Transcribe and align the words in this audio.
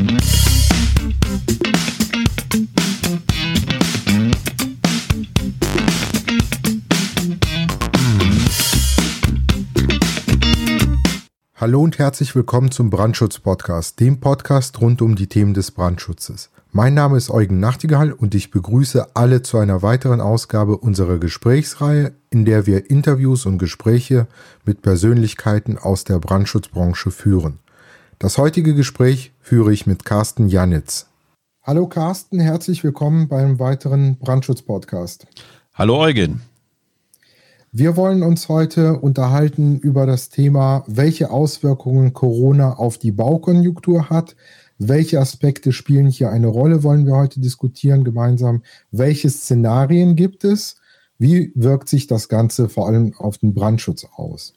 Hallo 0.00 0.12
und 11.82 11.98
herzlich 11.98 12.36
willkommen 12.36 12.70
zum 12.70 12.90
Brandschutz-Podcast, 12.90 13.98
dem 13.98 14.20
Podcast 14.20 14.80
rund 14.80 15.02
um 15.02 15.16
die 15.16 15.26
Themen 15.26 15.52
des 15.52 15.72
Brandschutzes. 15.72 16.50
Mein 16.70 16.94
Name 16.94 17.16
ist 17.16 17.30
Eugen 17.30 17.58
Nachtigall 17.58 18.12
und 18.12 18.36
ich 18.36 18.52
begrüße 18.52 19.16
alle 19.16 19.42
zu 19.42 19.58
einer 19.58 19.82
weiteren 19.82 20.20
Ausgabe 20.20 20.78
unserer 20.78 21.18
Gesprächsreihe, 21.18 22.12
in 22.30 22.44
der 22.44 22.66
wir 22.66 22.88
Interviews 22.88 23.46
und 23.46 23.58
Gespräche 23.58 24.28
mit 24.64 24.82
Persönlichkeiten 24.82 25.76
aus 25.76 26.04
der 26.04 26.20
Brandschutzbranche 26.20 27.10
führen. 27.10 27.58
Das 28.20 28.36
heutige 28.36 28.74
Gespräch 28.74 29.32
führe 29.38 29.72
ich 29.72 29.86
mit 29.86 30.04
Carsten 30.04 30.48
Janitz. 30.48 31.06
Hallo 31.62 31.86
Carsten, 31.86 32.40
herzlich 32.40 32.82
willkommen 32.82 33.28
beim 33.28 33.60
weiteren 33.60 34.18
Brandschutz-Podcast. 34.18 35.28
Hallo 35.72 36.00
Eugen. 36.00 36.40
Wir 37.70 37.96
wollen 37.96 38.24
uns 38.24 38.48
heute 38.48 38.98
unterhalten 38.98 39.78
über 39.78 40.04
das 40.04 40.30
Thema, 40.30 40.82
welche 40.88 41.30
Auswirkungen 41.30 42.12
Corona 42.12 42.72
auf 42.72 42.98
die 42.98 43.12
Baukonjunktur 43.12 44.10
hat. 44.10 44.34
Welche 44.78 45.20
Aspekte 45.20 45.70
spielen 45.70 46.08
hier 46.08 46.30
eine 46.30 46.48
Rolle, 46.48 46.82
wollen 46.82 47.06
wir 47.06 47.14
heute 47.14 47.38
diskutieren 47.38 48.02
gemeinsam. 48.02 48.64
Welche 48.90 49.30
Szenarien 49.30 50.16
gibt 50.16 50.42
es? 50.42 50.74
Wie 51.18 51.52
wirkt 51.54 51.88
sich 51.88 52.08
das 52.08 52.28
Ganze 52.28 52.68
vor 52.68 52.88
allem 52.88 53.14
auf 53.16 53.38
den 53.38 53.54
Brandschutz 53.54 54.08
aus? 54.16 54.54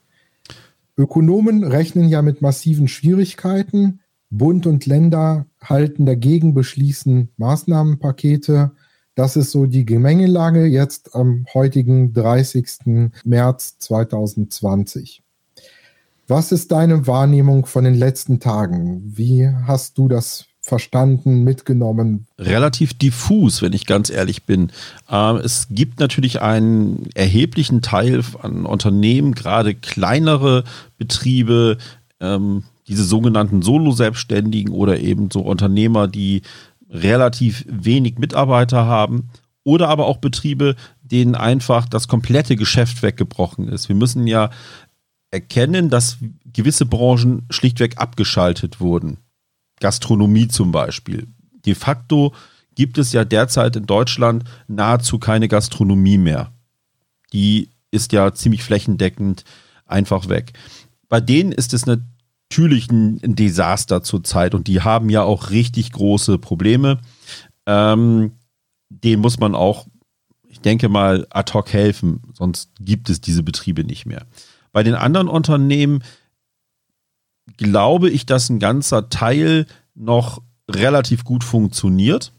Ökonomen 1.02 1.64
rechnen 1.64 2.10
ja 2.10 2.22
mit 2.22 2.44
massiven 2.44 2.88
Schwierigkeiten. 2.88 4.02
Bund 4.30 4.68
und 4.68 4.86
Länder 4.86 5.48
halten 5.60 6.06
dagegen, 6.06 6.54
beschließen 6.54 7.30
Maßnahmenpakete. 7.38 8.72
Das 9.16 9.36
ist 9.36 9.50
so 9.50 9.66
die 9.66 9.84
Gemengelage 9.84 10.66
jetzt 10.68 11.16
am 11.16 11.48
heutigen 11.56 12.14
30. 12.14 13.12
März 13.26 13.80
2020. 13.80 15.24
Was 16.28 16.52
ist 16.52 16.72
deine 16.72 17.08
Wahrnehmung 17.08 17.66
von 17.66 17.84
den 17.84 17.96
letzten 17.96 18.40
Tagen? 18.40 19.02
Wie 19.04 19.50
hast 19.50 19.98
du 19.98 20.08
das 20.08 20.46
verstanden, 20.62 21.44
mitgenommen? 21.44 22.28
Relativ 22.38 22.94
diffus, 22.94 23.62
wenn 23.62 23.74
ich 23.74 23.86
ganz 23.88 24.10
ehrlich 24.10 24.44
bin. 24.44 24.72
Ähm, 25.10 25.38
es 25.38 25.68
gibt 25.72 26.00
natürlich 26.00 26.42
einen 26.42 27.10
erheblichen 27.16 27.82
Teil 27.82 28.24
an 28.42 28.66
Unternehmen, 28.66 29.34
gerade 29.34 29.74
kleinere 29.74 30.64
Betriebe, 30.98 31.78
ähm, 32.20 32.64
diese 32.88 33.04
sogenannten 33.04 33.62
Solo-Selbstständigen 33.62 34.74
oder 34.74 35.00
eben 35.00 35.32
so 35.32 35.42
Unternehmer, 35.42 36.08
die 36.08 36.44
relativ 36.90 37.66
wenig 37.68 38.20
Mitarbeiter 38.20 38.86
haben 38.86 39.30
oder 39.64 39.90
aber 39.90 40.06
auch 40.06 40.18
Betriebe, 40.18 40.76
denen 41.02 41.36
einfach 41.36 41.88
das 41.88 42.08
komplette 42.08 42.56
Geschäft 42.56 43.02
weggebrochen 43.02 43.68
ist. 43.68 43.90
Wir 43.90 43.96
müssen 43.96 44.28
ja 44.28 44.50
erkennen, 45.32 45.90
dass 45.90 46.18
gewisse 46.46 46.86
Branchen 46.86 47.44
schlichtweg 47.50 47.98
abgeschaltet 47.98 48.80
wurden. 48.80 49.18
Gastronomie 49.82 50.48
zum 50.48 50.72
Beispiel. 50.72 51.28
De 51.66 51.76
facto 51.76 52.34
gibt 52.76 52.98
es 52.98 53.12
ja 53.12 53.26
derzeit 53.26 53.76
in 53.76 53.86
Deutschland 53.86 54.46
nahezu 54.68 55.20
keine 55.20 55.50
Gastronomie 55.50 56.18
mehr. 56.18 56.54
Die 57.34 57.70
ist 57.92 58.14
ja 58.14 58.34
ziemlich 58.34 58.64
flächendeckend 58.64 59.44
einfach 59.86 60.30
weg. 60.30 60.54
Bei 61.10 61.20
denen 61.20 61.52
ist 61.52 61.74
es 61.74 61.86
natürlich 61.86 62.90
ein, 62.90 63.20
ein 63.24 63.36
Desaster 63.36 64.02
zurzeit 64.02 64.56
und 64.56 64.68
die 64.68 64.82
haben 64.82 65.10
ja 65.10 65.24
auch 65.24 65.50
richtig 65.50 65.92
große 65.92 66.38
Probleme. 66.38 67.00
Ähm, 67.66 68.34
denen 68.90 69.22
muss 69.22 69.40
man 69.40 69.56
auch, 69.56 69.88
ich 70.48 70.62
denke 70.62 70.90
mal, 70.90 71.28
ad 71.30 71.54
hoc 71.54 71.74
helfen, 71.74 72.22
sonst 72.34 72.72
gibt 72.80 73.10
es 73.10 73.20
diese 73.20 73.44
Betriebe 73.44 73.84
nicht 73.84 74.06
mehr. 74.06 74.26
Bei 74.72 74.84
den 74.84 74.96
anderen 74.96 75.28
Unternehmen 75.28 76.04
glaube 77.58 78.10
ich, 78.10 78.26
dass 78.26 78.50
ein 78.50 78.60
ganzer 78.60 79.10
Teil 79.10 79.66
noch 79.96 80.42
relativ 80.70 81.24
gut 81.24 81.44
funktioniert. 81.44 82.32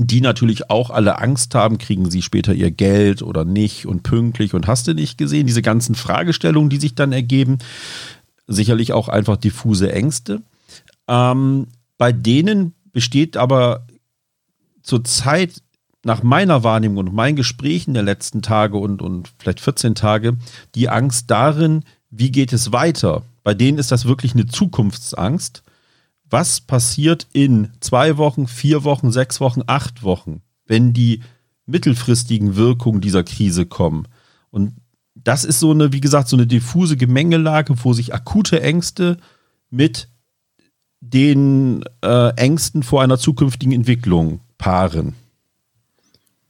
Die 0.00 0.20
natürlich 0.20 0.70
auch 0.70 0.90
alle 0.90 1.18
Angst 1.18 1.56
haben, 1.56 1.78
kriegen 1.78 2.08
sie 2.08 2.22
später 2.22 2.54
ihr 2.54 2.70
Geld 2.70 3.20
oder 3.20 3.44
nicht 3.44 3.86
und 3.86 4.04
pünktlich 4.04 4.54
und 4.54 4.68
hast 4.68 4.86
du 4.86 4.94
nicht 4.94 5.18
gesehen, 5.18 5.48
diese 5.48 5.62
ganzen 5.62 5.96
Fragestellungen, 5.96 6.70
die 6.70 6.78
sich 6.78 6.94
dann 6.94 7.12
ergeben 7.12 7.58
sicherlich 8.48 8.92
auch 8.92 9.08
einfach 9.08 9.36
diffuse 9.36 9.92
Ängste. 9.92 10.42
Ähm, 11.06 11.68
bei 11.98 12.10
denen 12.10 12.74
besteht 12.92 13.36
aber 13.36 13.86
zurzeit 14.82 15.62
nach 16.02 16.22
meiner 16.22 16.64
Wahrnehmung 16.64 17.06
und 17.06 17.14
meinen 17.14 17.36
Gesprächen 17.36 17.94
der 17.94 18.02
letzten 18.02 18.40
Tage 18.40 18.78
und, 18.78 19.02
und 19.02 19.30
vielleicht 19.38 19.60
14 19.60 19.94
Tage 19.94 20.36
die 20.74 20.88
Angst 20.88 21.30
darin, 21.30 21.84
wie 22.10 22.32
geht 22.32 22.52
es 22.52 22.72
weiter? 22.72 23.22
Bei 23.44 23.52
denen 23.52 23.78
ist 23.78 23.92
das 23.92 24.06
wirklich 24.06 24.32
eine 24.32 24.46
Zukunftsangst. 24.46 25.62
Was 26.30 26.60
passiert 26.60 27.26
in 27.32 27.70
zwei 27.80 28.16
Wochen, 28.16 28.46
vier 28.46 28.84
Wochen, 28.84 29.10
sechs 29.12 29.40
Wochen, 29.40 29.62
acht 29.66 30.02
Wochen, 30.02 30.42
wenn 30.66 30.92
die 30.92 31.22
mittelfristigen 31.66 32.56
Wirkungen 32.56 33.00
dieser 33.00 33.24
Krise 33.24 33.66
kommen? 33.66 34.06
Und 34.50 34.74
das 35.14 35.44
ist 35.44 35.60
so 35.60 35.70
eine, 35.70 35.92
wie 35.92 36.00
gesagt, 36.00 36.28
so 36.28 36.36
eine 36.36 36.46
diffuse 36.46 36.96
Gemengelage, 36.96 37.74
wo 37.82 37.92
sich 37.92 38.14
akute 38.14 38.62
Ängste 38.62 39.16
mit 39.70 40.08
den 41.00 41.84
äh, 42.02 42.30
Ängsten 42.36 42.82
vor 42.82 43.02
einer 43.02 43.18
zukünftigen 43.18 43.72
Entwicklung 43.72 44.40
paaren. 44.58 45.14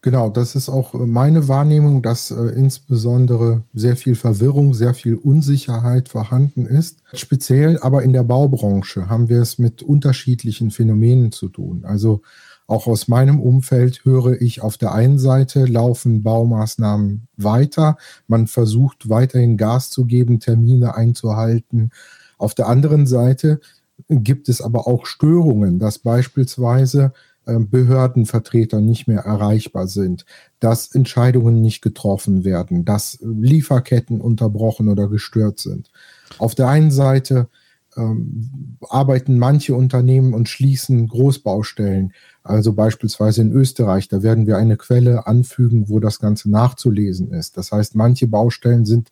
Genau, 0.01 0.31
das 0.31 0.55
ist 0.55 0.69
auch 0.69 0.95
meine 0.95 1.49
Wahrnehmung, 1.49 2.03
dass 2.03 2.31
äh, 2.31 2.37
insbesondere 2.37 3.65
sehr 3.75 3.97
viel 3.97 4.15
Verwirrung, 4.15 4.73
sehr 4.73 4.95
viel 4.95 5.17
Unsicherheit 5.17 6.09
vorhanden 6.09 6.67
ist. 6.67 7.03
Speziell 7.15 7.79
aber 7.81 8.05
in 8.05 8.13
der 8.13 8.23
Baubranche 8.23 9.09
haben 9.09 9.29
wir 9.29 9.43
es 9.43 9.59
mit 9.59 9.83
unterschiedlichen 9.83 10.71
Phänomenen 10.71 11.33
zu 11.33 11.49
tun. 11.49 11.85
Also 11.85 12.23
auch 12.69 12.87
aus 12.87 13.09
meinem 13.09 13.41
Umfeld 13.41 14.05
höre 14.05 14.41
ich 14.41 14.61
auf 14.61 14.77
der 14.77 14.93
einen 14.93 15.19
Seite 15.19 15.65
laufen 15.65 16.23
Baumaßnahmen 16.23 17.27
weiter. 17.37 17.97
Man 18.29 18.47
versucht 18.47 19.09
weiterhin 19.09 19.57
Gas 19.57 19.91
zu 19.91 20.05
geben, 20.05 20.39
Termine 20.39 20.95
einzuhalten. 20.95 21.91
Auf 22.37 22.55
der 22.55 22.69
anderen 22.69 23.07
Seite 23.07 23.61
gibt 24.09 24.49
es 24.49 24.61
aber 24.61 24.87
auch 24.87 25.07
Störungen, 25.07 25.79
dass 25.79 25.99
beispielsweise 25.99 27.13
Behördenvertreter 27.59 28.81
nicht 28.81 29.09
mehr 29.09 29.21
erreichbar 29.21 29.87
sind, 29.87 30.25
dass 30.61 30.95
Entscheidungen 30.95 31.61
nicht 31.61 31.83
getroffen 31.83 32.45
werden, 32.45 32.85
dass 32.85 33.19
Lieferketten 33.23 34.21
unterbrochen 34.21 34.89
oder 34.89 35.09
gestört 35.09 35.59
sind. 35.59 35.91
Auf 36.39 36.55
der 36.55 36.69
einen 36.69 36.91
Seite 36.91 37.49
ähm, 37.97 38.79
arbeiten 38.89 39.39
manche 39.39 39.75
Unternehmen 39.75 40.35
und 40.35 40.49
schließen 40.49 41.09
Großbaustellen. 41.09 42.13
Also 42.43 42.73
beispielsweise 42.73 43.43
in 43.43 43.53
Österreich, 43.53 44.09
da 44.09 44.23
werden 44.23 44.47
wir 44.47 44.57
eine 44.57 44.77
Quelle 44.77 45.27
anfügen, 45.27 45.89
wo 45.89 45.99
das 46.01 46.19
Ganze 46.19 46.51
nachzulesen 46.51 47.33
ist. 47.33 47.57
Das 47.57 47.73
heißt, 47.73 47.95
manche 47.95 48.27
Baustellen 48.27 48.85
sind 48.85 49.11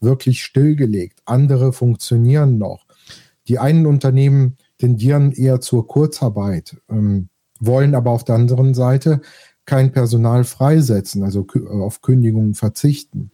wirklich 0.00 0.42
stillgelegt, 0.42 1.20
andere 1.24 1.72
funktionieren 1.72 2.58
noch. 2.58 2.86
Die 3.48 3.58
einen 3.58 3.86
Unternehmen 3.86 4.56
tendieren 4.78 5.32
eher 5.32 5.60
zur 5.60 5.86
Kurzarbeit, 5.86 6.76
ähm, 6.90 7.28
wollen 7.66 7.94
aber 7.94 8.10
auf 8.10 8.24
der 8.24 8.36
anderen 8.36 8.74
Seite 8.74 9.20
kein 9.66 9.92
Personal 9.92 10.44
freisetzen, 10.44 11.22
also 11.22 11.46
auf 11.70 12.02
Kündigungen 12.02 12.54
verzichten. 12.54 13.30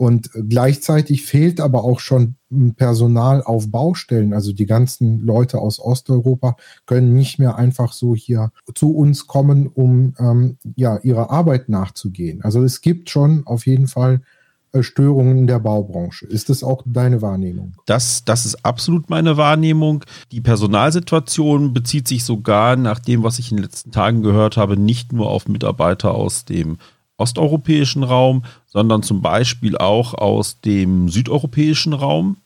Und 0.00 0.30
gleichzeitig 0.48 1.26
fehlt 1.26 1.60
aber 1.60 1.84
auch 1.84 2.00
schon 2.00 2.36
Personal 2.76 3.42
auf 3.42 3.70
Baustellen. 3.70 4.32
Also 4.32 4.54
die 4.54 4.64
ganzen 4.64 5.20
Leute 5.20 5.58
aus 5.58 5.78
Osteuropa 5.78 6.56
können 6.86 7.14
nicht 7.14 7.38
mehr 7.38 7.56
einfach 7.56 7.92
so 7.92 8.14
hier 8.14 8.50
zu 8.74 8.96
uns 8.96 9.26
kommen, 9.26 9.66
um 9.66 10.14
ähm, 10.18 10.56
ja 10.74 10.96
ihrer 11.02 11.30
Arbeit 11.30 11.68
nachzugehen. 11.68 12.40
Also 12.40 12.62
es 12.64 12.80
gibt 12.80 13.10
schon 13.10 13.46
auf 13.46 13.66
jeden 13.66 13.88
Fall 13.88 14.14
äh, 14.14 14.39
Störungen 14.80 15.38
in 15.38 15.46
der 15.46 15.58
Baubranche. 15.58 16.26
Ist 16.26 16.48
das 16.48 16.62
auch 16.62 16.82
deine 16.86 17.22
Wahrnehmung? 17.22 17.74
Das, 17.86 18.24
das 18.24 18.46
ist 18.46 18.64
absolut 18.64 19.10
meine 19.10 19.36
Wahrnehmung. 19.36 20.04
Die 20.30 20.40
Personalsituation 20.40 21.72
bezieht 21.72 22.06
sich 22.06 22.24
sogar, 22.24 22.76
nach 22.76 23.00
dem, 23.00 23.22
was 23.22 23.38
ich 23.38 23.50
in 23.50 23.56
den 23.56 23.64
letzten 23.64 23.90
Tagen 23.90 24.22
gehört 24.22 24.56
habe, 24.56 24.76
nicht 24.76 25.12
nur 25.12 25.28
auf 25.28 25.48
Mitarbeiter 25.48 26.14
aus 26.14 26.44
dem 26.44 26.78
osteuropäischen 27.16 28.02
Raum, 28.02 28.44
sondern 28.66 29.02
zum 29.02 29.20
Beispiel 29.20 29.76
auch 29.76 30.14
aus 30.14 30.60
dem 30.60 31.08
südeuropäischen 31.08 31.92
Raum. 31.92 32.36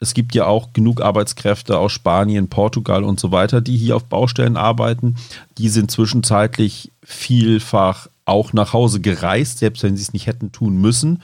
Es 0.00 0.14
gibt 0.14 0.34
ja 0.34 0.46
auch 0.46 0.72
genug 0.72 1.02
Arbeitskräfte 1.02 1.78
aus 1.78 1.92
Spanien, 1.92 2.48
Portugal 2.48 3.04
und 3.04 3.20
so 3.20 3.32
weiter, 3.32 3.60
die 3.60 3.76
hier 3.76 3.96
auf 3.96 4.04
Baustellen 4.04 4.56
arbeiten. 4.56 5.16
Die 5.58 5.68
sind 5.68 5.90
zwischenzeitlich 5.90 6.90
vielfach 7.02 8.08
auch 8.24 8.52
nach 8.52 8.72
Hause 8.72 9.00
gereist, 9.00 9.58
selbst 9.58 9.82
wenn 9.82 9.96
sie 9.96 10.02
es 10.02 10.12
nicht 10.14 10.26
hätten 10.26 10.52
tun 10.52 10.80
müssen. 10.80 11.22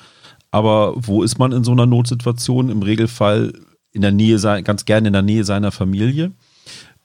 Aber 0.56 0.94
wo 0.96 1.22
ist 1.22 1.38
man 1.38 1.52
in 1.52 1.64
so 1.64 1.72
einer 1.72 1.84
Notsituation? 1.84 2.70
Im 2.70 2.80
Regelfall 2.80 3.52
in 3.92 4.00
der 4.00 4.10
Nähe, 4.10 4.38
ganz 4.62 4.86
gerne 4.86 5.08
in 5.08 5.12
der 5.12 5.20
Nähe 5.20 5.44
seiner 5.44 5.70
Familie. 5.70 6.32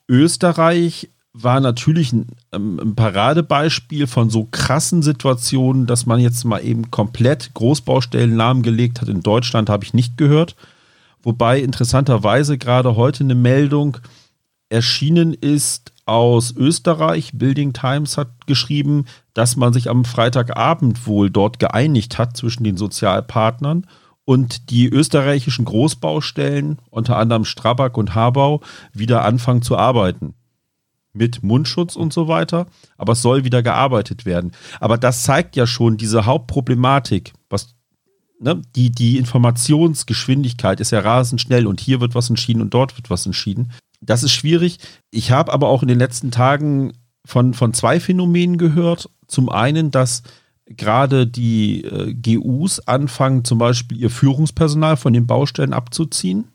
Österreich 0.07 1.09
war 1.33 1.59
natürlich 1.59 2.13
ein, 2.13 2.27
ähm, 2.53 2.79
ein, 2.81 2.95
Paradebeispiel 2.95 4.07
von 4.07 4.29
so 4.29 4.47
krassen 4.49 5.01
Situationen, 5.01 5.85
dass 5.85 6.05
man 6.05 6.21
jetzt 6.21 6.45
mal 6.45 6.63
eben 6.63 6.91
komplett 6.91 7.53
Großbaustellen 7.53 8.37
lahmgelegt 8.37 9.01
hat. 9.01 9.09
In 9.09 9.21
Deutschland 9.21 9.69
habe 9.69 9.83
ich 9.83 9.93
nicht 9.93 10.17
gehört. 10.17 10.55
Wobei 11.21 11.59
interessanterweise 11.59 12.57
gerade 12.57 12.95
heute 12.95 13.25
eine 13.25 13.35
Meldung 13.35 13.97
erschienen 14.69 15.33
ist 15.33 15.91
aus 16.05 16.55
Österreich. 16.55 17.31
Building 17.33 17.73
Times 17.73 18.17
hat 18.17 18.47
geschrieben, 18.47 19.05
dass 19.33 19.55
man 19.55 19.73
sich 19.73 19.89
am 19.89 20.05
Freitagabend 20.05 21.07
wohl 21.07 21.29
dort 21.29 21.59
geeinigt 21.59 22.17
hat 22.17 22.35
zwischen 22.35 22.63
den 22.63 22.77
Sozialpartnern 22.77 23.85
und 24.25 24.69
die 24.69 24.87
österreichischen 24.87 25.65
Großbaustellen, 25.65 26.79
unter 26.89 27.17
anderem 27.17 27.45
Strabag 27.45 27.97
und 27.97 28.15
Habau, 28.15 28.61
wieder 28.93 29.25
anfangen 29.25 29.61
zu 29.61 29.77
arbeiten. 29.77 30.35
Mit 31.13 31.43
Mundschutz 31.43 31.95
und 31.95 32.13
so 32.13 32.27
weiter. 32.27 32.67
Aber 32.97 33.13
es 33.13 33.21
soll 33.21 33.43
wieder 33.43 33.63
gearbeitet 33.63 34.25
werden. 34.25 34.53
Aber 34.79 34.97
das 34.97 35.23
zeigt 35.23 35.55
ja 35.55 35.67
schon 35.67 35.97
diese 35.97 36.25
Hauptproblematik, 36.25 37.33
was 37.49 37.75
ne, 38.39 38.61
die, 38.75 38.91
die 38.91 39.17
Informationsgeschwindigkeit 39.17 40.79
ist 40.79 40.91
ja 40.91 40.99
rasend 40.99 41.41
schnell 41.41 41.67
und 41.67 41.79
hier 41.79 42.01
wird 42.01 42.15
was 42.15 42.29
entschieden 42.29 42.61
und 42.61 42.73
dort 42.73 42.97
wird 42.97 43.09
was 43.09 43.25
entschieden. 43.25 43.71
Das 44.01 44.23
ist 44.23 44.31
schwierig. 44.31 44.79
Ich 45.11 45.31
habe 45.31 45.53
aber 45.53 45.69
auch 45.69 45.81
in 45.83 45.87
den 45.87 45.99
letzten 45.99 46.31
Tagen 46.31 46.93
von, 47.25 47.53
von 47.53 47.73
zwei 47.73 47.99
Phänomenen 47.99 48.57
gehört. 48.57 49.09
Zum 49.27 49.49
einen, 49.49 49.91
dass 49.91 50.23
gerade 50.65 51.27
die 51.27 51.83
äh, 51.83 52.13
GUs 52.13 52.79
anfangen, 52.79 53.45
zum 53.45 53.57
Beispiel 53.57 53.97
ihr 53.97 54.09
Führungspersonal 54.09 54.97
von 54.97 55.13
den 55.13 55.27
Baustellen 55.27 55.73
abzuziehen. 55.73 56.45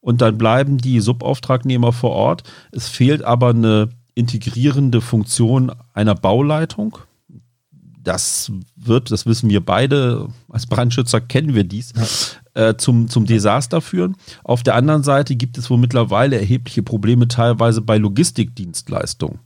Und 0.00 0.20
dann 0.20 0.36
bleiben 0.36 0.78
die 0.78 1.00
Subauftragnehmer 1.00 1.92
vor 1.92 2.10
Ort. 2.10 2.42
Es 2.72 2.88
fehlt 2.88 3.22
aber 3.22 3.50
eine 3.50 3.88
integrierende 4.14 5.00
Funktion 5.00 5.72
einer 5.92 6.14
Bauleitung. 6.14 6.98
Das 7.98 8.52
wird, 8.76 9.10
das 9.10 9.24
wissen 9.24 9.48
wir 9.48 9.64
beide, 9.64 10.28
als 10.50 10.66
Brandschützer 10.66 11.22
kennen 11.22 11.54
wir 11.54 11.64
dies. 11.64 11.94
Äh, 12.54 12.76
zum, 12.76 13.08
zum 13.08 13.26
Desaster 13.26 13.80
führen. 13.80 14.16
Auf 14.42 14.62
der 14.62 14.74
anderen 14.74 15.02
Seite 15.02 15.36
gibt 15.36 15.58
es 15.58 15.70
wohl 15.70 15.78
mittlerweile 15.78 16.38
erhebliche 16.38 16.82
Probleme 16.82 17.28
teilweise 17.28 17.80
bei 17.80 17.98
Logistikdienstleistungen. 17.98 19.40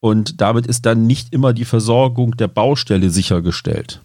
Und 0.00 0.40
damit 0.40 0.66
ist 0.66 0.86
dann 0.86 1.06
nicht 1.06 1.32
immer 1.32 1.52
die 1.52 1.64
Versorgung 1.64 2.36
der 2.36 2.48
Baustelle 2.48 3.10
sichergestellt. 3.10 4.02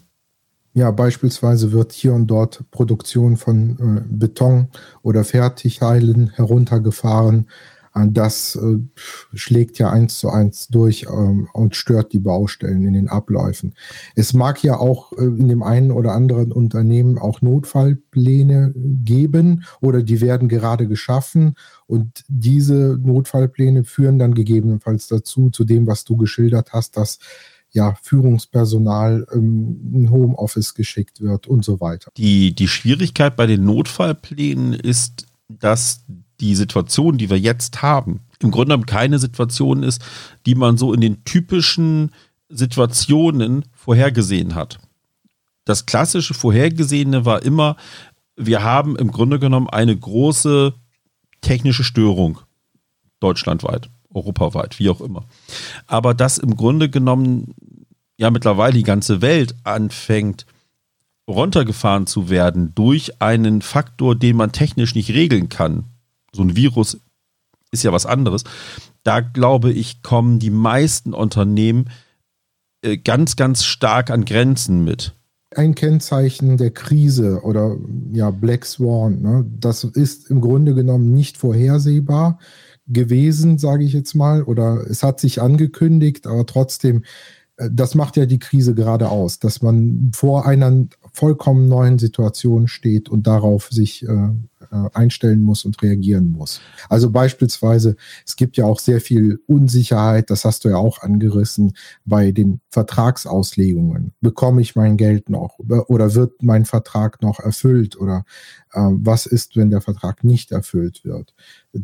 Ja, 0.74 0.90
beispielsweise 0.90 1.72
wird 1.72 1.92
hier 1.92 2.14
und 2.14 2.28
dort 2.28 2.64
Produktion 2.70 3.36
von 3.36 3.98
äh, 3.98 4.02
Beton 4.08 4.68
oder 5.02 5.22
Fertigteilen 5.22 6.30
heruntergefahren, 6.30 7.46
das 7.94 8.56
äh, 8.56 8.78
schlägt 9.34 9.78
ja 9.78 9.90
eins 9.90 10.18
zu 10.18 10.30
eins 10.30 10.68
durch 10.68 11.06
ähm, 11.08 11.48
und 11.52 11.76
stört 11.76 12.12
die 12.12 12.18
Baustellen 12.18 12.84
in 12.84 12.94
den 12.94 13.08
Abläufen. 13.08 13.74
Es 14.14 14.32
mag 14.32 14.62
ja 14.62 14.78
auch 14.78 15.12
äh, 15.12 15.24
in 15.24 15.48
dem 15.48 15.62
einen 15.62 15.92
oder 15.92 16.12
anderen 16.12 16.52
Unternehmen 16.52 17.18
auch 17.18 17.42
Notfallpläne 17.42 18.72
geben 18.74 19.64
oder 19.80 20.02
die 20.02 20.20
werden 20.20 20.48
gerade 20.48 20.88
geschaffen 20.88 21.54
und 21.86 22.24
diese 22.28 22.98
Notfallpläne 23.02 23.84
führen 23.84 24.18
dann 24.18 24.34
gegebenenfalls 24.34 25.08
dazu, 25.08 25.50
zu 25.50 25.64
dem, 25.64 25.86
was 25.86 26.04
du 26.04 26.16
geschildert 26.16 26.72
hast, 26.72 26.96
dass 26.96 27.18
ja, 27.72 27.94
Führungspersonal 28.02 29.26
ähm, 29.32 30.08
Homeoffice 30.10 30.74
geschickt 30.74 31.20
wird 31.20 31.46
und 31.46 31.64
so 31.64 31.80
weiter. 31.80 32.10
Die, 32.16 32.54
die 32.54 32.68
Schwierigkeit 32.68 33.34
bei 33.34 33.46
den 33.46 33.64
Notfallplänen 33.64 34.74
ist, 34.74 35.26
dass 35.48 36.04
die 36.42 36.54
Situation, 36.54 37.16
die 37.16 37.30
wir 37.30 37.38
jetzt 37.38 37.80
haben, 37.80 38.20
im 38.40 38.50
Grunde 38.50 38.74
genommen 38.74 38.86
keine 38.86 39.18
Situation 39.18 39.82
ist, 39.82 40.02
die 40.44 40.54
man 40.54 40.76
so 40.76 40.92
in 40.92 41.00
den 41.00 41.24
typischen 41.24 42.10
Situationen 42.48 43.64
vorhergesehen 43.72 44.54
hat. 44.54 44.78
Das 45.64 45.86
klassische 45.86 46.34
Vorhergesehene 46.34 47.24
war 47.24 47.42
immer, 47.42 47.76
wir 48.36 48.62
haben 48.62 48.96
im 48.96 49.12
Grunde 49.12 49.38
genommen 49.38 49.70
eine 49.70 49.96
große 49.96 50.74
technische 51.40 51.84
Störung, 51.84 52.40
deutschlandweit, 53.20 53.88
europaweit, 54.12 54.78
wie 54.80 54.90
auch 54.90 55.00
immer. 55.00 55.24
Aber 55.86 56.12
dass 56.12 56.38
im 56.38 56.56
Grunde 56.56 56.90
genommen 56.90 57.54
ja 58.16 58.30
mittlerweile 58.30 58.74
die 58.74 58.82
ganze 58.82 59.22
Welt 59.22 59.54
anfängt, 59.62 60.46
runtergefahren 61.28 62.08
zu 62.08 62.28
werden 62.28 62.74
durch 62.74 63.22
einen 63.22 63.62
Faktor, 63.62 64.16
den 64.16 64.36
man 64.36 64.50
technisch 64.50 64.96
nicht 64.96 65.10
regeln 65.10 65.48
kann, 65.48 65.84
so 66.34 66.42
ein 66.42 66.56
Virus 66.56 67.00
ist 67.70 67.82
ja 67.82 67.92
was 67.92 68.06
anderes. 68.06 68.44
Da 69.02 69.20
glaube 69.20 69.72
ich, 69.72 70.02
kommen 70.02 70.38
die 70.38 70.50
meisten 70.50 71.14
Unternehmen 71.14 71.86
äh, 72.82 72.98
ganz, 72.98 73.36
ganz 73.36 73.64
stark 73.64 74.10
an 74.10 74.24
Grenzen 74.24 74.84
mit. 74.84 75.14
Ein 75.54 75.74
Kennzeichen 75.74 76.56
der 76.56 76.70
Krise 76.70 77.42
oder 77.42 77.76
ja, 78.12 78.30
Black 78.30 78.64
Swan, 78.64 79.20
ne? 79.20 79.46
das 79.58 79.84
ist 79.84 80.30
im 80.30 80.40
Grunde 80.40 80.74
genommen 80.74 81.12
nicht 81.12 81.36
vorhersehbar 81.36 82.38
gewesen, 82.86 83.58
sage 83.58 83.84
ich 83.84 83.92
jetzt 83.92 84.14
mal, 84.14 84.42
oder 84.42 84.84
es 84.88 85.02
hat 85.02 85.20
sich 85.20 85.40
angekündigt, 85.40 86.26
aber 86.26 86.46
trotzdem, 86.46 87.04
äh, 87.56 87.68
das 87.70 87.94
macht 87.94 88.16
ja 88.16 88.26
die 88.26 88.38
Krise 88.38 88.74
gerade 88.74 89.10
aus, 89.10 89.38
dass 89.38 89.62
man 89.62 90.10
vor 90.14 90.46
einer 90.46 90.86
vollkommen 91.12 91.68
neuen 91.68 91.98
Situation 91.98 92.66
steht 92.66 93.08
und 93.08 93.26
darauf 93.26 93.68
sich 93.70 94.08
äh, 94.08 94.30
einstellen 94.92 95.42
muss 95.42 95.64
und 95.64 95.80
reagieren 95.82 96.30
muss. 96.30 96.60
Also 96.88 97.10
beispielsweise, 97.10 97.96
es 98.26 98.36
gibt 98.36 98.56
ja 98.56 98.64
auch 98.64 98.78
sehr 98.78 99.00
viel 99.00 99.40
Unsicherheit, 99.46 100.30
das 100.30 100.44
hast 100.44 100.64
du 100.64 100.70
ja 100.70 100.76
auch 100.76 101.02
angerissen, 101.02 101.74
bei 102.04 102.32
den 102.32 102.60
Vertragsauslegungen. 102.70 104.12
Bekomme 104.20 104.62
ich 104.62 104.74
mein 104.76 104.96
Geld 104.96 105.28
noch 105.28 105.58
oder 105.58 106.14
wird 106.14 106.42
mein 106.42 106.64
Vertrag 106.64 107.22
noch 107.22 107.40
erfüllt 107.40 107.98
oder 107.98 108.24
äh, 108.72 108.80
was 108.80 109.26
ist, 109.26 109.56
wenn 109.56 109.70
der 109.70 109.80
Vertrag 109.80 110.24
nicht 110.24 110.52
erfüllt 110.52 111.04
wird? 111.04 111.34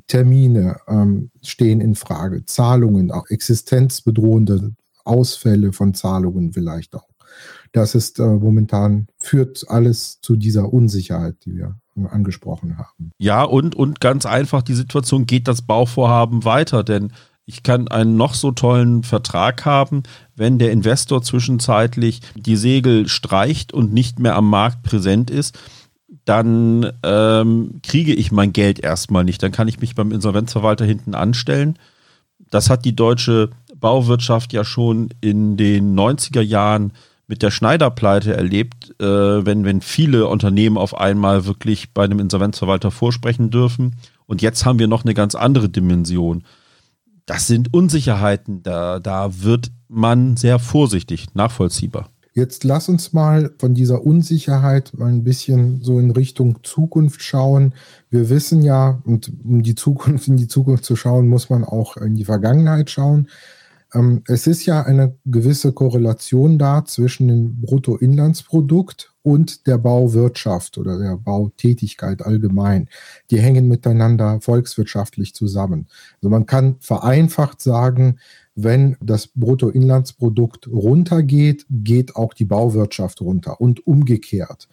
Termine 0.07 0.77
ähm, 0.89 1.31
stehen 1.43 1.81
in 1.81 1.95
Frage, 1.95 2.45
Zahlungen, 2.45 3.11
auch 3.11 3.29
existenzbedrohende 3.29 4.75
Ausfälle 5.05 5.73
von 5.73 5.95
Zahlungen 5.95 6.53
vielleicht 6.53 6.95
auch. 6.95 7.09
Das 7.73 7.95
ist 7.95 8.19
äh, 8.19 8.27
momentan, 8.27 9.09
führt 9.19 9.65
alles 9.69 10.21
zu 10.21 10.37
dieser 10.37 10.73
Unsicherheit, 10.73 11.37
die 11.45 11.57
wir 11.57 11.77
angesprochen 12.07 12.79
haben. 12.79 13.13
Ja, 13.19 13.43
und, 13.43 13.75
und 13.75 14.01
ganz 14.01 14.27
einfach 14.27 14.63
die 14.63 14.75
Situation, 14.75 15.27
geht 15.27 15.49
das 15.49 15.63
Bauvorhaben 15.63 16.45
weiter? 16.45 16.85
Denn 16.85 17.13
ich 17.47 17.63
kann 17.63 17.89
einen 17.89 18.17
noch 18.17 18.35
so 18.35 18.51
tollen 18.51 19.03
Vertrag 19.03 19.65
haben, 19.65 20.03
wenn 20.37 20.59
der 20.59 20.71
Investor 20.71 21.23
zwischenzeitlich 21.23 22.21
die 22.37 22.57
Segel 22.57 23.09
streicht 23.09 23.73
und 23.73 23.93
nicht 23.93 24.19
mehr 24.19 24.37
am 24.37 24.51
Markt 24.51 24.83
präsent 24.83 25.31
ist, 25.31 25.59
dann 26.25 26.93
ähm, 27.03 27.81
kriege 27.83 28.15
ich 28.15 28.33
mein 28.33 28.53
Geld 28.53 28.81
erstmal 28.81 29.25
nicht. 29.25 29.43
Dann 29.43 29.53
kann 29.53 29.67
ich 29.67 29.81
mich 29.81 29.95
beim 29.95 30.13
Insolvenzverwalter 30.13 30.85
hinten 30.85 31.15
anstellen. 31.15 31.79
Das 32.51 32.69
hat 32.69 32.85
die 32.85 32.95
deutsche 32.95 33.49
Bauwirtschaft 33.77 34.53
ja 34.53 34.65
schon 34.65 35.09
in 35.23 35.57
den 35.57 35.99
90er 35.99 36.43
Jahren 36.43 36.93
mit 37.29 37.43
der 37.43 37.51
Schneiderpleite 37.51 38.35
erlebt, 38.35 38.95
äh, 39.01 39.05
wenn, 39.05 39.65
wenn 39.65 39.83
viele 39.83 40.27
Unternehmen 40.27 40.79
auf 40.79 40.99
einmal 40.99 41.45
wirklich 41.45 41.93
bei 41.93 42.05
einem 42.05 42.19
Insolvenzverwalter 42.19 42.91
vorsprechen 42.91 43.51
dürfen. 43.51 43.97
Und 44.27 44.43
jetzt 44.43 44.65
haben 44.65 44.79
wir 44.79 44.89
noch 44.89 45.05
eine 45.05 45.15
ganz 45.15 45.35
andere 45.35 45.69
Dimension. 45.69 46.43
Das 47.27 47.47
sind 47.47 47.75
Unsicherheiten, 47.75 48.63
da, 48.63 48.99
da 48.99 49.43
wird 49.43 49.71
man 49.89 50.37
sehr 50.39 50.59
vorsichtig, 50.59 51.27
nachvollziehbar. 51.35 52.09
Jetzt 52.33 52.65
lass 52.65 52.89
uns 52.89 53.13
mal 53.13 53.51
von 53.59 53.75
dieser 53.75 54.07
Unsicherheit 54.07 54.93
mal 54.97 55.09
ein 55.09 55.25
bisschen 55.25 55.83
so 55.83 55.99
in 55.99 56.11
Richtung 56.13 56.63
Zukunft 56.63 57.23
schauen. 57.23 57.75
Wir 58.11 58.31
wissen 58.31 58.63
ja, 58.63 59.03
und 59.05 59.31
um 59.45 59.63
die 59.63 59.75
Zukunft 59.75 60.29
in 60.29 60.37
die 60.37 60.47
Zukunft 60.49 60.85
zu 60.85 60.95
schauen, 60.95 61.29
muss 61.29 61.51
man 61.51 61.65
auch 61.65 61.97
in 61.97 62.15
die 62.15 62.25
Vergangenheit 62.25 62.91
schauen. 62.91 63.29
Ähm, 63.95 64.23
es 64.27 64.47
ist 64.47 64.67
ja 64.67 64.83
eine 64.83 65.17
gewisse 65.25 65.73
Korrelation 65.73 66.59
da 66.59 66.85
zwischen 66.85 67.29
dem 67.29 67.61
Bruttoinlandsprodukt 67.61 69.15
und 69.23 69.67
der 69.67 69.79
Bauwirtschaft 69.79 70.79
oder 70.79 70.99
der 70.99 71.17
Bautätigkeit 71.17 72.23
allgemein. 72.23 72.89
Die 73.31 73.41
hängen 73.41 73.69
miteinander 73.69 74.41
volkswirtschaftlich 74.41 75.35
zusammen. 75.35 75.89
Also 76.17 76.31
man 76.31 76.47
kann 76.47 76.77
vereinfacht 76.81 77.61
sagen, 77.61 78.19
wenn 78.55 78.97
das 79.01 79.29
Bruttoinlandsprodukt 79.29 80.67
runtergeht, 80.69 81.67
geht 81.71 82.17
auch 82.17 82.35
die 82.35 82.45
Bauwirtschaft 82.45 83.21
runter 83.21 83.61
und 83.61 83.87
umgekehrt. 83.87 84.69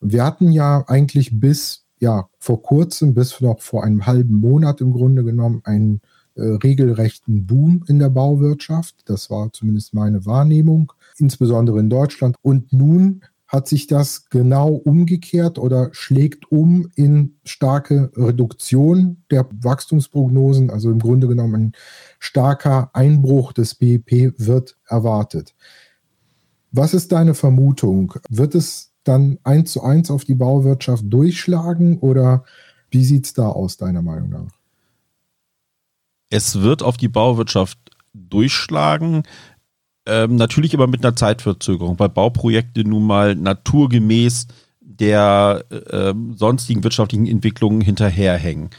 Wir 0.00 0.24
hatten 0.24 0.52
ja 0.52 0.84
eigentlich 0.88 1.38
bis 1.38 1.84
ja 2.00 2.28
vor 2.38 2.62
kurzem, 2.62 3.14
bis 3.14 3.40
noch 3.40 3.60
vor 3.60 3.84
einem 3.84 4.06
halben 4.06 4.34
Monat 4.34 4.80
im 4.80 4.92
Grunde 4.92 5.24
genommen, 5.24 5.60
einen 5.64 6.00
regelrechten 6.38 7.46
Boom 7.46 7.84
in 7.88 7.98
der 7.98 8.10
Bauwirtschaft. 8.10 8.96
Das 9.06 9.30
war 9.30 9.52
zumindest 9.52 9.94
meine 9.94 10.24
Wahrnehmung, 10.26 10.92
insbesondere 11.18 11.80
in 11.80 11.90
Deutschland. 11.90 12.36
Und 12.42 12.72
nun 12.72 13.22
hat 13.48 13.66
sich 13.66 13.86
das 13.86 14.28
genau 14.28 14.74
umgekehrt 14.74 15.58
oder 15.58 15.88
schlägt 15.92 16.52
um 16.52 16.90
in 16.94 17.36
starke 17.44 18.10
Reduktion 18.14 19.22
der 19.30 19.48
Wachstumsprognosen. 19.50 20.70
Also 20.70 20.90
im 20.90 20.98
Grunde 20.98 21.26
genommen 21.28 21.54
ein 21.54 21.72
starker 22.18 22.90
Einbruch 22.92 23.54
des 23.54 23.74
BIP 23.74 24.34
wird 24.36 24.76
erwartet. 24.86 25.54
Was 26.70 26.92
ist 26.92 27.12
deine 27.12 27.32
Vermutung? 27.32 28.14
Wird 28.28 28.54
es 28.54 28.92
dann 29.04 29.38
eins 29.42 29.72
zu 29.72 29.82
eins 29.82 30.10
auf 30.10 30.26
die 30.26 30.34
Bauwirtschaft 30.34 31.04
durchschlagen 31.08 31.98
oder 31.98 32.44
wie 32.90 33.04
sieht 33.04 33.24
es 33.24 33.32
da 33.32 33.48
aus, 33.48 33.78
deiner 33.78 34.02
Meinung 34.02 34.28
nach? 34.28 34.57
Es 36.30 36.60
wird 36.60 36.82
auf 36.82 36.96
die 36.96 37.08
Bauwirtschaft 37.08 37.78
durchschlagen. 38.12 39.22
Ähm, 40.06 40.36
natürlich 40.36 40.74
aber 40.74 40.86
mit 40.86 41.04
einer 41.04 41.16
Zeitverzögerung, 41.16 41.98
weil 41.98 42.08
Bauprojekte 42.08 42.84
nun 42.84 43.04
mal 43.04 43.34
naturgemäß 43.34 44.46
der 44.80 45.64
äh, 45.70 46.14
sonstigen 46.34 46.82
wirtschaftlichen 46.82 47.26
Entwicklungen 47.26 47.80
hinterherhängen. 47.80 48.70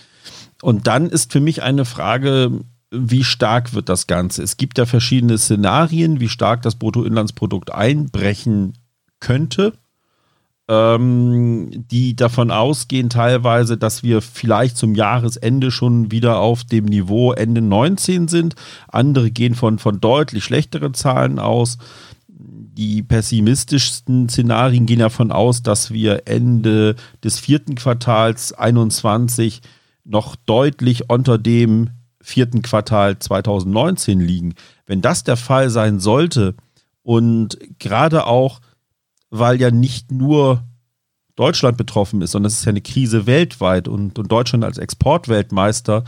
Und 0.61 0.87
dann 0.87 1.07
ist 1.07 1.31
für 1.31 1.39
mich 1.39 1.61
eine 1.61 1.85
Frage, 1.85 2.61
wie 2.91 3.23
stark 3.23 3.73
wird 3.73 3.87
das 3.87 4.07
Ganze? 4.07 4.43
Es 4.43 4.57
gibt 4.57 4.77
ja 4.77 4.85
verschiedene 4.85 5.37
Szenarien, 5.37 6.19
wie 6.19 6.29
stark 6.29 6.63
das 6.63 6.75
Bruttoinlandsprodukt 6.75 7.71
einbrechen 7.71 8.73
könnte 9.19 9.73
ähm, 10.69 11.71
die 11.89 12.15
davon 12.15 12.51
ausgehen 12.51 13.09
teilweise, 13.09 13.75
dass 13.75 14.03
wir 14.03 14.21
vielleicht 14.21 14.77
zum 14.77 14.93
Jahresende 14.93 15.71
schon 15.71 16.11
wieder 16.11 16.39
auf 16.39 16.63
dem 16.63 16.85
Niveau 16.85 17.33
Ende 17.33 17.61
19 17.61 18.27
sind. 18.27 18.53
Andere 18.87 19.31
gehen 19.31 19.55
von, 19.55 19.79
von 19.79 19.99
deutlich 19.99 20.43
schlechteren 20.43 20.93
Zahlen 20.93 21.39
aus. 21.39 21.79
Die 22.27 23.01
pessimistischsten 23.01 24.29
Szenarien 24.29 24.85
gehen 24.85 24.99
davon 24.99 25.31
aus, 25.31 25.63
dass 25.63 25.91
wir 25.91 26.27
Ende 26.27 26.95
des 27.23 27.39
vierten 27.39 27.73
Quartals 27.73 28.53
21 28.53 29.61
noch 30.05 30.35
deutlich 30.35 31.09
unter 31.09 31.39
dem 31.39 31.89
vierten 32.21 32.61
Quartal 32.61 33.17
2019 33.17 34.19
liegen. 34.19 34.53
Wenn 34.85 35.01
das 35.01 35.23
der 35.23 35.35
Fall 35.35 35.71
sein 35.71 35.99
sollte 35.99 36.53
und 37.01 37.57
gerade 37.79 38.27
auch 38.27 38.59
weil 39.29 39.59
ja 39.59 39.71
nicht 39.71 40.11
nur 40.11 40.63
Deutschland 41.35 41.77
betroffen 41.77 42.21
ist, 42.21 42.31
sondern 42.31 42.47
es 42.47 42.59
ist 42.59 42.65
ja 42.65 42.71
eine 42.71 42.81
Krise 42.81 43.25
weltweit 43.25 43.87
und, 43.87 44.19
und 44.19 44.31
Deutschland 44.31 44.65
als 44.65 44.77
Exportweltmeister 44.77 46.03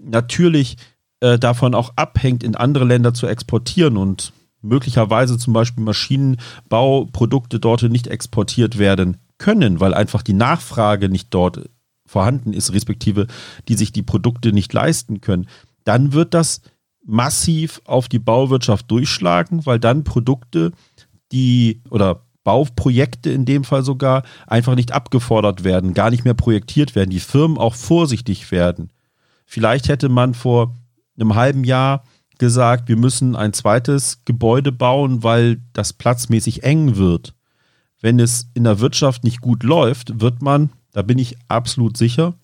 natürlich 0.00 0.76
äh, 1.20 1.38
davon 1.38 1.74
auch 1.74 1.92
abhängt, 1.96 2.42
in 2.42 2.56
andere 2.56 2.84
Länder 2.84 3.12
zu 3.12 3.26
exportieren 3.26 3.96
und 3.96 4.32
möglicherweise 4.62 5.38
zum 5.38 5.52
Beispiel 5.52 5.84
Maschinenbauprodukte 5.84 7.60
dort 7.60 7.82
nicht 7.82 8.06
exportiert 8.06 8.78
werden 8.78 9.18
können, 9.38 9.80
weil 9.80 9.94
einfach 9.94 10.22
die 10.22 10.34
Nachfrage 10.34 11.08
nicht 11.08 11.28
dort 11.30 11.68
vorhanden 12.06 12.52
ist, 12.52 12.72
respektive 12.72 13.26
die 13.68 13.74
sich 13.74 13.92
die 13.92 14.02
Produkte 14.02 14.52
nicht 14.52 14.72
leisten 14.72 15.20
können, 15.20 15.46
dann 15.84 16.12
wird 16.12 16.34
das 16.34 16.62
massiv 17.04 17.80
auf 17.84 18.08
die 18.08 18.18
Bauwirtschaft 18.18 18.90
durchschlagen, 18.90 19.64
weil 19.66 19.78
dann 19.78 20.04
Produkte, 20.04 20.72
die 21.32 21.82
oder 21.90 22.22
Bauprojekte 22.50 23.30
in 23.30 23.44
dem 23.44 23.62
Fall 23.62 23.84
sogar 23.84 24.24
einfach 24.48 24.74
nicht 24.74 24.90
abgefordert 24.90 25.62
werden, 25.62 25.94
gar 25.94 26.10
nicht 26.10 26.24
mehr 26.24 26.34
projektiert 26.34 26.96
werden, 26.96 27.10
die 27.10 27.20
Firmen 27.20 27.58
auch 27.58 27.76
vorsichtig 27.76 28.50
werden. 28.50 28.90
Vielleicht 29.46 29.88
hätte 29.88 30.08
man 30.08 30.34
vor 30.34 30.74
einem 31.16 31.36
halben 31.36 31.62
Jahr 31.62 32.02
gesagt, 32.38 32.88
wir 32.88 32.96
müssen 32.96 33.36
ein 33.36 33.52
zweites 33.52 34.24
Gebäude 34.24 34.72
bauen, 34.72 35.22
weil 35.22 35.62
das 35.74 35.92
platzmäßig 35.92 36.64
eng 36.64 36.96
wird. 36.96 37.36
Wenn 38.00 38.18
es 38.18 38.50
in 38.54 38.64
der 38.64 38.80
Wirtschaft 38.80 39.22
nicht 39.22 39.40
gut 39.40 39.62
läuft, 39.62 40.20
wird 40.20 40.42
man, 40.42 40.70
da 40.90 41.02
bin 41.02 41.18
ich 41.18 41.36
absolut 41.46 41.96
sicher, 41.96 42.34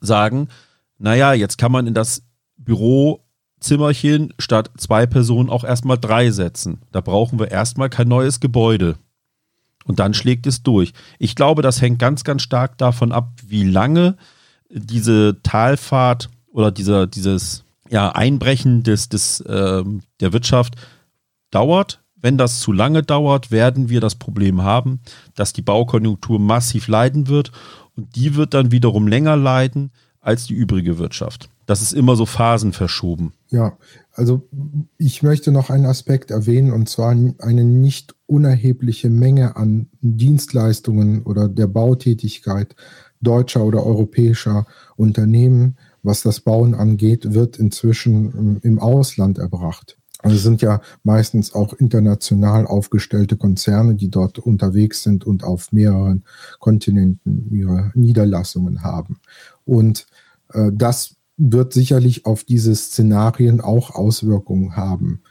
sagen, 0.00 0.48
naja, 0.96 1.34
jetzt 1.34 1.58
kann 1.58 1.70
man 1.70 1.86
in 1.86 1.92
das 1.92 2.22
Büro 2.56 3.25
Zimmerchen 3.66 4.32
statt 4.38 4.70
zwei 4.76 5.06
Personen 5.06 5.50
auch 5.50 5.64
erstmal 5.64 5.98
drei 5.98 6.30
setzen. 6.30 6.82
Da 6.92 7.00
brauchen 7.00 7.38
wir 7.38 7.50
erstmal 7.50 7.90
kein 7.90 8.08
neues 8.08 8.40
Gebäude. 8.40 8.96
Und 9.84 10.00
dann 10.00 10.14
schlägt 10.14 10.46
es 10.46 10.62
durch. 10.62 10.92
Ich 11.18 11.36
glaube, 11.36 11.62
das 11.62 11.80
hängt 11.80 11.98
ganz, 11.98 12.24
ganz 12.24 12.42
stark 12.42 12.76
davon 12.78 13.12
ab, 13.12 13.30
wie 13.46 13.64
lange 13.64 14.16
diese 14.68 15.36
Talfahrt 15.42 16.28
oder 16.50 16.72
dieser, 16.72 17.06
dieses 17.06 17.64
ja, 17.88 18.10
Einbrechen 18.10 18.82
des, 18.82 19.08
des, 19.08 19.40
äh, 19.40 19.84
der 20.20 20.32
Wirtschaft 20.32 20.74
dauert. 21.50 22.00
Wenn 22.16 22.38
das 22.38 22.60
zu 22.60 22.72
lange 22.72 23.02
dauert, 23.02 23.50
werden 23.50 23.88
wir 23.88 24.00
das 24.00 24.16
Problem 24.16 24.62
haben, 24.62 25.00
dass 25.34 25.52
die 25.52 25.62
Baukonjunktur 25.62 26.40
massiv 26.40 26.88
leiden 26.88 27.28
wird 27.28 27.52
und 27.94 28.16
die 28.16 28.34
wird 28.34 28.54
dann 28.54 28.72
wiederum 28.72 29.06
länger 29.06 29.36
leiden 29.36 29.92
als 30.20 30.46
die 30.46 30.54
übrige 30.54 30.98
Wirtschaft. 30.98 31.48
Das 31.66 31.82
ist 31.82 31.92
immer 31.92 32.14
so 32.14 32.26
phasenverschoben. 32.26 33.32
Ja, 33.48 33.76
also 34.12 34.48
ich 34.98 35.22
möchte 35.22 35.50
noch 35.50 35.68
einen 35.68 35.86
Aspekt 35.86 36.30
erwähnen, 36.30 36.72
und 36.72 36.88
zwar 36.88 37.10
eine 37.10 37.64
nicht 37.64 38.14
unerhebliche 38.26 39.10
Menge 39.10 39.56
an 39.56 39.88
Dienstleistungen 40.00 41.22
oder 41.24 41.48
der 41.48 41.66
Bautätigkeit 41.66 42.76
deutscher 43.20 43.64
oder 43.64 43.84
europäischer 43.84 44.66
Unternehmen, 44.96 45.76
was 46.02 46.22
das 46.22 46.40
Bauen 46.40 46.74
angeht, 46.74 47.34
wird 47.34 47.58
inzwischen 47.58 48.32
ähm, 48.38 48.58
im 48.62 48.78
Ausland 48.78 49.38
erbracht. 49.38 49.98
Also 50.20 50.38
sind 50.38 50.62
ja 50.62 50.80
meistens 51.02 51.54
auch 51.54 51.74
international 51.74 52.66
aufgestellte 52.66 53.36
Konzerne, 53.36 53.94
die 53.94 54.08
dort 54.08 54.38
unterwegs 54.38 55.02
sind 55.02 55.26
und 55.26 55.44
auf 55.44 55.72
mehreren 55.72 56.24
Kontinenten 56.58 57.50
ihre 57.50 57.92
Niederlassungen 57.94 58.82
haben. 58.82 59.18
Und 59.64 60.06
äh, 60.52 60.70
das 60.72 61.15
wird 61.36 61.72
sicherlich 61.72 62.26
auf 62.26 62.44
diese 62.44 62.74
Szenarien 62.74 63.60
auch 63.60 63.90
Auswirkungen 63.90 64.76
haben. 64.76 65.22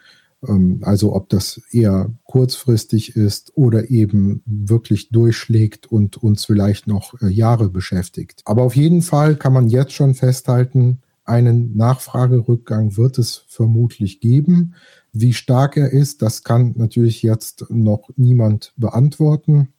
Ähm, 0.47 0.79
also 0.83 1.15
ob 1.15 1.29
das 1.29 1.61
eher 1.71 2.11
kurzfristig 2.23 3.15
ist 3.15 3.51
oder 3.55 3.89
eben 3.89 4.41
wirklich 4.45 5.09
durchschlägt 5.09 5.91
und 5.91 6.17
uns 6.17 6.45
vielleicht 6.45 6.87
noch 6.87 7.19
äh, 7.21 7.27
Jahre 7.27 7.69
beschäftigt. 7.69 8.41
Aber 8.45 8.63
auf 8.63 8.75
jeden 8.75 9.01
Fall 9.01 9.35
kann 9.35 9.53
man 9.53 9.67
jetzt 9.67 9.93
schon 9.93 10.13
festhalten, 10.13 10.99
einen 11.25 11.75
Nachfragerückgang 11.75 12.97
wird 12.97 13.17
es 13.17 13.45
vermutlich 13.47 14.19
geben. 14.19 14.75
Wie 15.11 15.33
stark 15.33 15.75
er 15.75 15.91
ist, 15.91 16.21
das 16.21 16.43
kann 16.43 16.75
natürlich 16.77 17.23
jetzt 17.23 17.65
noch 17.69 18.11
niemand 18.15 18.73
beantworten. 18.77 19.69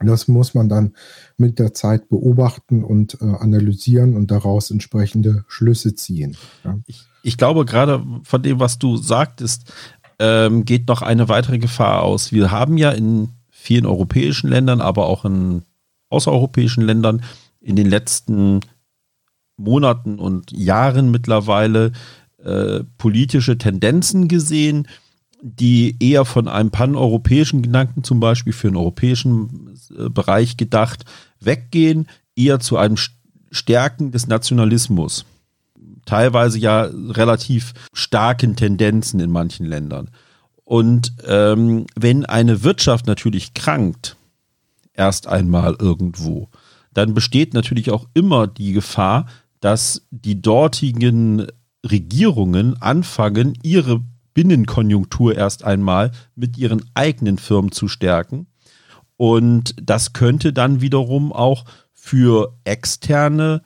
Das 0.00 0.28
muss 0.28 0.54
man 0.54 0.68
dann 0.68 0.94
mit 1.38 1.58
der 1.58 1.72
Zeit 1.72 2.08
beobachten 2.08 2.84
und 2.84 3.18
äh, 3.20 3.24
analysieren 3.24 4.14
und 4.14 4.30
daraus 4.30 4.70
entsprechende 4.70 5.44
Schlüsse 5.48 5.94
ziehen. 5.94 6.36
Ja. 6.64 6.78
Ich, 6.86 7.04
ich, 7.22 7.38
glaube, 7.38 7.64
gerade 7.64 8.04
von 8.22 8.42
dem, 8.42 8.60
was 8.60 8.78
du 8.78 8.98
sagtest, 8.98 9.72
ähm, 10.18 10.64
geht 10.64 10.88
noch 10.88 11.02
eine 11.02 11.28
weitere 11.28 11.58
Gefahr 11.58 12.02
aus. 12.02 12.30
Wir 12.30 12.50
haben 12.50 12.76
ja 12.76 12.90
in 12.90 13.30
vielen 13.48 13.86
europäischen 13.86 14.48
Ländern, 14.48 14.80
aber 14.80 15.06
auch 15.06 15.24
in 15.24 15.62
außereuropäischen 16.10 16.84
Ländern 16.84 17.22
in 17.60 17.74
den 17.74 17.88
letzten 17.88 18.60
Monaten 19.56 20.18
und 20.18 20.52
Jahren 20.52 21.10
mittlerweile 21.10 21.92
äh, 22.38 22.84
politische 22.98 23.58
Tendenzen 23.58 24.28
gesehen, 24.28 24.86
die 25.42 25.96
eher 26.00 26.24
von 26.24 26.48
einem 26.48 26.70
paneuropäischen 26.70 27.62
Gedanken 27.62 28.02
zum 28.04 28.20
Beispiel 28.20 28.52
für 28.52 28.68
einen 28.68 28.76
europäischen 28.76 29.78
äh, 29.96 30.08
Bereich 30.08 30.56
gedacht 30.56 31.04
weggehen, 31.40 32.08
eher 32.34 32.60
zu 32.60 32.76
einem 32.76 32.96
Stärken 33.50 34.10
des 34.10 34.26
Nationalismus. 34.26 35.24
Teilweise 36.04 36.58
ja 36.58 36.82
relativ 36.82 37.74
starken 37.92 38.56
Tendenzen 38.56 39.20
in 39.20 39.30
manchen 39.30 39.66
Ländern. 39.66 40.10
Und 40.64 41.12
ähm, 41.26 41.86
wenn 41.94 42.24
eine 42.24 42.62
Wirtschaft 42.64 43.06
natürlich 43.06 43.54
krankt, 43.54 44.16
erst 44.94 45.26
einmal 45.26 45.76
irgendwo, 45.78 46.48
dann 46.92 47.14
besteht 47.14 47.54
natürlich 47.54 47.90
auch 47.90 48.06
immer 48.14 48.46
die 48.46 48.72
Gefahr, 48.72 49.26
dass 49.60 50.06
die 50.10 50.40
dortigen 50.40 51.46
Regierungen 51.84 52.80
anfangen, 52.80 53.58
ihre 53.62 54.02
Binnenkonjunktur 54.36 55.34
erst 55.34 55.64
einmal 55.64 56.10
mit 56.34 56.58
ihren 56.58 56.84
eigenen 56.92 57.38
Firmen 57.38 57.72
zu 57.72 57.88
stärken. 57.88 58.48
Und 59.16 59.74
das 59.82 60.12
könnte 60.12 60.52
dann 60.52 60.82
wiederum 60.82 61.32
auch 61.32 61.64
für 61.94 62.52
externe 62.64 63.62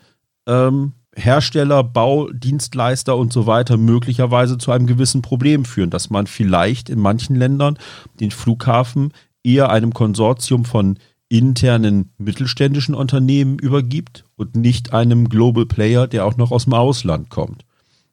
ähm, 0.46 0.92
Hersteller, 1.16 1.82
Baudienstleister 1.82 3.16
und 3.16 3.32
so 3.32 3.48
weiter 3.48 3.76
möglicherweise 3.78 4.58
zu 4.58 4.70
einem 4.70 4.86
gewissen 4.86 5.22
Problem 5.22 5.64
führen, 5.64 5.90
dass 5.90 6.08
man 6.08 6.28
vielleicht 6.28 6.88
in 6.88 7.00
manchen 7.00 7.34
Ländern 7.34 7.76
den 8.20 8.30
Flughafen 8.30 9.12
eher 9.42 9.70
einem 9.70 9.92
Konsortium 9.92 10.64
von 10.64 11.00
internen 11.28 12.10
mittelständischen 12.16 12.94
Unternehmen 12.94 13.58
übergibt 13.58 14.22
und 14.36 14.54
nicht 14.54 14.92
einem 14.92 15.28
Global 15.28 15.66
Player, 15.66 16.06
der 16.06 16.26
auch 16.26 16.36
noch 16.36 16.52
aus 16.52 16.64
dem 16.64 16.74
Ausland 16.74 17.28
kommt. 17.28 17.64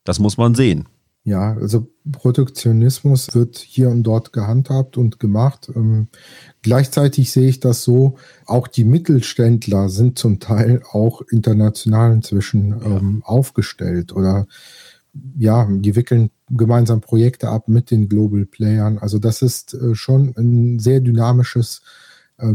Das 0.04 0.18
muss 0.18 0.38
man 0.38 0.56
sehen. 0.56 0.88
Ja, 1.28 1.58
also 1.60 1.90
Protektionismus 2.10 3.36
wird 3.36 3.58
hier 3.58 3.90
und 3.90 4.04
dort 4.04 4.32
gehandhabt 4.32 4.96
und 4.96 5.20
gemacht. 5.20 5.70
Ähm, 5.76 6.08
gleichzeitig 6.62 7.34
sehe 7.34 7.50
ich 7.50 7.60
das 7.60 7.84
so, 7.84 8.16
auch 8.46 8.70
die 8.70 8.86
Mittelständler 8.86 9.90
sind 9.90 10.18
zum 10.18 10.40
Teil 10.40 10.82
auch 10.90 11.22
international 11.30 12.14
inzwischen 12.14 12.70
ja. 12.70 12.78
ähm, 12.78 13.24
aufgestellt 13.26 14.14
oder 14.14 14.48
ja, 15.38 15.68
die 15.70 15.98
wickeln 15.98 16.30
gemeinsam 16.50 17.02
Projekte 17.02 17.50
ab 17.50 17.68
mit 17.68 17.92
den 17.92 18.08
Global 18.08 18.46
Playern. 18.46 18.98
Also 18.98 19.20
das 19.20 19.42
ist 19.42 19.74
äh, 19.74 19.96
schon 19.96 20.34
ein 20.38 20.80
sehr 20.80 21.02
dynamisches 21.02 21.82
äh, 21.82 22.07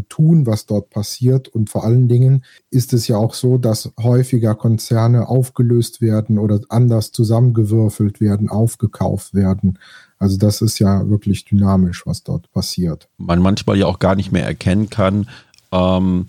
tun, 0.09 0.47
was 0.47 0.67
dort 0.67 0.91
passiert. 0.91 1.49
Und 1.49 1.71
vor 1.71 1.85
allen 1.85 2.09
Dingen 2.09 2.45
ist 2.71 2.93
es 2.93 3.09
ja 3.09 3.17
auch 3.17 3.35
so, 3.35 3.59
dass 3.59 3.93
häufiger 4.01 4.55
Konzerne 4.55 5.29
aufgelöst 5.29 6.01
werden 6.01 6.39
oder 6.39 6.61
anders 6.69 7.11
zusammengewürfelt 7.13 8.21
werden, 8.21 8.49
aufgekauft 8.49 9.35
werden. 9.35 9.79
Also 10.19 10.37
das 10.37 10.63
ist 10.63 10.79
ja 10.79 11.09
wirklich 11.09 11.45
dynamisch, 11.45 12.07
was 12.07 12.23
dort 12.23 12.51
passiert. 12.53 13.09
Man 13.19 13.41
manchmal 13.41 13.77
ja 13.77 13.87
auch 13.87 13.99
gar 13.99 14.15
nicht 14.15 14.31
mehr 14.31 14.47
erkennen 14.47 14.89
kann, 14.89 15.29
ähm, 15.73 16.29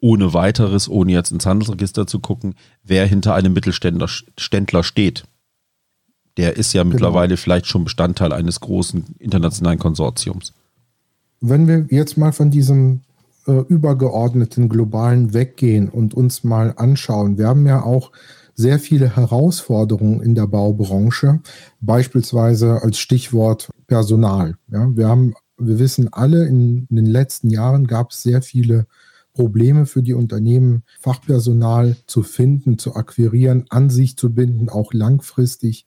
ohne 0.00 0.32
weiteres, 0.32 0.88
ohne 0.88 1.12
jetzt 1.12 1.32
ins 1.32 1.44
Handelsregister 1.44 2.06
zu 2.06 2.20
gucken, 2.20 2.54
wer 2.82 3.06
hinter 3.06 3.34
einem 3.34 3.52
Mittelständler 3.52 4.08
Ständler 4.08 4.82
steht. 4.82 5.24
Der 6.38 6.56
ist 6.56 6.72
ja 6.72 6.84
genau. 6.84 6.94
mittlerweile 6.94 7.36
vielleicht 7.36 7.66
schon 7.66 7.84
Bestandteil 7.84 8.32
eines 8.32 8.60
großen 8.60 9.16
internationalen 9.18 9.78
Konsortiums 9.78 10.54
wenn 11.40 11.68
wir 11.68 11.86
jetzt 11.90 12.16
mal 12.16 12.32
von 12.32 12.50
diesem 12.50 13.00
äh, 13.46 13.52
übergeordneten 13.68 14.68
globalen 14.68 15.32
weggehen 15.34 15.88
und 15.88 16.14
uns 16.14 16.44
mal 16.44 16.74
anschauen, 16.76 17.38
wir 17.38 17.48
haben 17.48 17.66
ja 17.66 17.82
auch 17.82 18.12
sehr 18.54 18.80
viele 18.80 19.14
Herausforderungen 19.14 20.20
in 20.20 20.34
der 20.34 20.48
Baubranche, 20.48 21.40
beispielsweise 21.80 22.82
als 22.82 22.98
Stichwort 22.98 23.70
Personal. 23.86 24.56
Ja, 24.66 24.94
wir 24.96 25.08
haben, 25.08 25.34
wir 25.56 25.78
wissen 25.78 26.12
alle, 26.12 26.46
in, 26.46 26.86
in 26.90 26.96
den 26.96 27.06
letzten 27.06 27.50
Jahren 27.50 27.86
gab 27.86 28.10
es 28.10 28.22
sehr 28.22 28.42
viele 28.42 28.86
Probleme 29.32 29.86
für 29.86 30.02
die 30.02 30.14
Unternehmen, 30.14 30.82
Fachpersonal 30.98 31.96
zu 32.08 32.24
finden, 32.24 32.78
zu 32.78 32.96
akquirieren, 32.96 33.66
an 33.68 33.90
sich 33.90 34.16
zu 34.16 34.34
binden, 34.34 34.68
auch 34.68 34.92
langfristig. 34.92 35.84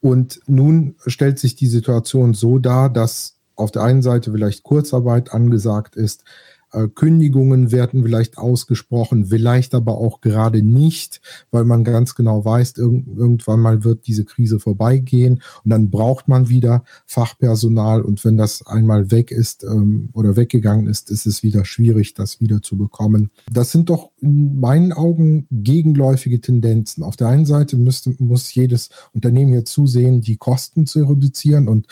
Und 0.00 0.40
nun 0.46 0.96
stellt 1.06 1.38
sich 1.38 1.56
die 1.56 1.66
Situation 1.66 2.34
so 2.34 2.58
dar, 2.58 2.90
dass 2.90 3.37
auf 3.58 3.70
der 3.70 3.82
einen 3.82 4.02
Seite 4.02 4.32
vielleicht 4.32 4.62
Kurzarbeit 4.62 5.32
angesagt 5.32 5.96
ist, 5.96 6.24
äh, 6.72 6.88
Kündigungen 6.88 7.72
werden 7.72 8.02
vielleicht 8.02 8.36
ausgesprochen, 8.36 9.26
vielleicht 9.26 9.74
aber 9.74 9.98
auch 9.98 10.20
gerade 10.20 10.62
nicht, 10.62 11.20
weil 11.50 11.64
man 11.64 11.84
ganz 11.84 12.14
genau 12.14 12.44
weiß, 12.44 12.74
irgendwann 12.76 13.60
mal 13.60 13.84
wird 13.84 14.06
diese 14.06 14.24
Krise 14.24 14.60
vorbeigehen 14.60 15.42
und 15.64 15.70
dann 15.70 15.90
braucht 15.90 16.28
man 16.28 16.48
wieder 16.48 16.84
Fachpersonal 17.06 18.02
und 18.02 18.22
wenn 18.24 18.36
das 18.36 18.66
einmal 18.66 19.10
weg 19.10 19.30
ist 19.30 19.64
ähm, 19.64 20.10
oder 20.12 20.36
weggegangen 20.36 20.88
ist, 20.88 21.10
ist 21.10 21.26
es 21.26 21.42
wieder 21.42 21.64
schwierig, 21.64 22.14
das 22.14 22.40
wieder 22.40 22.60
zu 22.60 22.76
bekommen. 22.76 23.30
Das 23.50 23.72
sind 23.72 23.88
doch 23.88 24.10
in 24.20 24.60
meinen 24.60 24.92
Augen 24.92 25.46
gegenläufige 25.50 26.40
Tendenzen. 26.40 27.02
Auf 27.02 27.16
der 27.16 27.28
einen 27.28 27.46
Seite 27.46 27.76
müsste, 27.76 28.14
muss 28.18 28.54
jedes 28.54 28.90
Unternehmen 29.14 29.52
hier 29.52 29.64
zusehen, 29.64 30.20
die 30.20 30.36
Kosten 30.36 30.86
zu 30.86 31.04
reduzieren 31.04 31.68
und 31.68 31.86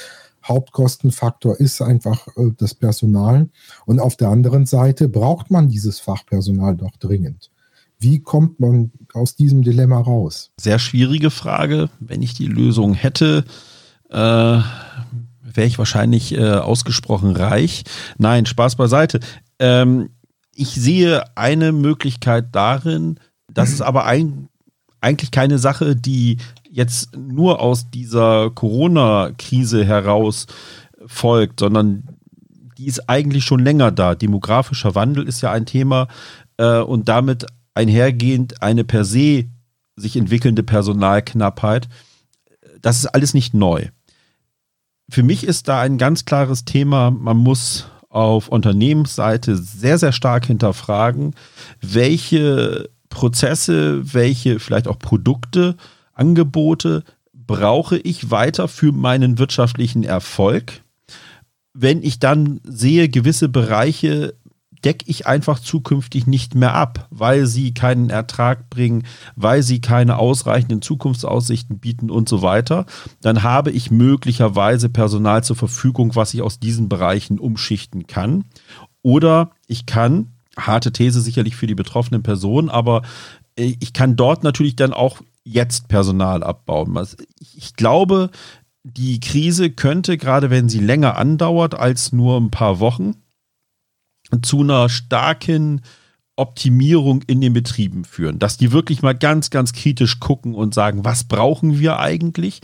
Hauptkostenfaktor 0.49 1.59
ist 1.59 1.81
einfach 1.83 2.27
äh, 2.37 2.51
das 2.57 2.75
Personal. 2.75 3.49
Und 3.85 4.01
auf 4.01 4.17
der 4.17 4.29
anderen 4.29 4.67
Seite 4.67 5.09
braucht 5.09 5.51
man 5.51 5.69
dieses 5.69 6.01
Fachpersonal 6.01 6.77
doch 6.77 6.97
dringend. 6.97 7.51
Wie 7.99 8.21
kommt 8.21 8.61
man 8.61 8.93
aus 9.15 9.37
diesem 9.37 9.63
Dilemma 9.63 10.01
raus? 10.01 10.51
Sehr 10.61 10.79
schwierige 10.79 11.31
Frage. 11.31 11.89
Wenn 11.99 12.23
ich 12.23 12.35
die 12.35 12.47
Lösung 12.47 12.95
hätte, 12.95 13.45
äh, 14.11 14.15
wäre 14.15 15.67
ich 15.67 15.79
wahrscheinlich 15.79 16.35
äh, 16.35 16.53
ausgesprochen 16.53 17.35
reich. 17.35 17.85
Nein, 18.19 18.47
Spaß 18.47 18.77
beiseite. 18.77 19.21
Ähm, 19.59 20.11
ich 20.55 20.75
sehe 20.75 21.25
eine 21.37 21.73
Möglichkeit 21.73 22.49
darin, 22.53 23.19
dass 23.53 23.73
es 23.73 23.81
aber 23.81 24.05
ein, 24.05 24.49
eigentlich 25.01 25.31
keine 25.31 25.59
Sache, 25.59 25.97
die 25.97 26.39
jetzt 26.77 27.17
nur 27.17 27.61
aus 27.61 27.91
dieser 27.91 28.51
Corona-Krise 28.51 29.83
heraus 29.83 30.47
folgt, 31.07 31.61
sondern 31.61 32.05
die 32.77 32.87
ist 32.87 33.09
eigentlich 33.09 33.45
schon 33.45 33.61
länger 33.61 33.91
da. 33.91 34.15
Demografischer 34.15 34.95
Wandel 34.95 35.27
ist 35.27 35.41
ja 35.41 35.51
ein 35.51 35.65
Thema 35.65 36.07
äh, 36.59 36.81
und 36.81 37.09
damit 37.09 37.47
einhergehend 37.73 38.63
eine 38.63 38.85
per 38.85 39.07
se 39.07 39.47
sich 39.97 40.17
entwickelnde 40.17 40.63
Personalknappheit. 40.63 41.89
Das 42.83 42.99
ist 42.99 43.07
alles 43.07 43.33
nicht 43.33 43.55
neu. 43.55 43.87
Für 45.09 45.23
mich 45.23 45.45
ist 45.45 45.69
da 45.69 45.81
ein 45.81 45.97
ganz 45.97 46.27
klares 46.27 46.67
Thema, 46.67 47.11
man 47.11 47.39
muss 47.39 47.87
auf 48.11 48.49
Unternehmensseite 48.49 49.57
sehr, 49.57 49.97
sehr 49.97 50.13
stark 50.13 50.45
hinterfragen, 50.45 51.35
welche 51.81 52.91
Prozesse, 53.09 54.13
welche 54.13 54.59
vielleicht 54.59 54.89
auch 54.89 54.99
Produkte 54.99 55.77
Angebote 56.17 57.05
brauche 57.33 57.99
ich 57.99 58.31
weiter 58.31 58.69
für 58.69 58.93
meinen 58.93 59.39
wirtschaftlichen 59.39 60.03
Erfolg. 60.03 60.81
Wenn 61.73 62.03
ich 62.03 62.19
dann 62.19 62.61
sehe, 62.65 63.09
gewisse 63.09 63.49
Bereiche 63.49 64.35
decke 64.85 65.05
ich 65.09 65.27
einfach 65.27 65.59
zukünftig 65.59 66.27
nicht 66.27 66.55
mehr 66.55 66.75
ab, 66.75 67.09
weil 67.11 67.47
sie 67.47 67.75
keinen 67.75 68.11
Ertrag 68.11 68.71
bringen, 68.71 69.05
weil 69.35 69.63
sie 69.63 69.81
keine 69.81 70.19
ausreichenden 70.19 70.83
Zukunftsaussichten 70.83 71.79
bieten 71.79 72.11
und 72.11 72.29
so 72.29 72.43
weiter, 72.43 72.87
dann 73.21 73.43
habe 73.43 73.71
ich 73.71 73.91
möglicherweise 73.91 74.89
Personal 74.89 75.43
zur 75.43 75.57
Verfügung, 75.57 76.15
was 76.15 76.35
ich 76.35 76.43
aus 76.43 76.61
diesen 76.61 76.89
Bereichen 76.89 77.39
umschichten 77.39 78.07
kann. 78.07 78.45
Oder 79.03 79.51
ich 79.67 79.87
kann, 79.87 80.33
harte 80.57 80.93
These 80.93 81.21
sicherlich 81.21 81.57
für 81.57 81.67
die 81.67 81.75
betroffenen 81.75 82.23
Personen, 82.23 82.69
aber 82.69 83.03
ich 83.57 83.93
kann 83.93 84.17
dort 84.17 84.45
natürlich 84.45 84.77
dann 84.77 84.93
auch 84.93 85.21
jetzt 85.47 85.89
Personal 85.89 86.43
abbauen. 86.43 86.99
Ich 87.55 87.75
glaube, 87.75 88.31
die 88.83 89.21
Krise 89.21 89.71
könnte, 89.71 90.17
gerade 90.19 90.51
wenn 90.51 90.69
sie 90.69 90.81
länger 90.81 91.17
andauert 91.17 91.75
als 91.75 92.13
nur 92.13 92.37
ein 92.39 92.51
paar 92.51 92.81
Wochen, 92.81 93.15
zu 94.43 94.61
einer 94.61 94.89
starken 94.89 95.83
Optimierung 96.35 97.23
in 97.27 97.41
den 97.41 97.53
Betrieben 97.53 98.05
führen, 98.05 98.39
dass 98.39 98.57
die 98.57 98.73
wirklich 98.73 99.03
mal 99.03 99.15
ganz, 99.15 99.51
ganz 99.51 99.73
kritisch 99.73 100.21
gucken 100.21 100.55
und 100.55 100.75
sagen, 100.75 101.05
was 101.05 101.25
brauchen 101.25 101.79
wir 101.79 101.99
eigentlich 101.99 102.61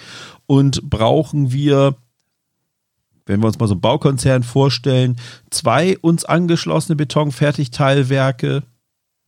und 0.46 0.90
brauchen 0.90 1.52
wir, 1.52 1.96
wenn 3.24 3.40
wir 3.40 3.46
uns 3.46 3.58
mal 3.60 3.68
so 3.68 3.74
einen 3.74 3.80
Baukonzern 3.80 4.42
vorstellen, 4.42 5.16
zwei 5.50 5.96
uns 5.98 6.24
angeschlossene 6.24 6.96
Betonfertigteilwerke, 6.96 8.64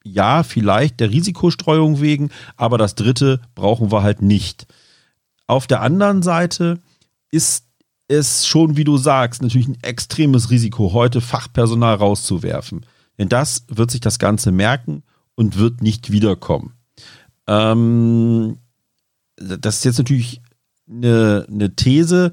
ja, 0.05 0.43
vielleicht 0.43 1.01
der 1.01 1.11
Risikostreuung 1.11 2.01
wegen, 2.01 2.31
aber 2.57 2.79
das 2.79 2.95
dritte 2.95 3.41
brauchen 3.55 3.91
wir 3.91 4.03
halt 4.03 4.23
nicht. 4.23 4.67
Auf 5.47 5.67
der 5.67 5.81
anderen 5.81 6.23
Seite 6.23 6.79
ist 7.31 7.67
es 8.07 8.47
schon, 8.47 8.77
wie 8.77 8.85
du 8.85 8.99
sagst, 8.99 9.43
natürlich 9.43 9.69
ein 9.69 9.83
extremes 9.83 10.51
Risiko, 10.51 10.93
heute 10.93 11.21
Fachpersonal 11.21 11.97
rauszuwerfen. 11.97 12.87
Denn 13.19 13.29
das 13.29 13.65
wird 13.69 13.91
sich 13.91 14.01
das 14.01 14.19
Ganze 14.19 14.53
merken 14.53 15.03
und 15.35 15.59
wird 15.59 15.83
nicht 15.83 16.13
wiederkommen. 16.13 16.75
Ähm, 17.47 18.59
das 19.37 19.77
ist 19.79 19.85
jetzt 19.85 19.99
natürlich 19.99 20.43
eine, 20.89 21.47
eine 21.49 21.75
These, 21.75 22.33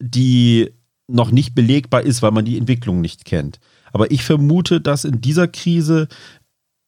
die 0.00 0.70
noch 1.06 1.30
nicht 1.30 1.54
belegbar 1.54 2.02
ist, 2.02 2.22
weil 2.22 2.30
man 2.32 2.44
die 2.44 2.58
Entwicklung 2.58 3.00
nicht 3.00 3.24
kennt. 3.24 3.60
Aber 3.92 4.10
ich 4.10 4.24
vermute, 4.24 4.80
dass 4.80 5.04
in 5.04 5.20
dieser 5.20 5.48
Krise 5.48 6.08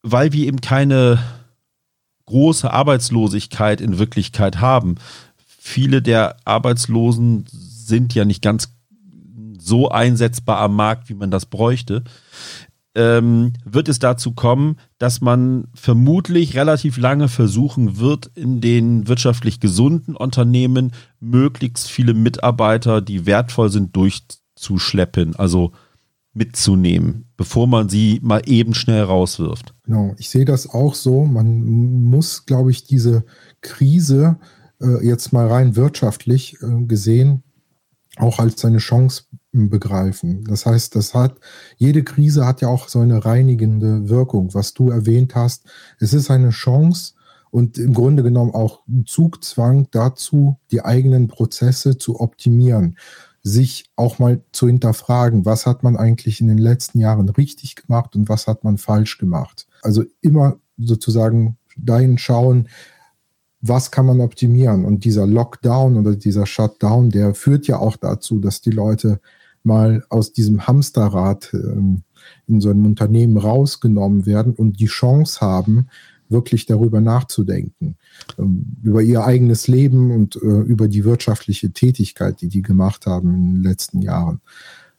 weil 0.04 0.32
wir 0.32 0.46
eben 0.46 0.60
keine 0.60 1.18
große 2.26 2.70
Arbeitslosigkeit 2.70 3.80
in 3.80 3.98
Wirklichkeit 3.98 4.60
haben. 4.60 4.96
Viele 5.58 6.02
der 6.02 6.36
Arbeitslosen 6.44 7.46
sind 7.50 8.14
ja 8.14 8.26
nicht 8.26 8.42
ganz 8.42 8.68
so 9.58 9.88
einsetzbar 9.88 10.58
am 10.58 10.76
Markt, 10.76 11.08
wie 11.08 11.14
man 11.14 11.30
das 11.30 11.46
bräuchte. 11.46 12.04
Ähm, 12.94 13.54
wird 13.64 13.88
es 13.88 13.98
dazu 13.98 14.32
kommen, 14.32 14.76
dass 14.98 15.22
man 15.22 15.68
vermutlich 15.74 16.54
relativ 16.54 16.98
lange 16.98 17.28
versuchen 17.28 17.98
wird, 17.98 18.30
in 18.34 18.60
den 18.60 19.08
wirtschaftlich 19.08 19.58
gesunden 19.58 20.14
Unternehmen 20.14 20.92
möglichst 21.18 21.90
viele 21.90 22.12
Mitarbeiter, 22.12 23.00
die 23.00 23.24
wertvoll 23.24 23.70
sind, 23.70 23.96
durchzuschleppen. 23.96 25.34
Also 25.34 25.72
mitzunehmen, 26.34 27.26
bevor 27.36 27.66
man 27.66 27.88
sie 27.88 28.20
mal 28.22 28.42
eben 28.46 28.74
schnell 28.74 29.02
rauswirft. 29.02 29.74
Genau, 29.84 30.14
ich 30.18 30.28
sehe 30.30 30.44
das 30.44 30.68
auch 30.68 30.94
so. 30.94 31.24
Man 31.24 31.64
muss, 32.04 32.44
glaube 32.46 32.70
ich, 32.70 32.84
diese 32.84 33.24
Krise 33.60 34.36
äh, 34.80 35.06
jetzt 35.06 35.32
mal 35.32 35.46
rein 35.46 35.76
wirtschaftlich 35.76 36.56
äh, 36.62 36.84
gesehen 36.84 37.42
auch 38.16 38.38
als 38.38 38.60
seine 38.60 38.78
Chance 38.78 39.24
begreifen. 39.50 40.44
Das 40.44 40.66
heißt, 40.66 40.94
das 40.94 41.14
hat, 41.14 41.38
jede 41.76 42.04
Krise 42.04 42.46
hat 42.46 42.60
ja 42.60 42.68
auch 42.68 42.86
so 42.88 43.00
eine 43.00 43.24
reinigende 43.24 44.08
Wirkung, 44.08 44.54
was 44.54 44.72
du 44.72 44.90
erwähnt 44.90 45.34
hast. 45.34 45.64
Es 45.98 46.14
ist 46.14 46.30
eine 46.30 46.50
Chance, 46.50 47.14
und 47.54 47.78
im 47.78 47.94
Grunde 47.94 48.24
genommen 48.24 48.52
auch 48.52 48.82
Zugzwang 49.06 49.86
dazu, 49.92 50.58
die 50.72 50.84
eigenen 50.84 51.28
Prozesse 51.28 51.96
zu 51.98 52.18
optimieren, 52.18 52.98
sich 53.44 53.90
auch 53.94 54.18
mal 54.18 54.40
zu 54.52 54.66
hinterfragen, 54.66 55.44
was 55.44 55.66
hat 55.66 55.82
man 55.82 55.96
eigentlich 55.96 56.40
in 56.40 56.48
den 56.48 56.58
letzten 56.58 56.98
Jahren 56.98 57.28
richtig 57.28 57.76
gemacht 57.76 58.16
und 58.16 58.28
was 58.28 58.46
hat 58.46 58.64
man 58.64 58.78
falsch 58.78 59.18
gemacht. 59.18 59.68
Also 59.82 60.02
immer 60.22 60.56
sozusagen 60.78 61.58
dahin 61.76 62.16
schauen, 62.16 62.68
was 63.60 63.90
kann 63.90 64.06
man 64.06 64.22
optimieren. 64.22 64.86
Und 64.86 65.04
dieser 65.04 65.26
Lockdown 65.26 65.98
oder 65.98 66.16
dieser 66.16 66.46
Shutdown, 66.46 67.10
der 67.10 67.34
führt 67.34 67.66
ja 67.66 67.78
auch 67.78 67.96
dazu, 67.96 68.40
dass 68.40 68.62
die 68.62 68.70
Leute 68.70 69.20
mal 69.62 70.04
aus 70.08 70.32
diesem 70.32 70.66
Hamsterrad 70.66 71.50
ähm, 71.52 72.02
in 72.46 72.62
so 72.62 72.70
einem 72.70 72.86
Unternehmen 72.86 73.36
rausgenommen 73.36 74.24
werden 74.24 74.54
und 74.54 74.80
die 74.80 74.86
Chance 74.86 75.40
haben, 75.40 75.88
wirklich 76.28 76.66
darüber 76.66 77.00
nachzudenken, 77.00 77.96
ähm, 78.38 78.76
über 78.82 79.02
ihr 79.02 79.24
eigenes 79.24 79.68
Leben 79.68 80.10
und 80.10 80.36
äh, 80.36 80.38
über 80.38 80.88
die 80.88 81.04
wirtschaftliche 81.04 81.72
Tätigkeit, 81.72 82.40
die 82.40 82.48
die 82.48 82.62
gemacht 82.62 83.06
haben 83.06 83.34
in 83.34 83.54
den 83.54 83.62
letzten 83.62 84.02
Jahren. 84.02 84.40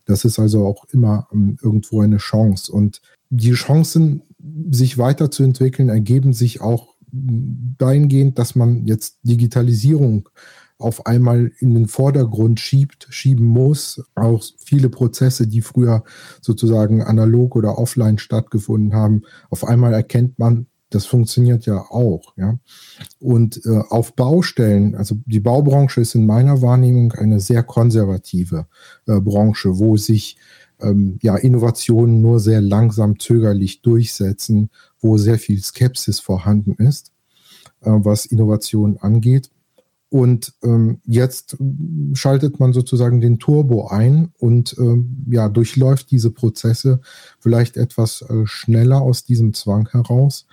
Das 0.05 0.23
ist 0.23 0.39
also 0.39 0.65
auch 0.65 0.85
immer 0.91 1.27
ähm, 1.33 1.57
irgendwo 1.61 2.01
eine 2.01 2.17
Chance. 2.17 2.71
Und 2.71 3.01
die 3.29 3.53
Chancen, 3.53 4.21
sich 4.69 4.99
weiterzuentwickeln, 4.99 5.89
ergeben 5.89 6.31
sich 6.31 6.61
auch 6.61 6.95
dahingehend, 7.11 8.38
dass 8.38 8.55
man 8.55 8.85
jetzt 8.85 9.17
Digitalisierung 9.23 10.29
auf 10.77 11.05
einmal 11.05 11.51
in 11.59 11.73
den 11.73 11.88
Vordergrund 11.88 12.59
schiebt, 12.59 13.07
schieben 13.09 13.45
muss. 13.45 14.03
Auch 14.13 14.43
viele 14.57 14.89
Prozesse, 14.89 15.47
die 15.47 15.61
früher 15.61 16.03
sozusagen 16.41 17.01
analog 17.01 17.55
oder 17.55 17.77
offline 17.77 18.17
stattgefunden 18.17 18.93
haben, 18.93 19.23
auf 19.49 19.63
einmal 19.63 19.93
erkennt 19.93 20.38
man, 20.38 20.67
das 20.89 21.06
funktioniert 21.06 21.65
ja 21.65 21.80
auch. 21.80 22.34
Ja? 22.38 22.58
Und 23.19 23.62
äh, 23.65 23.82
auf 23.89 24.13
Baustellen, 24.15 24.95
also 24.95 25.17
die 25.26 25.39
Baubranche 25.39 26.02
ist 26.02 26.15
in 26.15 26.26
meiner 26.26 26.62
Wahrnehmung 26.62 27.12
eine 27.13 27.39
sehr 27.39 27.63
konservative 27.63 28.67
äh, 29.08 29.19
Branche, 29.19 29.78
wo 29.78 29.98
sich 29.98 30.38
ähm, 30.82 31.17
ja, 31.21 31.36
Innovationen 31.36 32.21
nur 32.21 32.39
sehr 32.39 32.62
langsam, 32.62 33.19
zögerlich 33.19 33.82
durchsetzen, 33.82 34.69
wo 35.00 35.17
sehr 35.17 35.39
viel 35.39 35.62
Skepsis 35.62 36.19
vorhanden 36.19 36.74
ist, 36.76 37.12
äh, 37.82 37.91
was 37.91 38.26
Innovation 38.26 38.98
angeht. 38.98 39.50
Und 40.10 40.54
ähm, 40.63 41.00
jetzt 41.04 41.58
schaltet 42.13 42.60
man 42.60 42.74
sozusagen 42.74 43.19
den 43.19 43.39
Turbo 43.39 43.88
ein 43.88 44.32
und 44.38 44.76
ähm, 44.78 45.26
ja, 45.30 45.50
durchläuft 45.50 46.12
diese 46.12 46.32
Prozesse 46.32 47.02
vielleicht 47.39 47.76
etwas 47.76 48.21
äh, 48.21 48.45
schneller 48.45 49.02
aus 49.02 49.26
diesem 49.26 49.54
Zwang 49.54 49.89
heraus, 49.89 50.45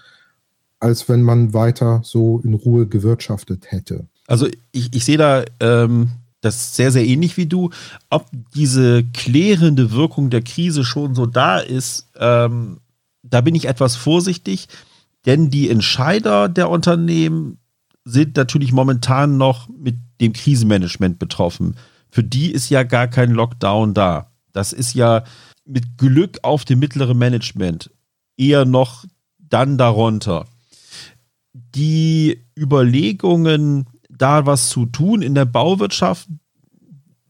als 0.83 1.09
wenn 1.09 1.23
man 1.23 1.55
weiter 1.55 2.01
so 2.03 2.41
in 2.43 2.55
Ruhe 2.55 2.87
gewirtschaftet 2.87 3.71
hätte. 3.71 4.07
Also 4.27 4.49
ich, 4.73 4.93
ich 4.93 5.05
sehe 5.05 5.17
da 5.17 5.45
ähm, 5.61 6.11
das 6.41 6.75
sehr, 6.75 6.91
sehr 6.91 7.07
ähnlich 7.07 7.37
wie 7.37 7.47
du. 7.47 7.71
Ob 8.11 8.27
diese 8.55 9.05
klärende 9.05 9.93
Wirkung 9.93 10.29
der 10.29 10.43
Krise 10.43 10.85
schon 10.85 11.15
so 11.15 11.27
da 11.27 11.59
ist, 11.59 12.09
ähm, 12.19 12.81
da 13.23 13.41
bin 13.41 13.55
ich 13.55 13.67
etwas 13.67 13.95
vorsichtig, 13.95 14.69
denn 15.25 15.51
die 15.51 15.71
Entscheider 15.71 16.49
der 16.49 16.69
Unternehmen 16.69 17.59
sind 18.05 18.37
natürlich 18.37 18.73
momentan 18.73 19.37
noch 19.37 19.69
mit 19.69 19.95
dem 20.21 20.33
Krisenmanagement 20.33 21.21
betroffen. 21.21 21.77
Für 22.11 22.25
die 22.25 22.51
ist 22.51 22.71
ja 22.71 22.83
gar 22.83 23.07
kein 23.07 23.31
Lockdown 23.31 23.95
da. 23.95 24.33
Das 24.53 24.73
ist 24.73 24.95
ja 24.95 25.23
mit 25.65 25.97
Glück 25.97 26.41
auf 26.43 26.65
dem 26.65 26.81
mittleren 26.81 27.17
Management 27.17 27.91
eher 28.37 28.65
noch 28.65 29.05
dann 29.39 29.79
darunter. 29.79 30.47
Die 31.53 32.45
Überlegungen, 32.57 33.87
da 34.09 34.47
was 34.47 34.69
zu 34.69 34.87
tun 34.87 35.23
in 35.23 35.35
der 35.35 35.45
Bauwirtschaft, 35.45 36.29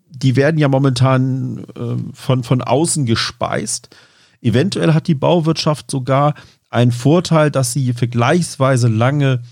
die 0.08 0.37
werden 0.37 0.58
ja 0.58 0.68
momentan 0.68 1.64
äh, 1.74 1.96
von, 2.12 2.44
von 2.44 2.62
außen 2.62 3.06
gespeist. 3.06 3.94
Eventuell 4.40 4.94
hat 4.94 5.08
die 5.08 5.14
Bauwirtschaft 5.14 5.90
sogar 5.90 6.35
einen 6.70 6.92
Vorteil, 6.92 7.50
dass 7.50 7.72
sie 7.72 7.92
vergleichsweise 7.92 8.88
lange 8.88 9.42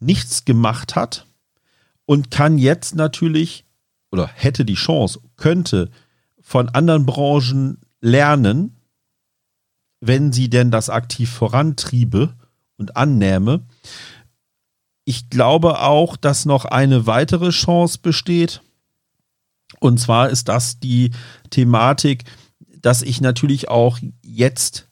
nichts 0.00 0.44
gemacht 0.44 0.96
hat 0.96 1.26
und 2.04 2.30
kann 2.30 2.58
jetzt 2.58 2.94
natürlich 2.94 3.64
oder 4.10 4.26
hätte 4.26 4.64
die 4.64 4.74
Chance, 4.74 5.20
könnte 5.36 5.90
von 6.40 6.68
anderen 6.68 7.04
Branchen 7.04 7.78
lernen, 8.00 8.76
wenn 10.00 10.32
sie 10.32 10.48
denn 10.48 10.70
das 10.70 10.88
aktiv 10.88 11.30
vorantriebe 11.30 12.34
und 12.78 12.96
annähme. 12.96 13.60
Ich 15.04 15.28
glaube 15.30 15.80
auch, 15.80 16.16
dass 16.16 16.46
noch 16.46 16.64
eine 16.64 17.06
weitere 17.06 17.50
Chance 17.50 17.98
besteht. 18.00 18.62
Und 19.80 20.00
zwar 20.00 20.30
ist 20.30 20.48
das 20.48 20.80
die 20.80 21.10
Thematik, 21.50 22.24
dass 22.80 23.02
ich 23.02 23.20
natürlich 23.20 23.68
auch 23.68 23.98
jetzt 24.22 24.88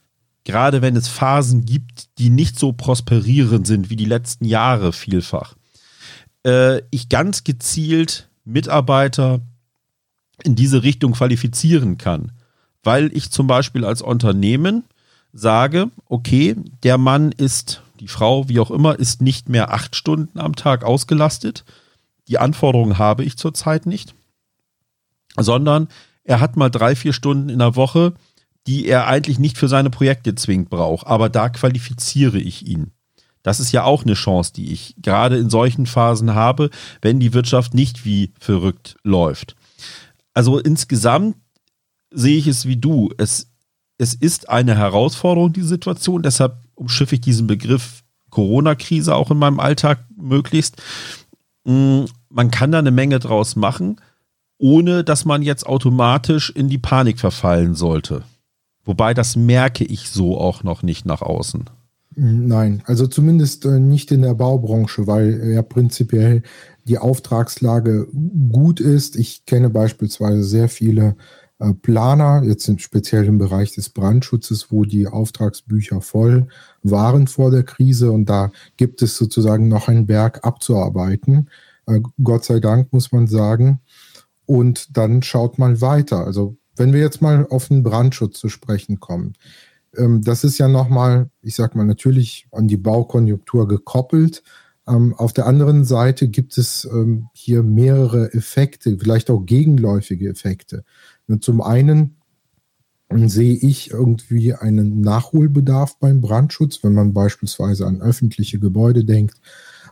gerade 0.46 0.80
wenn 0.80 0.96
es 0.96 1.08
Phasen 1.08 1.66
gibt, 1.66 2.08
die 2.18 2.30
nicht 2.30 2.58
so 2.58 2.72
prosperierend 2.72 3.66
sind 3.66 3.90
wie 3.90 3.96
die 3.96 4.06
letzten 4.06 4.46
Jahre 4.46 4.92
vielfach, 4.92 5.56
äh, 6.46 6.80
ich 6.90 7.10
ganz 7.10 7.44
gezielt 7.44 8.30
Mitarbeiter 8.44 9.40
in 10.44 10.54
diese 10.54 10.84
Richtung 10.84 11.12
qualifizieren 11.12 11.98
kann. 11.98 12.32
Weil 12.84 13.10
ich 13.14 13.30
zum 13.30 13.48
Beispiel 13.48 13.84
als 13.84 14.00
Unternehmen 14.00 14.84
sage, 15.38 15.90
okay, 16.08 16.56
der 16.82 16.98
Mann 16.98 17.32
ist, 17.32 17.82
die 18.00 18.08
Frau, 18.08 18.48
wie 18.48 18.60
auch 18.60 18.70
immer, 18.70 18.98
ist 18.98 19.22
nicht 19.22 19.48
mehr 19.48 19.72
acht 19.72 19.94
Stunden 19.94 20.40
am 20.40 20.56
Tag 20.56 20.84
ausgelastet. 20.84 21.64
Die 22.28 22.38
Anforderungen 22.38 22.98
habe 22.98 23.24
ich 23.24 23.36
zurzeit 23.36 23.86
nicht, 23.86 24.14
sondern 25.36 25.88
er 26.24 26.40
hat 26.40 26.56
mal 26.56 26.70
drei, 26.70 26.96
vier 26.96 27.12
Stunden 27.12 27.48
in 27.48 27.58
der 27.58 27.76
Woche, 27.76 28.14
die 28.66 28.86
er 28.86 29.06
eigentlich 29.06 29.38
nicht 29.38 29.58
für 29.58 29.68
seine 29.68 29.90
Projekte 29.90 30.34
zwingend 30.34 30.70
braucht. 30.70 31.06
Aber 31.06 31.28
da 31.28 31.48
qualifiziere 31.48 32.38
ich 32.38 32.66
ihn. 32.66 32.90
Das 33.42 33.60
ist 33.60 33.70
ja 33.70 33.84
auch 33.84 34.02
eine 34.02 34.14
Chance, 34.14 34.52
die 34.54 34.72
ich 34.72 34.96
gerade 35.00 35.36
in 35.36 35.50
solchen 35.50 35.86
Phasen 35.86 36.34
habe, 36.34 36.70
wenn 37.00 37.20
die 37.20 37.32
Wirtschaft 37.32 37.74
nicht 37.74 38.04
wie 38.04 38.32
verrückt 38.40 38.96
läuft. 39.04 39.54
Also 40.34 40.58
insgesamt 40.58 41.36
sehe 42.10 42.38
ich 42.38 42.48
es 42.48 42.66
wie 42.66 42.76
du. 42.76 43.10
Es, 43.18 43.46
es 43.98 44.14
ist 44.14 44.48
eine 44.48 44.76
Herausforderung, 44.76 45.52
die 45.52 45.62
Situation. 45.62 46.22
Deshalb 46.22 46.58
umschiffe 46.74 47.14
ich 47.14 47.20
diesen 47.20 47.46
Begriff 47.46 48.02
Corona-Krise 48.30 49.14
auch 49.14 49.30
in 49.30 49.38
meinem 49.38 49.60
Alltag 49.60 50.04
möglichst. 50.16 50.82
Mm, 51.64 52.04
man 52.28 52.50
kann 52.50 52.72
da 52.72 52.78
eine 52.78 52.90
Menge 52.90 53.18
draus 53.18 53.56
machen, 53.56 54.00
ohne 54.58 55.04
dass 55.04 55.24
man 55.24 55.42
jetzt 55.42 55.66
automatisch 55.66 56.50
in 56.50 56.68
die 56.68 56.78
Panik 56.78 57.18
verfallen 57.18 57.74
sollte. 57.74 58.22
Wobei 58.84 59.14
das 59.14 59.36
merke 59.36 59.84
ich 59.84 60.10
so 60.10 60.38
auch 60.38 60.62
noch 60.62 60.82
nicht 60.82 61.06
nach 61.06 61.22
außen. 61.22 61.64
Nein, 62.18 62.82
also 62.86 63.06
zumindest 63.06 63.66
äh, 63.66 63.78
nicht 63.78 64.10
in 64.10 64.22
der 64.22 64.34
Baubranche, 64.34 65.06
weil 65.06 65.52
ja 65.52 65.60
prinzipiell 65.62 66.42
die 66.84 66.98
Auftragslage 66.98 68.08
gut 68.52 68.80
ist. 68.80 69.16
Ich 69.16 69.44
kenne 69.44 69.68
beispielsweise 69.68 70.42
sehr 70.42 70.68
viele 70.68 71.08
äh, 71.08 71.14
Planer, 71.82 72.42
jetzt 72.44 72.70
speziell 72.82 73.24
im 73.24 73.38
Bereich 73.38 73.72
des 73.74 73.88
Brandschutzes, 73.88 74.70
wo 74.70 74.84
die 74.84 75.06
Auftragsbücher 75.06 76.02
voll 76.02 76.48
waren 76.82 77.26
vor 77.26 77.50
der 77.50 77.62
Krise 77.62 78.12
und 78.12 78.26
da 78.26 78.50
gibt 78.76 79.00
es 79.00 79.16
sozusagen 79.16 79.68
noch 79.68 79.88
einen 79.88 80.06
Berg 80.06 80.44
abzuarbeiten. 80.44 81.48
Äh, 81.86 82.00
Gott 82.22 82.44
sei 82.44 82.60
Dank 82.60 82.92
muss 82.92 83.12
man 83.12 83.26
sagen. 83.26 83.80
Und 84.44 84.96
dann 84.96 85.22
schaut 85.22 85.58
man 85.58 85.80
weiter. 85.80 86.24
Also 86.24 86.56
wenn 86.76 86.92
wir 86.92 87.00
jetzt 87.00 87.22
mal 87.22 87.46
auf 87.48 87.68
den 87.68 87.82
Brandschutz 87.82 88.38
zu 88.38 88.48
sprechen 88.48 89.00
kommen, 89.00 89.32
ähm, 89.96 90.22
das 90.22 90.44
ist 90.44 90.58
ja 90.58 90.68
nochmal, 90.68 91.30
ich 91.42 91.54
sag 91.54 91.74
mal, 91.74 91.84
natürlich 91.84 92.46
an 92.52 92.68
die 92.68 92.76
Baukonjunktur 92.76 93.66
gekoppelt. 93.66 94.42
Ähm, 94.86 95.14
auf 95.14 95.32
der 95.32 95.46
anderen 95.46 95.84
Seite 95.84 96.28
gibt 96.28 96.58
es 96.58 96.84
ähm, 96.84 97.28
hier 97.32 97.62
mehrere 97.62 98.32
Effekte, 98.34 98.96
vielleicht 98.98 99.30
auch 99.30 99.40
gegenläufige 99.40 100.28
Effekte. 100.28 100.84
Zum 101.40 101.60
einen 101.60 102.16
sehe 103.08 103.54
ich 103.54 103.90
irgendwie 103.90 104.54
einen 104.54 105.00
Nachholbedarf 105.00 105.98
beim 105.98 106.20
Brandschutz, 106.20 106.82
wenn 106.82 106.94
man 106.94 107.12
beispielsweise 107.12 107.86
an 107.86 108.00
öffentliche 108.00 108.58
Gebäude 108.58 109.04
denkt, 109.04 109.40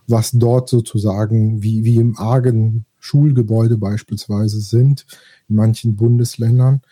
was 0.07 0.33
dort 0.33 0.69
sozusagen 0.69 1.63
wie, 1.63 1.85
wie 1.85 1.97
im 1.97 2.19
argen 2.19 2.87
Schulgebäude 2.99 3.77
beispielsweise 3.77 4.61
sind, 4.61 5.07
in 5.49 5.57
manchen 5.57 5.97
Bundesländern. 5.97 6.83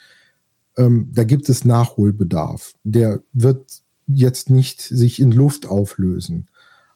Ähm, 0.76 1.10
da 1.12 1.24
gibt 1.24 1.48
es 1.48 1.64
Nachholbedarf. 1.64 2.74
Der 2.84 3.22
wird 3.32 3.82
jetzt 4.06 4.50
nicht 4.50 4.80
sich 4.80 5.20
in 5.20 5.32
Luft 5.32 5.66
auflösen. 5.66 6.48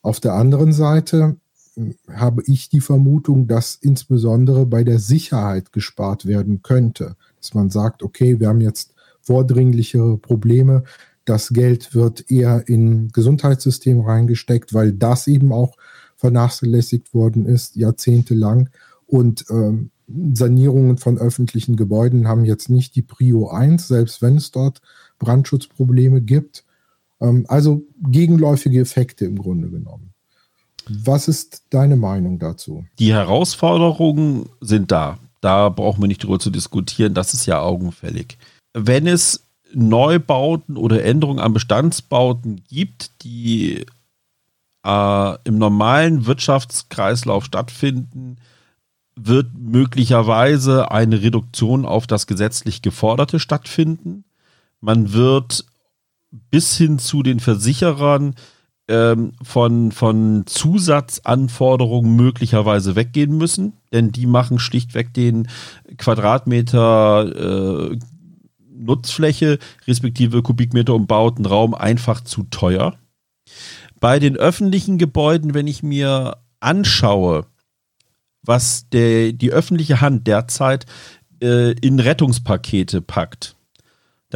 Auf 0.02 0.20
der 0.20 0.34
anderen 0.34 0.72
Seite 0.72 1.36
hm, 1.74 1.94
habe 2.12 2.42
ich 2.46 2.68
die 2.68 2.80
Vermutung, 2.80 3.46
dass 3.48 3.74
insbesondere 3.74 4.66
bei 4.66 4.84
der 4.84 4.98
Sicherheit 4.98 5.72
gespart 5.72 6.26
werden 6.26 6.62
könnte. 6.62 7.16
Dass 7.46 7.54
man 7.54 7.70
sagt, 7.70 8.02
okay, 8.02 8.40
wir 8.40 8.48
haben 8.48 8.60
jetzt 8.60 8.94
vordringlichere 9.20 10.18
Probleme, 10.18 10.82
Das 11.24 11.48
Geld 11.48 11.92
wird 11.94 12.30
eher 12.30 12.68
in 12.68 13.08
Gesundheitssystem 13.08 14.00
reingesteckt, 14.00 14.72
weil 14.74 14.92
das 14.92 15.26
eben 15.26 15.52
auch 15.52 15.76
vernachlässigt 16.16 17.14
worden 17.14 17.46
ist, 17.46 17.74
jahrzehntelang. 17.74 18.68
Und 19.06 19.44
ähm, 19.50 19.90
Sanierungen 20.34 20.98
von 20.98 21.18
öffentlichen 21.18 21.76
Gebäuden 21.76 22.28
haben 22.28 22.44
jetzt 22.44 22.70
nicht 22.70 22.94
die 22.94 23.02
Prio 23.02 23.48
1, 23.48 23.88
selbst 23.88 24.22
wenn 24.22 24.36
es 24.36 24.52
dort 24.52 24.80
Brandschutzprobleme 25.18 26.20
gibt. 26.20 26.64
Ähm, 27.20 27.44
also 27.48 27.82
gegenläufige 28.08 28.80
Effekte 28.80 29.24
im 29.24 29.36
Grunde 29.36 29.68
genommen. 29.68 30.12
Was 30.88 31.26
ist 31.26 31.64
deine 31.70 31.96
Meinung 31.96 32.38
dazu? 32.38 32.84
Die 33.00 33.12
Herausforderungen 33.12 34.48
sind 34.60 34.92
da. 34.92 35.18
Da 35.46 35.68
brauchen 35.68 36.02
wir 36.02 36.08
nicht 36.08 36.24
drüber 36.24 36.40
zu 36.40 36.50
diskutieren. 36.50 37.14
Das 37.14 37.32
ist 37.32 37.46
ja 37.46 37.60
augenfällig. 37.60 38.36
Wenn 38.74 39.06
es 39.06 39.46
Neubauten 39.72 40.76
oder 40.76 41.04
Änderungen 41.04 41.38
an 41.38 41.52
Bestandsbauten 41.52 42.64
gibt, 42.68 43.22
die 43.22 43.86
äh, 44.84 45.36
im 45.44 45.58
normalen 45.58 46.26
Wirtschaftskreislauf 46.26 47.44
stattfinden, 47.44 48.38
wird 49.14 49.46
möglicherweise 49.56 50.90
eine 50.90 51.22
Reduktion 51.22 51.86
auf 51.86 52.08
das 52.08 52.26
gesetzlich 52.26 52.82
Geforderte 52.82 53.38
stattfinden. 53.38 54.24
Man 54.80 55.12
wird 55.12 55.64
bis 56.50 56.76
hin 56.76 56.98
zu 56.98 57.22
den 57.22 57.38
Versicherern 57.38 58.34
ähm, 58.88 59.32
von, 59.42 59.92
von 59.92 60.44
Zusatzanforderungen 60.46 62.14
möglicherweise 62.14 62.96
weggehen 62.96 63.36
müssen, 63.36 63.72
denn 63.92 64.12
die 64.12 64.26
machen 64.26 64.58
schlichtweg 64.58 65.12
den 65.12 65.48
Quadratmeter 65.98 67.90
äh, 67.92 67.98
Nutzfläche 68.78 69.58
respektive 69.86 70.42
Kubikmeter 70.42 70.94
umbauten 70.94 71.46
Raum 71.46 71.74
einfach 71.74 72.20
zu 72.22 72.44
teuer. 72.44 72.94
Bei 73.98 74.18
den 74.18 74.36
öffentlichen 74.36 74.98
Gebäuden, 74.98 75.54
wenn 75.54 75.66
ich 75.66 75.82
mir 75.82 76.36
anschaue, 76.60 77.46
was 78.42 78.88
der, 78.90 79.32
die 79.32 79.50
öffentliche 79.50 80.00
Hand 80.00 80.26
derzeit 80.26 80.86
äh, 81.42 81.72
in 81.72 81.98
Rettungspakete 81.98 83.00
packt, 83.00 83.56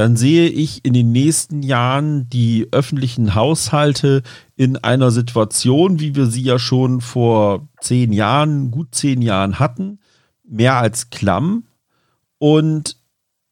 dann 0.01 0.17
sehe 0.17 0.49
ich 0.49 0.83
in 0.83 0.95
den 0.95 1.13
nächsten 1.13 1.63
Jahren 1.63 2.27
die 2.31 2.69
öffentlichen 2.73 3.35
Haushalte 3.35 4.23
in 4.57 4.79
einer 4.79 5.11
Situation, 5.11 6.01
wie 6.01 6.15
wir 6.15 6.25
sie 6.25 6.41
ja 6.41 6.59
schon 6.59 7.03
vor 7.03 7.69
zehn 7.83 8.11
Jahren, 8.15 8.71
gut 8.71 8.95
zehn 8.95 9.21
Jahren 9.21 9.59
hatten, 9.59 9.99
mehr 10.43 10.77
als 10.77 11.11
klamm. 11.11 11.65
Und 12.39 12.97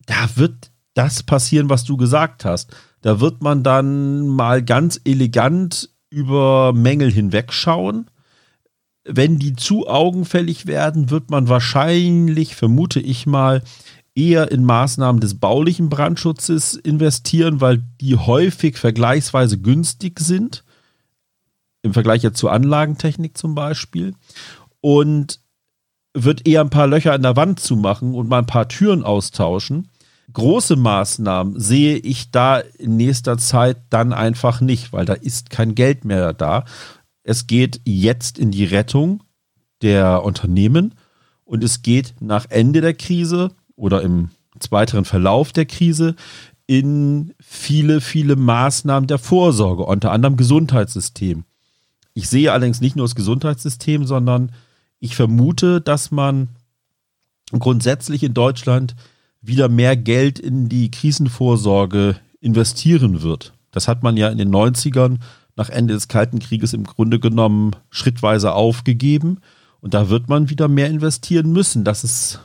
da 0.06 0.36
wird 0.36 0.70
das 0.94 1.22
passieren, 1.22 1.68
was 1.68 1.84
du 1.84 1.98
gesagt 1.98 2.46
hast. 2.46 2.74
Da 3.02 3.20
wird 3.20 3.42
man 3.42 3.62
dann 3.62 4.26
mal 4.26 4.64
ganz 4.64 4.98
elegant 5.04 5.90
über 6.08 6.72
Mängel 6.72 7.12
hinwegschauen. 7.12 8.06
Wenn 9.04 9.38
die 9.38 9.54
zu 9.54 9.86
augenfällig 9.86 10.64
werden, 10.64 11.10
wird 11.10 11.30
man 11.30 11.48
wahrscheinlich, 11.48 12.56
vermute 12.56 13.00
ich 13.00 13.26
mal, 13.26 13.62
eher 14.18 14.50
in 14.50 14.64
Maßnahmen 14.64 15.20
des 15.20 15.38
baulichen 15.38 15.88
Brandschutzes 15.88 16.74
investieren, 16.74 17.60
weil 17.60 17.82
die 18.00 18.16
häufig 18.16 18.76
vergleichsweise 18.76 19.58
günstig 19.58 20.20
sind. 20.20 20.64
Im 21.82 21.92
Vergleich 21.92 22.22
jetzt 22.22 22.38
zur 22.38 22.52
Anlagentechnik 22.52 23.38
zum 23.38 23.54
Beispiel. 23.54 24.14
Und 24.80 25.40
wird 26.14 26.46
eher 26.48 26.62
ein 26.62 26.70
paar 26.70 26.88
Löcher 26.88 27.14
in 27.14 27.22
der 27.22 27.36
Wand 27.36 27.60
zu 27.60 27.76
machen 27.76 28.14
und 28.14 28.28
mal 28.28 28.38
ein 28.38 28.46
paar 28.46 28.68
Türen 28.68 29.04
austauschen 29.04 29.88
große 30.32 30.76
Maßnahmen 30.76 31.58
sehe 31.58 31.96
ich 31.96 32.30
da 32.30 32.58
in 32.58 32.96
nächster 32.96 33.38
Zeit 33.38 33.78
dann 33.90 34.12
einfach 34.12 34.60
nicht, 34.60 34.92
weil 34.92 35.04
da 35.04 35.14
ist 35.14 35.50
kein 35.50 35.74
Geld 35.74 36.04
mehr 36.04 36.32
da. 36.32 36.64
Es 37.22 37.46
geht 37.46 37.80
jetzt 37.84 38.38
in 38.38 38.50
die 38.50 38.64
Rettung 38.64 39.22
der 39.82 40.24
Unternehmen 40.24 40.94
und 41.44 41.64
es 41.64 41.82
geht 41.82 42.14
nach 42.20 42.46
Ende 42.50 42.80
der 42.80 42.94
Krise 42.94 43.50
oder 43.78 44.02
im 44.02 44.30
weiteren 44.70 45.04
Verlauf 45.04 45.52
der 45.52 45.66
Krise 45.66 46.16
in 46.66 47.32
viele, 47.40 48.00
viele 48.00 48.36
Maßnahmen 48.36 49.06
der 49.06 49.18
Vorsorge, 49.18 49.84
unter 49.84 50.12
anderem 50.12 50.36
Gesundheitssystem. 50.36 51.44
Ich 52.12 52.28
sehe 52.28 52.52
allerdings 52.52 52.80
nicht 52.80 52.96
nur 52.96 53.04
das 53.04 53.14
Gesundheitssystem, 53.14 54.04
sondern 54.04 54.52
ich 54.98 55.16
vermute, 55.16 55.80
dass 55.80 56.10
man 56.10 56.48
grundsätzlich 57.52 58.22
in 58.22 58.34
Deutschland 58.34 58.96
wieder 59.40 59.68
mehr 59.68 59.96
Geld 59.96 60.38
in 60.38 60.68
die 60.68 60.90
Krisenvorsorge 60.90 62.16
investieren 62.40 63.22
wird. 63.22 63.54
Das 63.70 63.88
hat 63.88 64.02
man 64.02 64.16
ja 64.16 64.28
in 64.28 64.38
den 64.38 64.50
90ern 64.50 65.18
nach 65.56 65.70
Ende 65.70 65.94
des 65.94 66.08
Kalten 66.08 66.38
Krieges 66.38 66.72
im 66.72 66.84
Grunde 66.84 67.20
genommen 67.20 67.72
schrittweise 67.90 68.52
aufgegeben. 68.52 69.38
Und 69.80 69.94
da 69.94 70.08
wird 70.08 70.28
man 70.28 70.50
wieder 70.50 70.68
mehr 70.68 70.88
investieren 70.88 71.52
müssen, 71.52 71.84
dass 71.84 72.04
es 72.04 72.40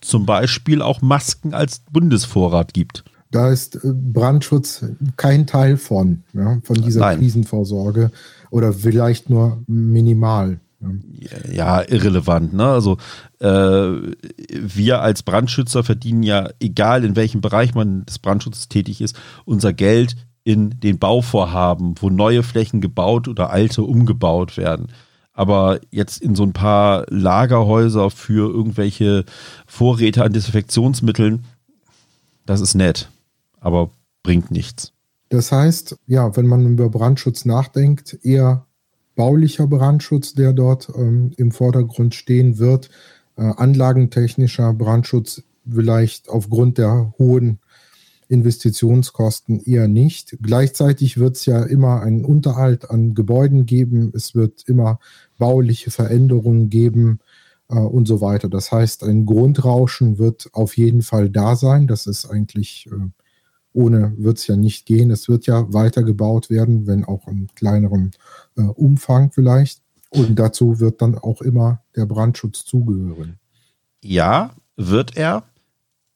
zum 0.00 0.26
Beispiel 0.26 0.82
auch 0.82 1.02
Masken 1.02 1.54
als 1.54 1.80
Bundesvorrat 1.90 2.74
gibt. 2.74 3.04
Da 3.30 3.50
ist 3.50 3.76
äh, 3.76 3.92
Brandschutz 3.92 4.84
kein 5.16 5.46
Teil 5.46 5.76
von, 5.76 6.22
ja, 6.32 6.58
von 6.62 6.76
dieser 6.76 7.00
Nein. 7.00 7.18
Krisenvorsorge 7.18 8.10
oder 8.50 8.72
vielleicht 8.72 9.30
nur 9.30 9.62
minimal 9.66 10.60
ja, 11.50 11.82
irrelevant. 11.82 12.52
Ne? 12.52 12.64
Also 12.64 12.98
äh, 13.40 13.46
wir 13.48 15.00
als 15.00 15.22
Brandschützer 15.22 15.84
verdienen 15.84 16.22
ja, 16.22 16.50
egal 16.60 17.04
in 17.04 17.16
welchem 17.16 17.40
Bereich 17.40 17.74
man 17.74 18.04
des 18.06 18.18
Brandschutzes 18.18 18.68
tätig 18.68 19.00
ist, 19.00 19.16
unser 19.44 19.72
Geld 19.72 20.16
in 20.44 20.78
den 20.80 20.98
Bauvorhaben, 20.98 21.94
wo 22.00 22.10
neue 22.10 22.42
Flächen 22.42 22.80
gebaut 22.80 23.26
oder 23.26 23.50
alte 23.50 23.82
umgebaut 23.82 24.56
werden. 24.56 24.88
Aber 25.36 25.80
jetzt 25.90 26.22
in 26.22 26.34
so 26.34 26.44
ein 26.44 26.54
paar 26.54 27.04
Lagerhäuser 27.10 28.10
für 28.10 28.50
irgendwelche 28.50 29.26
Vorräte 29.66 30.24
an 30.24 30.32
Desinfektionsmitteln, 30.32 31.44
das 32.46 32.62
ist 32.62 32.74
nett, 32.74 33.10
aber 33.60 33.90
bringt 34.22 34.50
nichts. 34.50 34.92
Das 35.28 35.52
heißt, 35.52 35.98
ja, 36.06 36.34
wenn 36.36 36.46
man 36.46 36.66
über 36.66 36.88
Brandschutz 36.88 37.44
nachdenkt, 37.44 38.18
eher 38.22 38.64
baulicher 39.14 39.66
Brandschutz, 39.66 40.32
der 40.32 40.54
dort 40.54 40.90
ähm, 40.96 41.32
im 41.36 41.52
Vordergrund 41.52 42.14
stehen 42.14 42.58
wird. 42.58 42.88
Äh, 43.36 43.42
anlagentechnischer 43.42 44.72
Brandschutz 44.72 45.42
vielleicht 45.70 46.30
aufgrund 46.30 46.78
der 46.78 47.12
hohen 47.18 47.58
Investitionskosten 48.28 49.60
eher 49.60 49.88
nicht. 49.88 50.36
Gleichzeitig 50.42 51.18
wird 51.18 51.36
es 51.36 51.46
ja 51.46 51.62
immer 51.62 52.00
einen 52.00 52.24
Unterhalt 52.24 52.90
an 52.90 53.14
Gebäuden 53.14 53.66
geben. 53.66 54.12
Es 54.14 54.34
wird 54.34 54.64
immer 54.66 54.98
bauliche 55.38 55.90
Veränderungen 55.90 56.70
geben 56.70 57.20
äh, 57.68 57.76
und 57.76 58.06
so 58.06 58.20
weiter. 58.20 58.48
Das 58.48 58.72
heißt, 58.72 59.04
ein 59.04 59.26
Grundrauschen 59.26 60.18
wird 60.18 60.48
auf 60.52 60.76
jeden 60.76 61.02
Fall 61.02 61.30
da 61.30 61.56
sein. 61.56 61.86
Das 61.86 62.06
ist 62.06 62.26
eigentlich 62.26 62.88
äh, 62.90 63.10
ohne 63.76 64.14
wird 64.16 64.38
es 64.38 64.46
ja 64.46 64.56
nicht 64.56 64.86
gehen. 64.86 65.10
Es 65.10 65.28
wird 65.28 65.46
ja 65.46 65.72
weitergebaut 65.72 66.48
werden, 66.48 66.86
wenn 66.86 67.04
auch 67.04 67.28
in 67.28 67.48
kleinerem 67.54 68.10
äh, 68.56 68.62
Umfang 68.62 69.30
vielleicht. 69.30 69.82
Und 70.08 70.38
dazu 70.38 70.80
wird 70.80 71.02
dann 71.02 71.18
auch 71.18 71.42
immer 71.42 71.82
der 71.94 72.06
Brandschutz 72.06 72.64
zugehören. 72.64 73.38
Ja, 74.02 74.54
wird 74.76 75.16
er. 75.16 75.44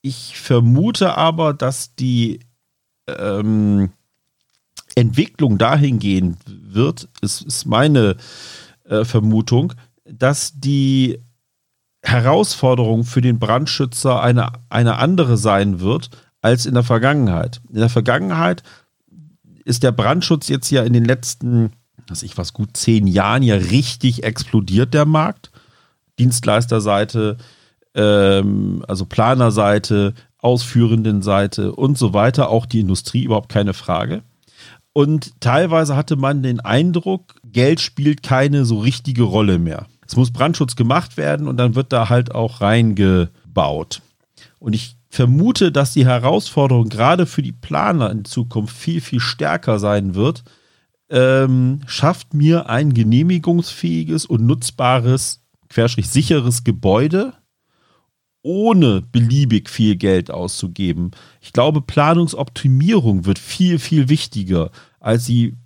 Ich 0.03 0.39
vermute 0.39 1.17
aber, 1.17 1.55
dass 1.55 1.95
die 1.95 2.41
ähm, 3.07 3.91
Entwicklung 4.95 5.59
dahingehend 5.59 6.39
wird, 6.47 7.09
ist, 7.21 7.43
ist 7.43 7.67
meine 7.67 8.17
äh, 8.85 9.05
Vermutung, 9.05 9.75
dass 10.05 10.53
die 10.55 11.19
Herausforderung 12.03 13.05
für 13.05 13.21
den 13.21 13.39
Brandschützer 13.39 14.23
eine, 14.23 14.53
eine 14.71 14.97
andere 14.97 15.37
sein 15.37 15.81
wird 15.81 16.11
als 16.41 16.65
in 16.65 16.75
der 16.75 16.83
Vergangenheit. 16.83 17.61
In 17.69 17.81
der 17.81 17.91
Vergangenheit 17.91 18.63
ist 19.65 19.83
der 19.83 19.93
Brandschutz 19.93 20.49
jetzt 20.49 20.71
ja 20.71 20.83
in 20.83 20.95
den 20.95 21.05
letzten 21.05 21.73
dass 22.11 22.25
ich 22.25 22.37
was 22.37 22.53
gut 22.53 22.77
zehn 22.77 23.07
Jahren 23.07 23.43
ja 23.43 23.55
richtig 23.55 24.25
explodiert 24.25 24.93
der 24.95 25.07
Markt. 25.07 25.53
Dienstleisterseite, 26.19 27.39
ähm, 27.94 28.85
also 28.88 29.07
Planerseite, 29.07 30.14
ausführenden 30.38 31.22
Seite 31.22 31.72
und 31.72 31.98
so 31.98 32.14
weiter, 32.14 32.48
auch 32.48 32.66
die 32.66 32.81
Industrie, 32.81 33.24
überhaupt 33.24 33.50
keine 33.50 33.74
Frage. 33.74 34.22
Und 34.92 35.40
teilweise 35.40 35.96
hatte 35.96 36.16
man 36.16 36.42
den 36.42 36.61
Eindruck, 36.61 37.35
Geld 37.44 37.81
spielt 37.81 38.22
keine 38.22 38.64
so 38.64 38.79
richtige 38.79 39.22
Rolle 39.22 39.59
mehr. 39.59 39.87
Es 40.07 40.16
muss 40.16 40.33
Brandschutz 40.33 40.74
gemacht 40.74 41.16
werden 41.16 41.46
und 41.46 41.57
dann 41.57 41.76
wird 41.76 41.92
da 41.92 42.09
halt 42.09 42.35
auch 42.35 42.61
reingebaut. 42.61 44.03
Und 44.59 44.74
ich 44.74 44.96
vermute, 45.09 45.70
dass 45.70 45.92
die 45.92 46.07
Herausforderung 46.07 46.88
gerade 46.88 47.26
für 47.26 47.42
die 47.42 47.53
Planer 47.53 48.11
in 48.11 48.24
Zukunft 48.24 48.76
viel, 48.76 49.00
viel 49.00 49.20
stärker 49.20 49.79
sein 49.79 50.14
wird, 50.14 50.42
ähm, 51.11 51.81
schafft 51.87 52.35
mir 52.35 52.68
ein 52.68 52.94
genehmigungsfähiges 52.94 54.26
und 54.26 54.46
nutzbares, 54.46 55.40
querstrich 55.68 56.09
sicheres 56.09 56.64
Gebäude 56.64 57.35
ohne 58.42 59.03
beliebig 59.12 59.68
viel 59.68 59.96
Geld 59.96 60.31
auszugeben. 60.31 61.11
Ich 61.40 61.53
glaube, 61.53 61.83
Planungsoptimierung 61.83 63.26
wird 63.26 63.38
viel, 63.38 63.79
viel 63.79 64.09
wichtiger, 64.09 64.70
als 64.98 65.26
sie 65.26 65.57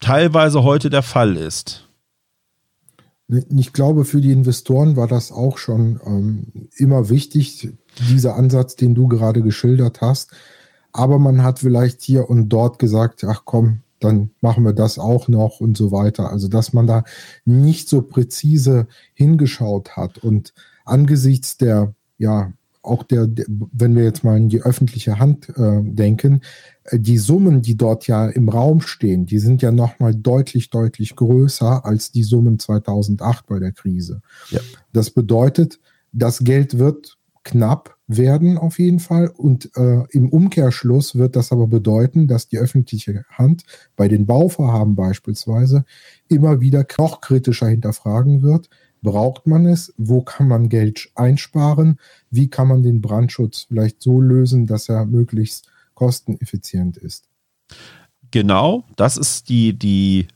teilweise 0.00 0.62
heute 0.62 0.90
der 0.90 1.02
Fall 1.02 1.36
ist. 1.36 1.88
Ich 3.28 3.72
glaube, 3.74 4.04
für 4.04 4.22
die 4.22 4.32
Investoren 4.32 4.96
war 4.96 5.06
das 5.06 5.32
auch 5.32 5.58
schon 5.58 6.00
ähm, 6.06 6.68
immer 6.76 7.10
wichtig, 7.10 7.68
dieser 8.08 8.36
Ansatz, 8.36 8.74
den 8.76 8.94
du 8.94 9.06
gerade 9.06 9.42
geschildert 9.42 10.00
hast. 10.00 10.30
Aber 10.92 11.18
man 11.18 11.42
hat 11.42 11.58
vielleicht 11.58 12.00
hier 12.02 12.30
und 12.30 12.48
dort 12.48 12.78
gesagt, 12.78 13.24
ach 13.24 13.42
komm, 13.44 13.80
dann 14.00 14.30
machen 14.40 14.64
wir 14.64 14.72
das 14.72 14.98
auch 14.98 15.28
noch 15.28 15.60
und 15.60 15.76
so 15.76 15.92
weiter. 15.92 16.30
Also, 16.30 16.48
dass 16.48 16.72
man 16.72 16.86
da 16.86 17.04
nicht 17.44 17.88
so 17.88 18.00
präzise 18.02 18.86
hingeschaut 19.12 19.96
hat 19.96 20.18
und 20.18 20.54
angesichts 20.84 21.58
der, 21.58 21.94
ja, 22.18 22.52
auch 22.82 23.02
der, 23.02 23.26
der 23.26 23.46
wenn 23.48 23.96
wir 23.96 24.04
jetzt 24.04 24.24
mal 24.24 24.36
in 24.36 24.48
die 24.48 24.62
öffentliche 24.62 25.18
Hand 25.18 25.48
äh, 25.50 25.82
denken, 25.82 26.40
äh, 26.84 26.98
die 26.98 27.18
Summen, 27.18 27.62
die 27.62 27.76
dort 27.76 28.06
ja 28.06 28.28
im 28.28 28.48
Raum 28.48 28.80
stehen, 28.80 29.26
die 29.26 29.38
sind 29.38 29.62
ja 29.62 29.72
nochmal 29.72 30.14
deutlich, 30.14 30.70
deutlich 30.70 31.16
größer 31.16 31.84
als 31.84 32.12
die 32.12 32.22
Summen 32.22 32.58
2008 32.58 33.46
bei 33.46 33.58
der 33.58 33.72
Krise. 33.72 34.22
Ja. 34.50 34.60
Das 34.92 35.10
bedeutet, 35.10 35.80
das 36.12 36.40
Geld 36.40 36.78
wird 36.78 37.18
knapp 37.44 37.96
werden 38.08 38.58
auf 38.58 38.78
jeden 38.78 39.00
Fall. 39.00 39.28
Und 39.28 39.70
äh, 39.76 40.04
im 40.10 40.30
Umkehrschluss 40.30 41.16
wird 41.16 41.36
das 41.36 41.52
aber 41.52 41.66
bedeuten, 41.66 42.26
dass 42.26 42.48
die 42.48 42.58
öffentliche 42.58 43.24
Hand 43.30 43.64
bei 43.96 44.08
den 44.08 44.26
Bauvorhaben 44.26 44.96
beispielsweise 44.96 45.84
immer 46.28 46.60
wieder 46.60 46.86
noch 46.98 47.20
kritischer 47.20 47.68
hinterfragen 47.68 48.42
wird. 48.42 48.68
Braucht 49.02 49.46
man 49.46 49.66
es? 49.66 49.94
Wo 49.96 50.22
kann 50.22 50.48
man 50.48 50.68
Geld 50.68 51.10
einsparen? 51.14 51.98
Wie 52.30 52.48
kann 52.48 52.68
man 52.68 52.82
den 52.82 53.00
Brandschutz 53.00 53.66
vielleicht 53.68 54.02
so 54.02 54.20
lösen, 54.20 54.66
dass 54.66 54.88
er 54.88 55.04
möglichst 55.06 55.68
kosteneffizient 55.94 56.96
ist? 56.96 57.28
Genau, 58.30 58.84
das 58.96 59.16
ist 59.16 59.48
die, 59.48 59.78
die 59.78 60.28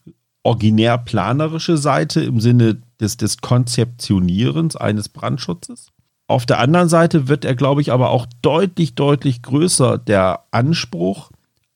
originär 0.42 0.98
planerische 0.98 1.76
Seite 1.76 2.22
im 2.22 2.40
Sinne 2.40 2.80
des, 3.00 3.16
des 3.16 3.38
Konzeptionierens 3.38 4.76
eines 4.76 5.08
Brandschutzes. 5.08 5.88
Auf 6.26 6.46
der 6.46 6.60
anderen 6.60 6.88
Seite 6.88 7.28
wird 7.28 7.44
er, 7.44 7.54
glaube 7.54 7.80
ich, 7.80 7.92
aber 7.92 8.10
auch 8.10 8.26
deutlich, 8.40 8.94
deutlich 8.94 9.42
größer, 9.42 9.98
der 9.98 10.44
Anspruch 10.50 11.30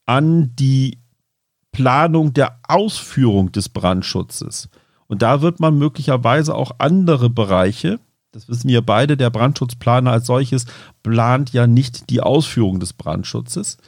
an 0.06 0.52
die 0.56 0.98
Planung 1.72 2.32
der 2.32 2.58
Ausführung 2.66 3.52
des 3.52 3.68
Brandschutzes. 3.68 4.68
Und 5.08 5.22
da 5.22 5.42
wird 5.42 5.60
man 5.60 5.78
möglicherweise 5.78 6.54
auch 6.54 6.72
andere 6.78 7.30
Bereiche, 7.30 8.00
das 8.32 8.48
wissen 8.48 8.68
wir 8.68 8.82
beide, 8.82 9.16
der 9.16 9.30
Brandschutzplaner 9.30 10.12
als 10.12 10.26
solches 10.26 10.66
plant 11.02 11.52
ja 11.52 11.66
nicht 11.66 12.10
die 12.10 12.20
Ausführung 12.20 12.80
des 12.80 12.92
Brandschutzes. 12.92 13.78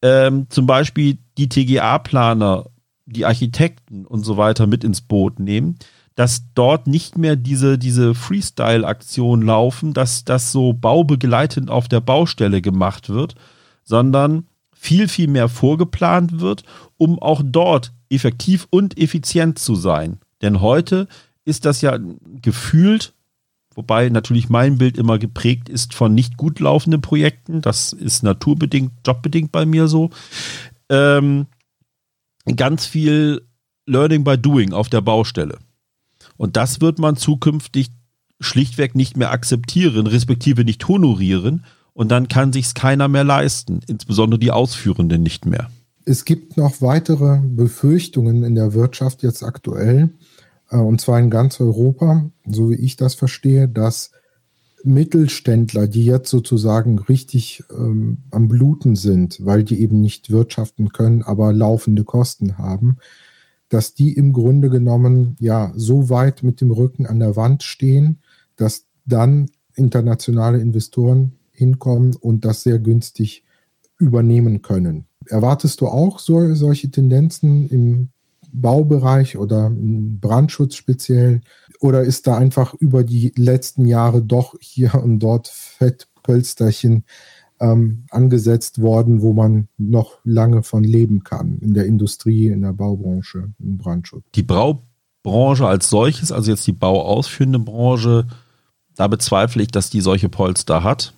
Ähm, 0.00 0.46
zum 0.48 0.64
Beispiel 0.66 1.18
die 1.36 1.50
TGA-Planer, 1.50 2.66
die 3.04 3.26
Architekten 3.26 4.06
und 4.06 4.24
so 4.24 4.38
weiter 4.38 4.66
mit 4.66 4.84
ins 4.84 5.02
Boot 5.02 5.38
nehmen 5.38 5.78
dass 6.20 6.42
dort 6.54 6.86
nicht 6.86 7.16
mehr 7.16 7.34
diese, 7.34 7.78
diese 7.78 8.14
Freestyle-Aktionen 8.14 9.46
laufen, 9.46 9.94
dass 9.94 10.24
das 10.24 10.52
so 10.52 10.74
baubegleitend 10.74 11.70
auf 11.70 11.88
der 11.88 12.02
Baustelle 12.02 12.60
gemacht 12.60 13.08
wird, 13.08 13.36
sondern 13.84 14.46
viel, 14.70 15.08
viel 15.08 15.28
mehr 15.28 15.48
vorgeplant 15.48 16.40
wird, 16.40 16.64
um 16.98 17.18
auch 17.18 17.40
dort 17.42 17.94
effektiv 18.10 18.66
und 18.68 18.98
effizient 18.98 19.58
zu 19.58 19.74
sein. 19.74 20.18
Denn 20.42 20.60
heute 20.60 21.08
ist 21.44 21.64
das 21.64 21.80
ja 21.80 21.98
gefühlt, 22.42 23.14
wobei 23.74 24.08
natürlich 24.08 24.48
mein 24.48 24.78
Bild 24.78 24.98
immer 24.98 25.18
geprägt 25.18 25.68
ist 25.68 25.94
von 25.94 26.14
nicht 26.14 26.36
gut 26.36 26.60
laufenden 26.60 27.00
Projekten, 27.00 27.60
das 27.60 27.92
ist 27.92 28.22
naturbedingt, 28.22 28.92
jobbedingt 29.06 29.52
bei 29.52 29.66
mir 29.66 29.88
so, 29.88 30.10
ähm, 30.88 31.46
ganz 32.56 32.86
viel 32.86 33.42
Learning 33.86 34.24
by 34.24 34.38
Doing 34.38 34.72
auf 34.72 34.88
der 34.88 35.00
Baustelle. 35.00 35.58
Und 36.36 36.56
das 36.56 36.80
wird 36.80 36.98
man 36.98 37.16
zukünftig 37.16 37.90
schlichtweg 38.40 38.94
nicht 38.94 39.16
mehr 39.16 39.30
akzeptieren, 39.30 40.06
respektive 40.06 40.64
nicht 40.64 40.86
honorieren. 40.88 41.64
Und 41.92 42.10
dann 42.10 42.28
kann 42.28 42.52
sich's 42.52 42.74
keiner 42.74 43.08
mehr 43.08 43.24
leisten, 43.24 43.80
insbesondere 43.86 44.38
die 44.38 44.50
Ausführenden 44.50 45.22
nicht 45.22 45.44
mehr. 45.44 45.70
Es 46.06 46.24
gibt 46.24 46.56
noch 46.56 46.80
weitere 46.80 47.40
Befürchtungen 47.42 48.42
in 48.42 48.54
der 48.54 48.72
Wirtschaft 48.72 49.22
jetzt 49.22 49.42
aktuell, 49.42 50.10
und 50.76 51.00
zwar 51.00 51.18
in 51.18 51.30
ganz 51.30 51.60
Europa, 51.60 52.30
so 52.46 52.70
wie 52.70 52.76
ich 52.76 52.96
das 52.96 53.14
verstehe, 53.14 53.68
dass 53.68 54.12
Mittelständler, 54.82 55.86
die 55.86 56.04
jetzt 56.04 56.30
sozusagen 56.30 56.98
richtig 56.98 57.64
ähm, 57.70 58.18
am 58.30 58.48
Bluten 58.48 58.96
sind, 58.96 59.44
weil 59.44 59.64
die 59.64 59.80
eben 59.80 60.00
nicht 60.00 60.30
wirtschaften 60.30 60.90
können, 60.90 61.22
aber 61.22 61.52
laufende 61.52 62.04
Kosten 62.04 62.56
haben, 62.56 62.96
dass 63.68 63.94
die 63.94 64.14
im 64.14 64.32
Grunde 64.32 64.70
genommen 64.70 65.36
ja 65.38 65.72
so 65.76 66.08
weit 66.08 66.42
mit 66.42 66.60
dem 66.60 66.70
Rücken 66.70 67.06
an 67.06 67.20
der 67.20 67.36
Wand 67.36 67.62
stehen, 67.62 68.20
dass 68.56 68.86
dann 69.04 69.50
internationale 69.74 70.60
Investoren 70.60 71.32
hinkommen 71.52 72.16
und 72.16 72.44
das 72.44 72.62
sehr 72.62 72.78
günstig 72.78 73.44
übernehmen 73.98 74.62
können. 74.62 75.04
Erwartest 75.26 75.80
du 75.80 75.88
auch 75.88 76.18
so, 76.18 76.54
solche 76.54 76.90
Tendenzen 76.90 77.68
im 77.68 78.08
Baubereich 78.52 79.36
oder 79.36 79.70
Brandschutz 79.72 80.74
speziell? 80.74 81.40
Oder 81.80 82.02
ist 82.02 82.26
da 82.26 82.36
einfach 82.36 82.74
über 82.74 83.04
die 83.04 83.32
letzten 83.36 83.86
Jahre 83.86 84.22
doch 84.22 84.54
hier 84.60 84.94
und 84.94 85.20
dort 85.20 85.48
Fettpölsterchen 85.48 87.04
ähm, 87.60 88.06
angesetzt 88.10 88.80
worden, 88.80 89.22
wo 89.22 89.32
man 89.32 89.68
noch 89.76 90.18
lange 90.24 90.62
von 90.62 90.82
leben 90.82 91.24
kann, 91.24 91.58
in 91.58 91.74
der 91.74 91.86
Industrie, 91.86 92.48
in 92.48 92.62
der 92.62 92.72
Baubranche, 92.72 93.52
im 93.58 93.78
Brandschutz. 93.78 94.24
Die 94.34 94.42
Baubranche 94.42 95.66
als 95.66 95.90
solches, 95.90 96.32
also 96.32 96.50
jetzt 96.50 96.66
die 96.66 96.72
bauausführende 96.72 97.58
Branche, 97.58 98.26
da 98.96 99.06
bezweifle 99.08 99.62
ich, 99.62 99.68
dass 99.68 99.90
die 99.90 100.00
solche 100.00 100.28
Polster 100.28 100.82
hat. 100.82 101.14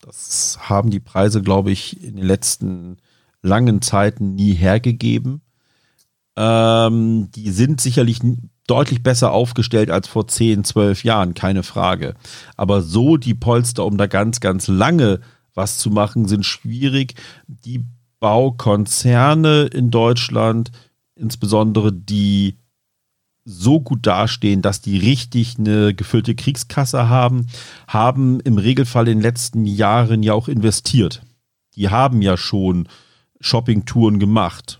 Das 0.00 0.58
haben 0.60 0.90
die 0.90 1.00
Preise, 1.00 1.42
glaube 1.42 1.70
ich, 1.70 2.02
in 2.02 2.16
den 2.16 2.24
letzten 2.24 2.96
langen 3.42 3.82
Zeiten 3.82 4.34
nie 4.34 4.54
hergegeben. 4.54 5.42
Ähm, 6.36 7.30
die 7.32 7.50
sind 7.50 7.80
sicherlich 7.80 8.20
deutlich 8.66 9.02
besser 9.02 9.32
aufgestellt 9.32 9.90
als 9.90 10.06
vor 10.06 10.28
10, 10.28 10.64
12 10.64 11.04
Jahren, 11.04 11.34
keine 11.34 11.62
Frage. 11.62 12.14
Aber 12.56 12.82
so 12.82 13.16
die 13.16 13.34
Polster, 13.34 13.84
um 13.84 13.98
da 13.98 14.06
ganz, 14.06 14.40
ganz 14.40 14.68
lange 14.68 15.20
was 15.54 15.78
zu 15.78 15.90
machen, 15.90 16.28
sind 16.28 16.46
schwierig. 16.46 17.14
Die 17.46 17.84
Baukonzerne 18.20 19.62
in 19.64 19.90
Deutschland, 19.90 20.70
insbesondere 21.16 21.92
die 21.92 22.58
so 23.44 23.80
gut 23.80 24.06
dastehen, 24.06 24.62
dass 24.62 24.80
die 24.80 24.98
richtig 24.98 25.58
eine 25.58 25.94
gefüllte 25.94 26.34
Kriegskasse 26.34 27.08
haben, 27.08 27.46
haben 27.88 28.40
im 28.40 28.58
Regelfall 28.58 29.08
in 29.08 29.18
den 29.18 29.22
letzten 29.22 29.66
Jahren 29.66 30.22
ja 30.22 30.34
auch 30.34 30.48
investiert. 30.48 31.22
Die 31.74 31.88
haben 31.88 32.22
ja 32.22 32.36
schon 32.36 32.88
Shoppingtouren 33.40 34.18
gemacht, 34.18 34.79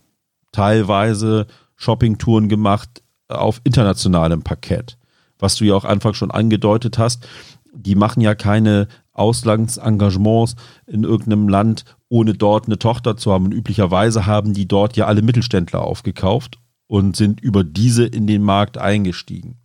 teilweise 0.52 1.46
Shoppingtouren 1.76 2.48
gemacht 2.48 3.02
auf 3.28 3.60
internationalem 3.64 4.42
Parkett, 4.42 4.98
was 5.38 5.56
du 5.56 5.64
ja 5.64 5.74
auch 5.74 5.84
Anfang 5.84 6.14
schon 6.14 6.30
angedeutet 6.30 6.98
hast. 6.98 7.26
Die 7.72 7.94
machen 7.94 8.20
ja 8.20 8.34
keine 8.34 8.88
Auslandsengagements 9.12 10.56
in 10.86 11.04
irgendeinem 11.04 11.48
Land, 11.48 11.84
ohne 12.08 12.34
dort 12.34 12.66
eine 12.66 12.78
Tochter 12.78 13.16
zu 13.16 13.32
haben. 13.32 13.46
Und 13.46 13.52
üblicherweise 13.52 14.26
haben 14.26 14.54
die 14.54 14.66
dort 14.66 14.96
ja 14.96 15.06
alle 15.06 15.22
Mittelständler 15.22 15.82
aufgekauft 15.82 16.58
und 16.86 17.16
sind 17.16 17.40
über 17.40 17.62
diese 17.62 18.04
in 18.04 18.26
den 18.26 18.42
Markt 18.42 18.78
eingestiegen. 18.78 19.58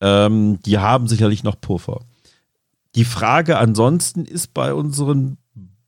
Ähm, 0.00 0.58
die 0.66 0.78
haben 0.78 1.08
sicherlich 1.08 1.44
noch 1.44 1.60
Puffer. 1.60 2.00
Die 2.94 3.04
Frage 3.04 3.56
ansonsten 3.56 4.26
ist 4.26 4.52
bei 4.52 4.74
unseren 4.74 5.38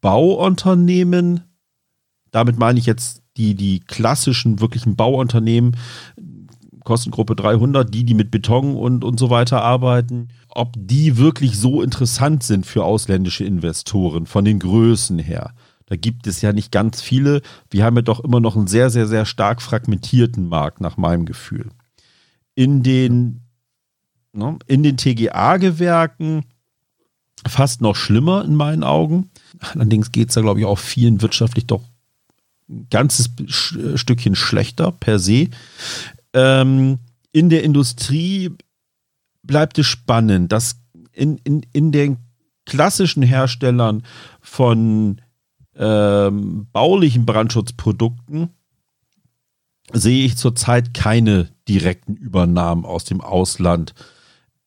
Bauunternehmen, 0.01 1.43
damit 2.31 2.59
meine 2.59 2.79
ich 2.79 2.87
jetzt 2.87 3.24
die, 3.37 3.55
die 3.55 3.81
klassischen, 3.81 4.61
wirklichen 4.61 4.97
Bauunternehmen, 4.97 5.77
Kostengruppe 6.85 7.35
300, 7.35 7.93
die, 7.93 8.05
die 8.05 8.15
mit 8.15 8.31
Beton 8.31 8.77
und, 8.77 9.05
und 9.05 9.19
so 9.19 9.31
weiter 9.31 9.63
arbeiten, 9.63 10.29
ob 10.51 10.75
die 10.77 11.17
wirklich 11.17 11.59
so 11.59 11.83
interessant 11.83 12.43
sind 12.43 12.67
für 12.67 12.85
ausländische 12.85 13.45
Investoren 13.45 14.27
von 14.27 14.45
den 14.45 14.59
Größen 14.59 15.19
her. 15.19 15.55
Da 15.87 15.97
gibt 15.97 16.27
es 16.27 16.43
ja 16.43 16.53
nicht 16.53 16.73
ganz 16.73 17.01
viele. 17.01 17.43
Wir 17.71 17.85
haben 17.85 17.97
ja 17.97 18.03
doch 18.03 18.21
immer 18.21 18.41
noch 18.41 18.57
einen 18.57 18.67
sehr, 18.67 18.91
sehr, 18.91 19.07
sehr 19.07 19.27
stark 19.27 19.61
fragmentierten 19.61 20.49
Markt, 20.49 20.81
nach 20.81 20.97
meinem 20.97 21.27
Gefühl. 21.27 21.71
In 22.55 22.83
den, 22.83 23.41
ne, 24.33 24.59
in 24.67 24.83
den 24.83 24.97
TGA-Gewerken 24.97 26.45
fast 27.47 27.81
noch 27.81 27.97
schlimmer 27.97 28.45
in 28.45 28.55
meinen 28.55 28.85
Augen. 28.85 29.31
Allerdings 29.61 30.13
geht 30.13 30.29
es 30.29 30.35
da, 30.35 30.41
glaube 30.41 30.61
ich, 30.61 30.67
auch 30.67 30.79
vielen 30.79 31.21
wirtschaftlich 31.21 31.67
doch 31.67 31.83
ganzes 32.91 33.31
Stückchen 33.49 34.35
schlechter 34.35 34.93
per 34.93 35.19
se. 35.19 35.49
Ähm, 36.33 36.99
in 37.33 37.51
der 37.51 37.63
Industrie 37.65 38.51
bleibt 39.43 39.79
es 39.79 39.87
spannend, 39.87 40.53
dass 40.53 40.77
in, 41.13 41.39
in, 41.45 41.65
in 41.73 41.93
den 41.93 42.17
klassischen 42.65 43.23
Herstellern 43.23 44.05
von 44.41 45.21
ähm, 45.77 46.67
baulichen 46.73 47.27
Brandschutzprodukten 47.27 48.51
sehe 49.93 50.25
ich 50.25 50.37
zurzeit 50.37 50.95
keine 50.95 51.49
direkten 51.69 52.15
Übernahmen 52.15 52.85
aus 52.85 53.05
dem 53.05 53.21
Ausland 53.21 53.95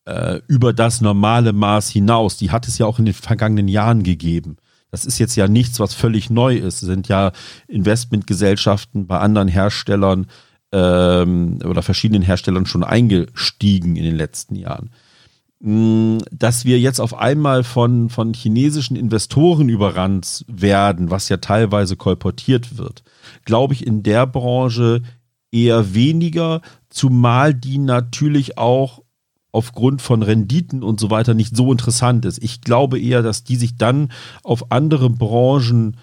äh, 0.06 0.42
über 0.48 0.74
das 0.74 1.02
normale 1.02 1.54
Maß 1.54 1.90
hinaus. 1.90 2.38
Die 2.38 2.52
hat 2.52 2.68
es 2.68 2.78
ja 2.78 2.86
auch 2.86 3.00
in 3.00 3.06
den 3.06 3.14
vergangenen 3.14 3.68
Jahren 3.68 4.04
gegeben. 4.04 4.58
Das 4.92 5.06
ist 5.06 5.20
jetzt 5.20 5.36
ja 5.36 5.48
nichts, 5.48 5.80
was 5.80 5.94
völlig 5.94 6.30
neu 6.30 6.56
ist. 6.56 6.82
Es 6.82 6.88
sind 6.88 7.08
ja 7.08 7.32
Investmentgesellschaften 7.68 9.08
bei 9.08 9.20
anderen 9.20 9.48
Herstellern 9.48 10.28
ähm, 10.72 11.60
oder 11.66 11.82
verschiedenen 11.82 12.22
Herstellern 12.22 12.66
schon 12.66 12.84
eingestiegen 12.84 13.96
in 13.96 14.04
den 14.04 14.16
letzten 14.16 14.56
Jahren. 14.56 14.92
Mm, 15.60 16.20
dass 16.32 16.66
wir 16.66 16.80
jetzt 16.80 17.00
auf 17.00 17.16
einmal 17.16 17.64
von, 17.64 18.10
von 18.10 18.34
chinesischen 18.34 18.96
Investoren 18.96 19.70
überrannt 19.70 20.46
werden, 20.48 21.10
was 21.10 21.30
ja 21.30 21.38
teilweise 21.38 21.96
kolportiert 21.96 22.78
wird, 22.78 23.04
glaube 23.44 23.74
ich 23.74 23.86
in 23.86 24.04
der 24.04 24.28
Branche 24.28 25.02
eher 25.52 25.96
weniger, 25.96 26.62
zumal 26.90 27.54
die 27.54 27.80
natürlich 27.80 28.58
auch 28.58 29.02
aufgrund 29.58 30.04
von 30.04 30.22
Renditen 30.22 30.84
und 30.84 31.00
so 31.00 31.10
weiter 31.10 31.34
nicht 31.34 31.58
so 31.58 31.72
interessant 31.72 32.26
ist. 32.26 32.44
Ich 32.44 32.62
glaube 32.62 33.00
eher, 33.00 33.24
dass 33.24 33.44
die 33.44 33.56
sich 33.56 33.76
dann 33.76 34.12
auf 34.44 34.72
andere 34.72 35.10
Branchen 35.10 35.98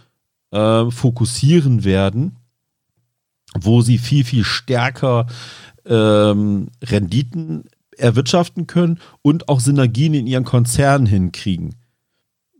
äh, 0.51 0.91
fokussieren 0.91 1.85
werden, 1.85 2.35
wo 3.57 3.81
sie 3.81 3.99
viel, 3.99 4.25
viel 4.25 4.43
stärker 4.43 5.29
ähm, 5.87 6.67
Renditen 6.83 7.67
erwirtschaften 7.97 8.67
können 8.67 8.99
und 9.23 9.49
auch 9.49 9.61
Synergien 9.61 10.15
in 10.15 10.27
ihren 10.27 10.45
Konzernen 10.45 11.07
hinkriegen. 11.07 11.77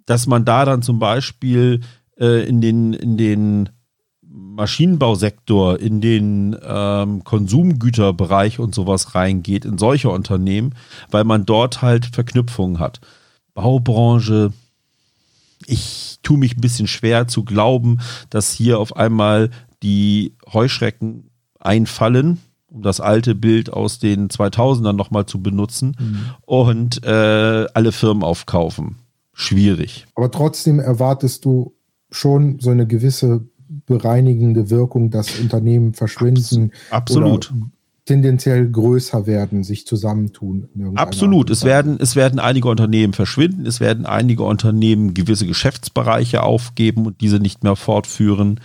Dass 0.07 0.29
man 0.29 0.45
da 0.45 0.65
dann 0.65 0.83
zum 0.83 1.01
Beispiel 1.01 1.81
äh, 2.21 2.47
in 2.49 2.61
den, 2.61 2.93
in 2.93 3.17
den 3.17 3.69
Maschinenbausektor, 4.37 5.79
in 5.79 6.01
den 6.01 6.57
ähm, 6.61 7.23
Konsumgüterbereich 7.23 8.59
und 8.59 8.75
sowas 8.75 9.15
reingeht, 9.15 9.65
in 9.65 9.79
solche 9.79 10.11
Unternehmen, 10.11 10.75
weil 11.11 11.23
man 11.23 11.47
dort 11.47 11.83
halt 11.83 12.07
Verknüpfungen 12.07 12.81
hat. 12.81 13.01
Baubranche, 13.55 14.53
ich 15.67 16.19
tue 16.25 16.37
mich 16.37 16.57
ein 16.57 16.61
bisschen 16.61 16.89
schwer 16.89 17.29
zu 17.29 17.45
glauben, 17.45 18.01
dass 18.29 18.53
hier 18.53 18.81
auf 18.81 18.97
einmal 18.97 19.51
die 19.85 20.35
Heuschrecken 20.53 21.31
einfallen, 21.61 22.41
um 22.67 22.83
das 22.83 23.01
alte 23.01 23.37
Bild 23.37 23.73
aus 23.73 24.01
den 24.01 24.31
2000ern 24.31 24.95
nochmal 24.95 25.27
zu 25.27 25.41
benutzen 25.43 25.97
mhm. 25.99 26.19
und 26.41 27.05
äh, 27.05 27.67
alle 27.73 27.93
Firmen 27.93 28.25
aufkaufen. 28.25 28.97
Schwierig. 29.33 30.07
Aber 30.17 30.31
trotzdem 30.33 30.81
erwartest 30.81 31.45
du 31.45 31.75
schon 32.11 32.59
so 32.59 32.71
eine 32.71 32.87
gewisse 32.87 33.47
bereinigende 33.87 34.71
Wirkung, 34.71 35.11
dass 35.11 35.39
Unternehmen 35.39 35.95
verschwinden. 35.95 36.73
Absolut. 36.91 37.53
tendenziell 38.05 38.71
größer 38.71 39.27
werden, 39.27 39.65
sich 39.65 39.87
zusammentun. 39.87 40.69
Absolut. 40.95 41.49
Es 41.51 41.65
werden, 41.65 41.97
es 41.99 42.17
werden 42.17 42.39
einige 42.39 42.69
Unternehmen 42.69 43.15
verschwinden, 43.15 43.67
es 43.67 43.81
werden 43.81 44.05
einige 44.05 44.43
Unternehmen 44.43 45.15
gewisse 45.15 45.47
Geschäftsbereiche 45.47 46.43
aufgeben 46.43 47.07
und 47.07 47.21
diese 47.21 47.39
nicht 47.39 47.65
mehr 47.65 47.77
fortführen. 47.77 48.61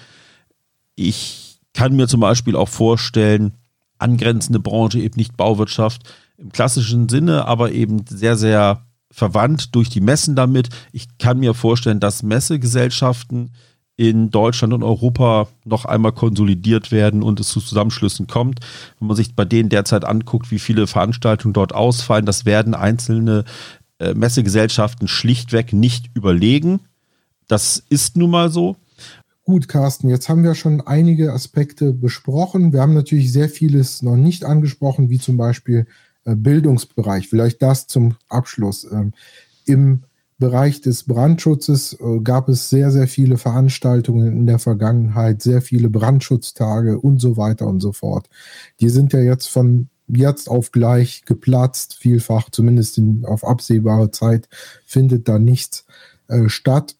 Ich 0.95 1.59
kann 1.73 1.95
mir 1.95 2.07
zum 2.07 2.19
Beispiel 2.19 2.55
auch 2.55 2.67
vorstellen, 2.67 3.53
angrenzende 3.97 4.59
Branche, 4.59 4.99
eben 4.99 5.15
nicht 5.15 5.37
Bauwirtschaft 5.37 6.03
im 6.37 6.51
klassischen 6.51 7.09
Sinne, 7.09 7.45
aber 7.45 7.71
eben 7.71 8.05
sehr, 8.07 8.35
sehr 8.35 8.85
verwandt 9.11 9.75
durch 9.75 9.89
die 9.89 10.01
Messen 10.01 10.35
damit. 10.35 10.69
Ich 10.91 11.17
kann 11.17 11.39
mir 11.39 11.53
vorstellen, 11.53 11.99
dass 11.99 12.23
Messegesellschaften 12.23 13.51
in 13.99 14.31
Deutschland 14.31 14.71
und 14.71 14.81
Europa 14.81 15.49
noch 15.65 15.83
einmal 15.83 16.13
konsolidiert 16.13 16.89
werden 16.89 17.21
und 17.21 17.41
es 17.41 17.49
zu 17.49 17.59
Zusammenschlüssen 17.59 18.27
kommt. 18.27 18.61
Wenn 18.97 19.09
man 19.09 19.17
sich 19.17 19.35
bei 19.35 19.43
denen 19.43 19.67
derzeit 19.67 20.05
anguckt, 20.05 20.51
wie 20.51 20.59
viele 20.59 20.87
Veranstaltungen 20.87 21.53
dort 21.53 21.75
ausfallen, 21.75 22.25
das 22.25 22.45
werden 22.45 22.75
einzelne 22.75 23.43
äh, 23.99 24.13
Messegesellschaften 24.13 25.09
schlichtweg 25.09 25.73
nicht 25.73 26.11
überlegen. 26.13 26.79
Das 27.49 27.83
ist 27.89 28.15
nun 28.15 28.31
mal 28.31 28.49
so. 28.49 28.77
Gut, 29.43 29.67
Carsten, 29.67 30.07
jetzt 30.07 30.29
haben 30.29 30.43
wir 30.43 30.55
schon 30.55 30.79
einige 30.79 31.33
Aspekte 31.33 31.91
besprochen. 31.91 32.71
Wir 32.71 32.79
haben 32.79 32.93
natürlich 32.93 33.33
sehr 33.33 33.49
vieles 33.49 34.01
noch 34.01 34.15
nicht 34.15 34.45
angesprochen, 34.45 35.09
wie 35.09 35.19
zum 35.19 35.35
Beispiel 35.35 35.87
äh, 36.23 36.35
Bildungsbereich. 36.35 37.27
Vielleicht 37.27 37.61
das 37.61 37.87
zum 37.87 38.15
Abschluss. 38.29 38.89
Ähm, 38.89 39.11
Im 39.65 40.03
Bereich 40.39 40.79
des 40.79 41.03
Brandschutzes 41.03 41.97
äh, 41.99 42.19
gab 42.21 42.47
es 42.47 42.69
sehr, 42.69 42.91
sehr 42.91 43.07
viele 43.07 43.37
Veranstaltungen 43.37 44.31
in 44.31 44.47
der 44.47 44.57
Vergangenheit, 44.57 45.41
sehr 45.41 45.61
viele 45.61 45.89
Brandschutztage 45.89 46.97
und 46.97 47.19
so 47.19 47.35
weiter 47.35 47.67
und 47.67 47.81
so 47.81 47.91
fort. 47.91 48.29
Die 48.79 48.89
sind 48.89 49.11
ja 49.11 49.19
jetzt 49.19 49.47
von 49.47 49.89
jetzt 50.07 50.49
auf 50.49 50.71
gleich 50.71 51.23
geplatzt, 51.25 51.95
vielfach, 51.95 52.49
zumindest 52.49 52.97
in, 52.97 53.25
auf 53.25 53.45
absehbare 53.45 54.11
Zeit 54.11 54.47
findet 54.85 55.27
da 55.27 55.39
nichts 55.39 55.85
äh, 56.29 56.47
statt. 56.47 56.95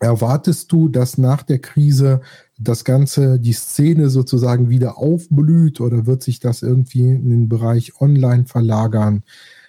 Erwartest 0.00 0.72
du, 0.72 0.88
dass 0.88 1.18
nach 1.18 1.42
der 1.42 1.60
Krise 1.60 2.20
das 2.58 2.84
Ganze, 2.84 3.38
die 3.38 3.52
Szene 3.52 4.10
sozusagen 4.10 4.70
wieder 4.70 4.98
aufblüht 4.98 5.80
oder 5.80 6.06
wird 6.06 6.22
sich 6.22 6.40
das 6.40 6.62
irgendwie 6.62 7.10
in 7.10 7.30
den 7.30 7.48
Bereich 7.48 8.00
Online 8.00 8.46
verlagern? 8.46 9.22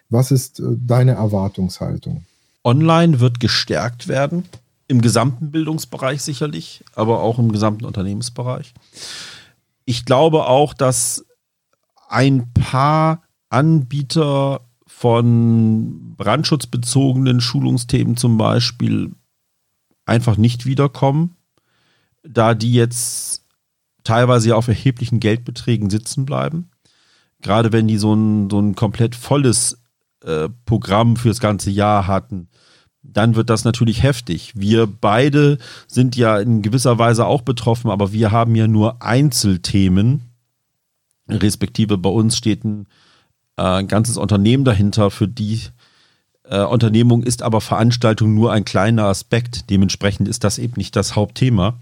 Was 0.10 0.32
ist 0.32 0.60
äh, 0.60 0.64
deine 0.78 1.12
Erwartungshaltung? 1.12 2.26
Online 2.64 3.20
wird 3.20 3.40
gestärkt 3.40 4.08
werden, 4.08 4.46
im 4.88 5.02
gesamten 5.02 5.52
Bildungsbereich 5.52 6.22
sicherlich, 6.22 6.84
aber 6.96 7.22
auch 7.22 7.40
im 7.40 7.52
gesamten 7.52 7.86
Unternehmensbereich. 7.86 8.74
Ich 9.86 10.06
glaube 10.06 10.46
auch, 10.46 10.74
dass 10.74 11.26
ein 12.10 12.52
paar 12.54 13.24
Anbieter 13.50 14.62
von 14.86 16.16
brandschutzbezogenen 16.16 17.42
Schulungsthemen 17.42 18.18
zum 18.18 18.38
Beispiel 18.38 19.16
einfach 20.06 20.38
nicht 20.38 20.66
wiederkommen, 20.66 21.36
da 22.24 22.54
die 22.54 22.74
jetzt 22.74 23.46
teilweise 24.04 24.56
auf 24.56 24.68
erheblichen 24.68 25.20
Geldbeträgen 25.20 25.90
sitzen 25.90 26.26
bleiben. 26.26 26.70
Gerade 27.42 27.72
wenn 27.72 27.88
die 27.88 27.98
so 27.98 28.14
ein, 28.14 28.50
so 28.50 28.60
ein 28.60 28.76
komplett 28.76 29.16
volles 29.16 29.81
äh, 30.24 30.50
Programm 30.66 31.16
fürs 31.16 31.40
ganze 31.40 31.70
Jahr 31.72 32.08
hatten, 32.08 32.48
dann 33.04 33.36
wird 33.36 33.50
das 33.50 33.64
natürlich 33.64 34.04
heftig. 34.04 34.54
Wir 34.56 34.88
beide 34.88 35.58
sind 35.88 36.16
ja 36.16 36.40
in 36.40 36.62
gewisser 36.62 37.00
Weise 37.00 37.26
auch 37.26 37.42
betroffen, 37.42 37.90
aber 37.90 38.12
wir 38.12 38.32
haben 38.32 38.56
ja 38.56 38.68
nur 38.68 39.02
Einzelthemen. 39.02 40.22
Respektive 41.28 41.98
bei 41.98 42.10
uns 42.10 42.38
steht 42.38 42.64
ein, 42.64 42.88
äh, 43.58 43.64
ein 43.64 43.88
ganzes 43.88 44.18
Unternehmen 44.18 44.66
dahinter, 44.66 45.10
für 45.10 45.28
die 45.28 45.62
äh, 46.44 46.64
Unternehmung 46.64 47.24
ist 47.24 47.42
aber 47.44 47.62
Veranstaltung 47.62 48.34
nur 48.34 48.52
ein 48.52 48.66
kleiner 48.66 49.06
Aspekt. 49.06 49.70
Dementsprechend 49.70 50.28
ist 50.28 50.44
das 50.44 50.58
eben 50.58 50.74
nicht 50.76 50.96
das 50.96 51.16
Hauptthema. 51.16 51.80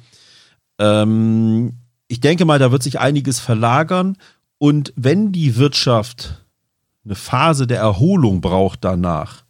Ähm, 0.80 1.74
ich 2.08 2.20
denke 2.20 2.46
mal, 2.46 2.60
da 2.60 2.72
wird 2.72 2.84
sich 2.84 3.00
einiges 3.00 3.40
verlagern. 3.40 4.18
Und 4.58 4.94
wenn 4.96 5.32
die 5.32 5.56
Wirtschaft 5.56 6.44
eine 7.10 7.16
Phase 7.16 7.66
der 7.66 7.80
Erholung 7.80 8.40
braucht 8.40 8.84
danach, 8.84 9.44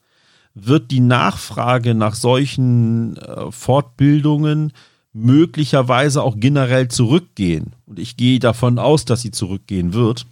wird 0.54 0.92
die 0.92 1.02
Nachfrage 1.02 1.94
nach 1.94 2.16
solchen 2.16 3.18
äh, 3.18 3.52
Fortbildungen 3.52 4.72
möglicherweise 5.12 6.24
auch 6.24 6.36
generell 6.38 6.88
zurückgehen. 6.88 7.74
Und 7.86 8.00
ich 8.00 8.16
gehe 8.16 8.40
davon 8.40 8.80
aus, 8.80 9.04
dass 9.04 9.22
sie 9.22 9.32
zurückgehen 9.32 9.94
wird. 9.94 10.26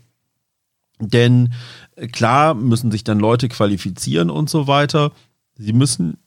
Denn 1.01 1.53
äh, 1.97 2.07
klar 2.07 2.53
müssen 2.53 2.91
sich 2.91 3.03
dann 3.03 3.19
Leute 3.19 3.49
qualifizieren 3.49 4.29
und 4.29 4.49
so 4.49 4.67
weiter. 4.67 5.11
Sie 5.55 5.73
müssen 5.73 6.17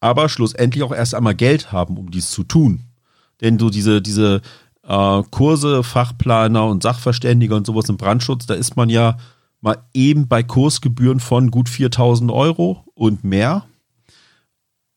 aber 0.00 0.28
schlussendlich 0.28 0.82
auch 0.82 0.92
erst 0.92 1.14
einmal 1.14 1.36
Geld 1.36 1.70
haben, 1.70 1.96
um 1.96 2.10
dies 2.10 2.32
zu 2.32 2.42
tun. 2.42 2.80
Denn 3.40 3.60
so 3.60 3.70
diese, 3.70 4.02
diese 4.02 4.42
äh, 4.82 5.22
Kurse, 5.30 5.84
Fachplaner 5.84 6.66
und 6.66 6.82
Sachverständiger 6.82 7.54
und 7.54 7.68
sowas 7.68 7.88
im 7.88 7.98
Brandschutz, 7.98 8.46
da 8.46 8.54
ist 8.54 8.76
man 8.76 8.88
ja 8.88 9.16
mal 9.60 9.84
eben 9.94 10.28
bei 10.28 10.42
Kursgebühren 10.42 11.20
von 11.20 11.50
gut 11.50 11.68
4000 11.68 12.30
Euro 12.30 12.84
und 12.94 13.24
mehr. 13.24 13.66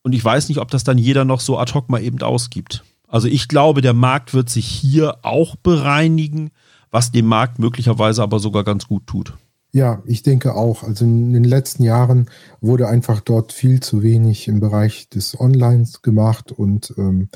Und 0.03 0.14
ich 0.14 0.24
weiß 0.24 0.49
nicht, 0.49 0.59
ob 0.59 0.72
das 0.72 0.84
dann 0.84 0.97
jeder 0.97 1.26
noch 1.26 1.39
so 1.39 1.57
ad 1.57 1.74
hoc 1.74 1.89
mal 1.89 2.01
eben 2.01 2.22
ausgibt. 2.22 2.84
Also 3.07 3.28
ich 3.28 3.47
glaube, 3.47 3.82
der 3.82 3.93
Markt 3.93 4.34
wird 4.34 4.49
sich 4.49 4.66
hier 4.66 5.18
auch 5.24 5.55
bereinigen 5.55 6.51
was 6.91 7.12
dem 7.12 7.26
Markt 7.26 7.57
möglicherweise 7.57 8.22
aber 8.22 8.39
sogar 8.39 8.64
ganz 8.64 8.88
gut 8.88 9.07
tut. 9.07 9.34
Ja, 9.74 10.03
ich 10.05 10.22
denke 10.22 10.53
auch. 10.53 10.84
Also 10.84 11.05
in 11.05 11.32
den 11.32 11.45
letzten 11.45 11.84
Jahren 11.84 12.30
wurde 12.59 12.89
einfach 12.89 13.22
dort 13.22 13.53
viel 13.53 13.80
zu 13.80 14.03
wenig 14.03 14.49
im 14.49 14.59
Bereich 14.59 15.07
des 15.07 15.39
Onlines 15.39 16.01
gemacht 16.01 16.51
und 16.51 16.93
ähm, 16.97 17.30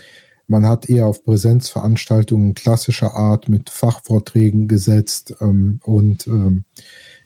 man 0.48 0.68
hat 0.68 0.90
eher 0.90 1.08
auf 1.08 1.24
Präsenzveranstaltungen 1.24 2.54
klassischer 2.54 3.16
Art 3.16 3.50
mit 3.50 3.70
Fachvorträgen 3.70 4.68
gesetzt 4.68 5.34
ähm, 5.40 5.80
und 5.84 6.28
ähm, 6.28 6.66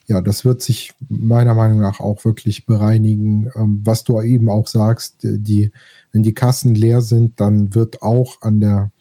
ja, 0.10 0.22
das 0.22 0.44
wird 0.44 0.62
sich 0.64 0.92
meiner 1.08 1.54
Meinung 1.54 1.80
nach 1.82 2.00
auch 2.00 2.26
wirklich 2.26 2.66
bereinigen. 2.66 3.52
Ähm, 3.56 3.82
was 3.84 4.04
du 4.04 4.20
eben 4.22 4.50
auch 4.50 4.68
sagst, 4.68 5.18
die, 5.22 5.72
wenn 6.12 6.24
die 6.24 6.34
Kassen 6.34 6.74
leer 6.74 7.02
sind, 7.02 7.40
dann 7.40 7.76
wird 7.76 8.02
auch 8.02 8.42
an 8.42 8.60
der 8.60 8.92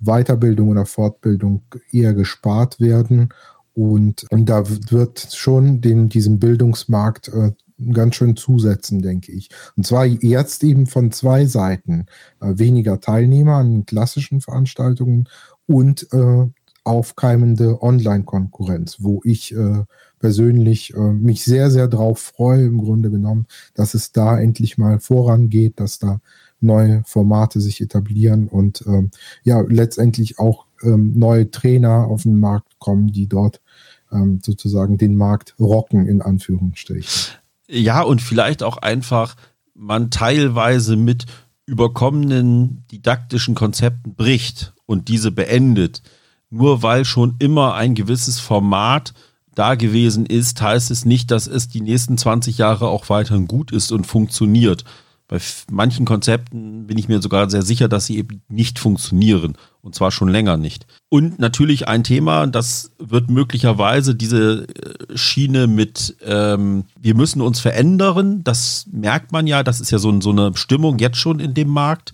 Weiterbildung 0.00 0.68
oder 0.68 0.84
Fortbildung 0.84 1.62
eher 1.90 2.12
gespart 2.12 2.78
werden. 2.78 3.30
Und, 3.72 4.26
und 4.30 4.46
da 4.46 4.64
wird 4.90 5.28
schon 5.32 5.80
den, 5.80 6.10
diesem 6.10 6.38
Bildungsmarkt 6.38 7.28
äh, 7.28 7.52
ganz 7.94 8.16
schön 8.16 8.36
zusetzen, 8.36 9.00
denke 9.00 9.32
ich. 9.32 9.48
Und 9.78 9.86
zwar 9.86 10.04
jetzt 10.04 10.62
eben 10.62 10.86
von 10.86 11.10
zwei 11.10 11.46
Seiten. 11.46 12.04
Äh, 12.40 12.58
weniger 12.58 13.00
Teilnehmer 13.00 13.54
an 13.56 13.86
klassischen 13.86 14.42
Veranstaltungen 14.42 15.26
und 15.66 16.06
äh, 16.12 16.48
aufkeimende 16.90 17.82
Online-Konkurrenz, 17.82 18.96
wo 18.98 19.20
ich 19.24 19.54
äh, 19.54 19.84
persönlich 20.18 20.92
äh, 20.94 20.98
mich 20.98 21.44
sehr, 21.44 21.70
sehr 21.70 21.88
drauf 21.88 22.18
freue, 22.18 22.66
im 22.66 22.78
Grunde 22.78 23.10
genommen, 23.10 23.46
dass 23.74 23.94
es 23.94 24.12
da 24.12 24.38
endlich 24.38 24.76
mal 24.76 24.98
vorangeht, 24.98 25.78
dass 25.78 25.98
da 25.98 26.20
neue 26.60 27.02
Formate 27.06 27.60
sich 27.60 27.80
etablieren 27.80 28.48
und 28.48 28.84
ähm, 28.86 29.10
ja, 29.44 29.60
letztendlich 29.60 30.38
auch 30.38 30.66
ähm, 30.82 31.18
neue 31.18 31.50
Trainer 31.50 32.06
auf 32.08 32.24
den 32.24 32.38
Markt 32.38 32.78
kommen, 32.78 33.12
die 33.12 33.28
dort 33.28 33.62
ähm, 34.12 34.40
sozusagen 34.44 34.98
den 34.98 35.14
Markt 35.14 35.54
rocken, 35.58 36.06
in 36.06 36.20
Anführungsstrichen. 36.20 37.36
Ja, 37.68 38.02
und 38.02 38.20
vielleicht 38.20 38.62
auch 38.62 38.78
einfach 38.78 39.36
man 39.74 40.10
teilweise 40.10 40.96
mit 40.96 41.24
überkommenen 41.64 42.84
didaktischen 42.90 43.54
Konzepten 43.54 44.14
bricht 44.16 44.74
und 44.86 45.08
diese 45.08 45.30
beendet. 45.30 46.02
Nur 46.50 46.82
weil 46.82 47.04
schon 47.04 47.36
immer 47.38 47.74
ein 47.74 47.94
gewisses 47.94 48.40
Format 48.40 49.14
da 49.54 49.74
gewesen 49.74 50.26
ist, 50.26 50.60
heißt 50.60 50.90
es 50.90 51.04
nicht, 51.04 51.30
dass 51.30 51.46
es 51.46 51.68
die 51.68 51.80
nächsten 51.80 52.18
20 52.18 52.58
Jahre 52.58 52.88
auch 52.88 53.08
weiterhin 53.08 53.46
gut 53.46 53.72
ist 53.72 53.92
und 53.92 54.06
funktioniert. 54.06 54.84
Bei 55.30 55.38
manchen 55.70 56.06
Konzepten 56.06 56.88
bin 56.88 56.98
ich 56.98 57.06
mir 57.06 57.22
sogar 57.22 57.48
sehr 57.48 57.62
sicher, 57.62 57.86
dass 57.88 58.06
sie 58.06 58.18
eben 58.18 58.42
nicht 58.48 58.80
funktionieren. 58.80 59.56
Und 59.80 59.94
zwar 59.94 60.10
schon 60.10 60.28
länger 60.28 60.56
nicht. 60.56 60.86
Und 61.08 61.38
natürlich 61.38 61.86
ein 61.86 62.02
Thema, 62.02 62.48
das 62.48 62.90
wird 62.98 63.30
möglicherweise 63.30 64.16
diese 64.16 64.66
äh, 64.66 65.16
Schiene 65.16 65.68
mit, 65.68 66.16
ähm, 66.24 66.84
wir 67.00 67.14
müssen 67.14 67.42
uns 67.42 67.60
verändern. 67.60 68.42
Das 68.42 68.86
merkt 68.90 69.30
man 69.30 69.46
ja, 69.46 69.62
das 69.62 69.80
ist 69.80 69.92
ja 69.92 69.98
so, 69.98 70.20
so 70.20 70.30
eine 70.30 70.56
Stimmung 70.56 70.98
jetzt 70.98 71.18
schon 71.18 71.38
in 71.38 71.54
dem 71.54 71.68
Markt. 71.68 72.12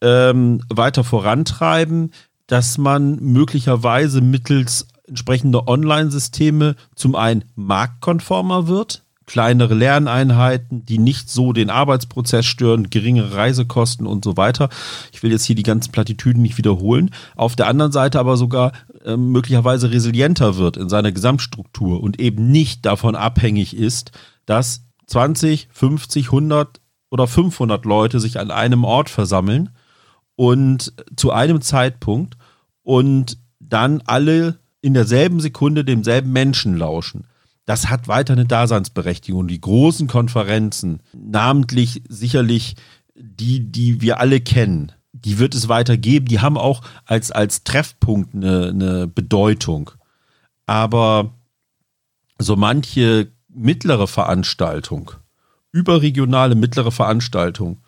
Ähm, 0.00 0.62
weiter 0.68 1.04
vorantreiben, 1.04 2.10
dass 2.46 2.78
man 2.78 3.16
möglicherweise 3.20 4.20
mittels 4.20 4.86
entsprechender 5.06 5.68
Online-Systeme 5.68 6.76
zum 6.94 7.14
einen 7.14 7.44
marktkonformer 7.54 8.68
wird, 8.68 9.04
kleinere 9.26 9.74
Lerneinheiten, 9.74 10.84
die 10.84 10.98
nicht 10.98 11.30
so 11.30 11.52
den 11.52 11.70
Arbeitsprozess 11.70 12.44
stören, 12.44 12.90
geringere 12.90 13.34
Reisekosten 13.34 14.06
und 14.06 14.24
so 14.24 14.36
weiter. 14.36 14.68
Ich 15.12 15.22
will 15.22 15.30
jetzt 15.30 15.44
hier 15.44 15.56
die 15.56 15.62
ganzen 15.62 15.92
Plattitüden 15.92 16.42
nicht 16.42 16.58
wiederholen. 16.58 17.10
Auf 17.36 17.56
der 17.56 17.68
anderen 17.68 17.92
Seite 17.92 18.18
aber 18.18 18.36
sogar 18.36 18.72
äh, 19.04 19.16
möglicherweise 19.16 19.90
resilienter 19.90 20.56
wird 20.56 20.76
in 20.76 20.88
seiner 20.88 21.12
Gesamtstruktur 21.12 22.02
und 22.02 22.20
eben 22.20 22.50
nicht 22.50 22.84
davon 22.84 23.14
abhängig 23.14 23.76
ist, 23.76 24.12
dass 24.46 24.84
20, 25.06 25.68
50, 25.72 26.26
100 26.26 26.80
oder 27.10 27.26
500 27.26 27.84
Leute 27.84 28.20
sich 28.20 28.40
an 28.40 28.50
einem 28.50 28.84
Ort 28.84 29.10
versammeln 29.10 29.70
und 30.42 30.92
zu 31.16 31.30
einem 31.30 31.60
Zeitpunkt 31.60 32.36
und 32.82 33.38
dann 33.60 34.02
alle 34.06 34.58
in 34.80 34.94
derselben 34.94 35.40
Sekunde 35.40 35.84
demselben 35.84 36.32
Menschen 36.32 36.76
lauschen 36.76 37.26
das 37.64 37.88
hat 37.88 38.08
weiter 38.08 38.32
eine 38.32 38.46
Daseinsberechtigung. 38.46 39.46
Die 39.46 39.60
großen 39.60 40.08
Konferenzen, 40.08 41.00
namentlich 41.12 42.02
sicherlich 42.08 42.76
die, 43.14 43.60
die 43.60 44.00
wir 44.00 44.18
alle 44.18 44.40
kennen, 44.40 44.92
die 45.12 45.38
wird 45.38 45.54
es 45.54 45.68
weiter 45.68 45.96
geben. 45.96 46.26
Die 46.26 46.40
haben 46.40 46.58
auch 46.58 46.82
als, 47.04 47.30
als 47.30 47.62
Treffpunkt 47.64 48.34
eine, 48.34 48.68
eine 48.68 49.06
Bedeutung. 49.06 49.90
Aber 50.66 51.34
so 52.38 52.56
manche 52.56 53.30
mittlere 53.48 54.08
Veranstaltung, 54.08 55.12
überregionale 55.70 56.54
mittlere 56.54 56.90
Veranstaltung, 56.90 57.78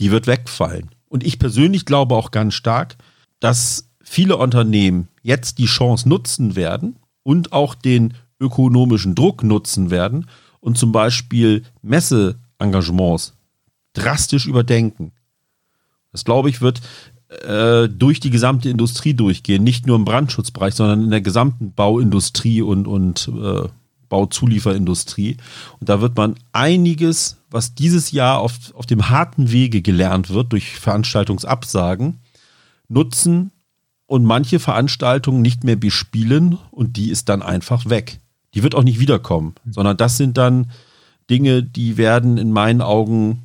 die 0.00 0.10
wird 0.10 0.26
wegfallen. 0.26 0.93
Und 1.14 1.24
ich 1.24 1.38
persönlich 1.38 1.84
glaube 1.86 2.16
auch 2.16 2.32
ganz 2.32 2.54
stark, 2.54 2.96
dass 3.38 3.88
viele 4.02 4.36
Unternehmen 4.36 5.06
jetzt 5.22 5.58
die 5.58 5.66
Chance 5.66 6.08
nutzen 6.08 6.56
werden 6.56 6.96
und 7.22 7.52
auch 7.52 7.76
den 7.76 8.14
ökonomischen 8.40 9.14
Druck 9.14 9.44
nutzen 9.44 9.92
werden 9.92 10.26
und 10.58 10.76
zum 10.76 10.90
Beispiel 10.90 11.62
Messeengagements 11.82 13.34
drastisch 13.92 14.46
überdenken. 14.46 15.12
Das 16.10 16.24
glaube 16.24 16.50
ich 16.50 16.60
wird 16.60 16.80
äh, 17.28 17.88
durch 17.88 18.18
die 18.18 18.30
gesamte 18.30 18.68
Industrie 18.68 19.14
durchgehen, 19.14 19.62
nicht 19.62 19.86
nur 19.86 19.94
im 19.94 20.04
Brandschutzbereich, 20.04 20.74
sondern 20.74 21.04
in 21.04 21.10
der 21.10 21.20
gesamten 21.20 21.74
Bauindustrie 21.74 22.60
und, 22.60 22.88
und 22.88 23.30
äh, 23.40 23.68
Bauzulieferindustrie. 24.14 25.36
Und 25.80 25.88
da 25.88 26.00
wird 26.00 26.16
man 26.16 26.36
einiges, 26.52 27.38
was 27.50 27.74
dieses 27.74 28.10
Jahr 28.10 28.38
auf, 28.40 28.74
auf 28.74 28.86
dem 28.86 29.10
harten 29.10 29.50
Wege 29.50 29.82
gelernt 29.82 30.30
wird 30.30 30.52
durch 30.52 30.78
Veranstaltungsabsagen, 30.78 32.20
nutzen 32.88 33.50
und 34.06 34.24
manche 34.24 34.58
Veranstaltungen 34.58 35.42
nicht 35.42 35.64
mehr 35.64 35.76
bespielen 35.76 36.58
und 36.70 36.96
die 36.96 37.10
ist 37.10 37.28
dann 37.28 37.42
einfach 37.42 37.88
weg 37.88 38.20
die 38.54 38.62
wird 38.62 38.74
auch 38.74 38.84
nicht 38.84 39.00
wiederkommen, 39.00 39.54
sondern 39.68 39.96
das 39.96 40.16
sind 40.16 40.38
dann 40.38 40.70
Dinge, 41.28 41.62
die 41.62 41.96
werden 41.96 42.38
in 42.38 42.52
meinen 42.52 42.80
Augen 42.80 43.42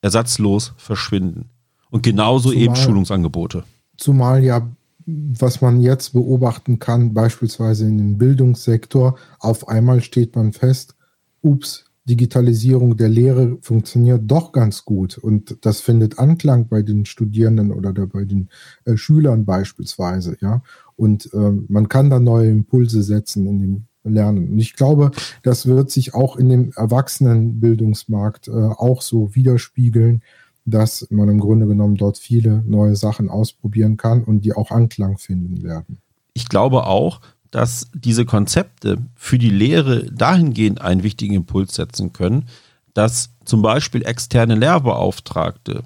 ersatzlos 0.00 0.74
verschwinden. 0.76 1.50
Und 1.90 2.02
genauso 2.02 2.50
zumal, 2.50 2.64
eben 2.64 2.76
Schulungsangebote. 2.76 3.64
Zumal 3.96 4.44
ja, 4.44 4.66
was 5.06 5.60
man 5.60 5.80
jetzt 5.80 6.12
beobachten 6.12 6.78
kann, 6.78 7.14
beispielsweise 7.14 7.86
in 7.86 7.98
dem 7.98 8.18
Bildungssektor, 8.18 9.16
auf 9.38 9.68
einmal 9.68 10.00
steht 10.00 10.34
man 10.36 10.52
fest, 10.52 10.94
ups, 11.42 11.84
Digitalisierung 12.06 12.98
der 12.98 13.08
Lehre 13.08 13.56
funktioniert 13.62 14.22
doch 14.26 14.52
ganz 14.52 14.84
gut 14.84 15.16
und 15.16 15.56
das 15.62 15.80
findet 15.80 16.18
Anklang 16.18 16.68
bei 16.68 16.82
den 16.82 17.06
Studierenden 17.06 17.72
oder 17.72 17.92
bei 17.92 18.24
den 18.24 18.50
äh, 18.84 18.98
Schülern 18.98 19.46
beispielsweise, 19.46 20.36
ja. 20.40 20.62
Und 20.96 21.32
äh, 21.32 21.50
man 21.68 21.88
kann 21.88 22.10
da 22.10 22.20
neue 22.20 22.50
Impulse 22.50 23.02
setzen 23.02 23.46
in 23.46 23.58
dem 23.58 23.86
lernen. 24.04 24.50
Und 24.50 24.58
ich 24.58 24.74
glaube, 24.74 25.10
das 25.42 25.66
wird 25.66 25.90
sich 25.90 26.14
auch 26.14 26.36
in 26.36 26.48
dem 26.48 26.72
Erwachsenenbildungsmarkt 26.76 28.48
äh, 28.48 28.50
auch 28.50 29.02
so 29.02 29.34
widerspiegeln, 29.34 30.22
dass 30.64 31.06
man 31.10 31.28
im 31.28 31.40
Grunde 31.40 31.66
genommen 31.66 31.96
dort 31.96 32.18
viele 32.18 32.62
neue 32.66 32.96
Sachen 32.96 33.28
ausprobieren 33.28 33.96
kann 33.96 34.24
und 34.24 34.40
die 34.40 34.54
auch 34.54 34.70
Anklang 34.70 35.18
finden 35.18 35.62
werden. 35.62 35.98
Ich 36.32 36.48
glaube 36.48 36.86
auch, 36.86 37.20
dass 37.50 37.88
diese 37.94 38.24
Konzepte 38.24 38.98
für 39.14 39.38
die 39.38 39.50
Lehre 39.50 40.10
dahingehend 40.10 40.80
einen 40.80 41.02
wichtigen 41.02 41.34
Impuls 41.34 41.74
setzen 41.74 42.12
können, 42.12 42.46
dass 42.94 43.30
zum 43.44 43.62
Beispiel 43.62 44.04
externe 44.04 44.54
Lehrbeauftragte, 44.54 45.82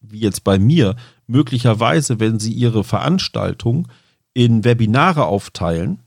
wie 0.00 0.20
jetzt 0.20 0.44
bei 0.44 0.58
mir, 0.58 0.96
möglicherweise, 1.26 2.20
wenn 2.20 2.38
sie 2.38 2.52
ihre 2.52 2.84
Veranstaltung 2.84 3.88
in 4.32 4.64
Webinare 4.64 5.26
aufteilen, 5.26 6.00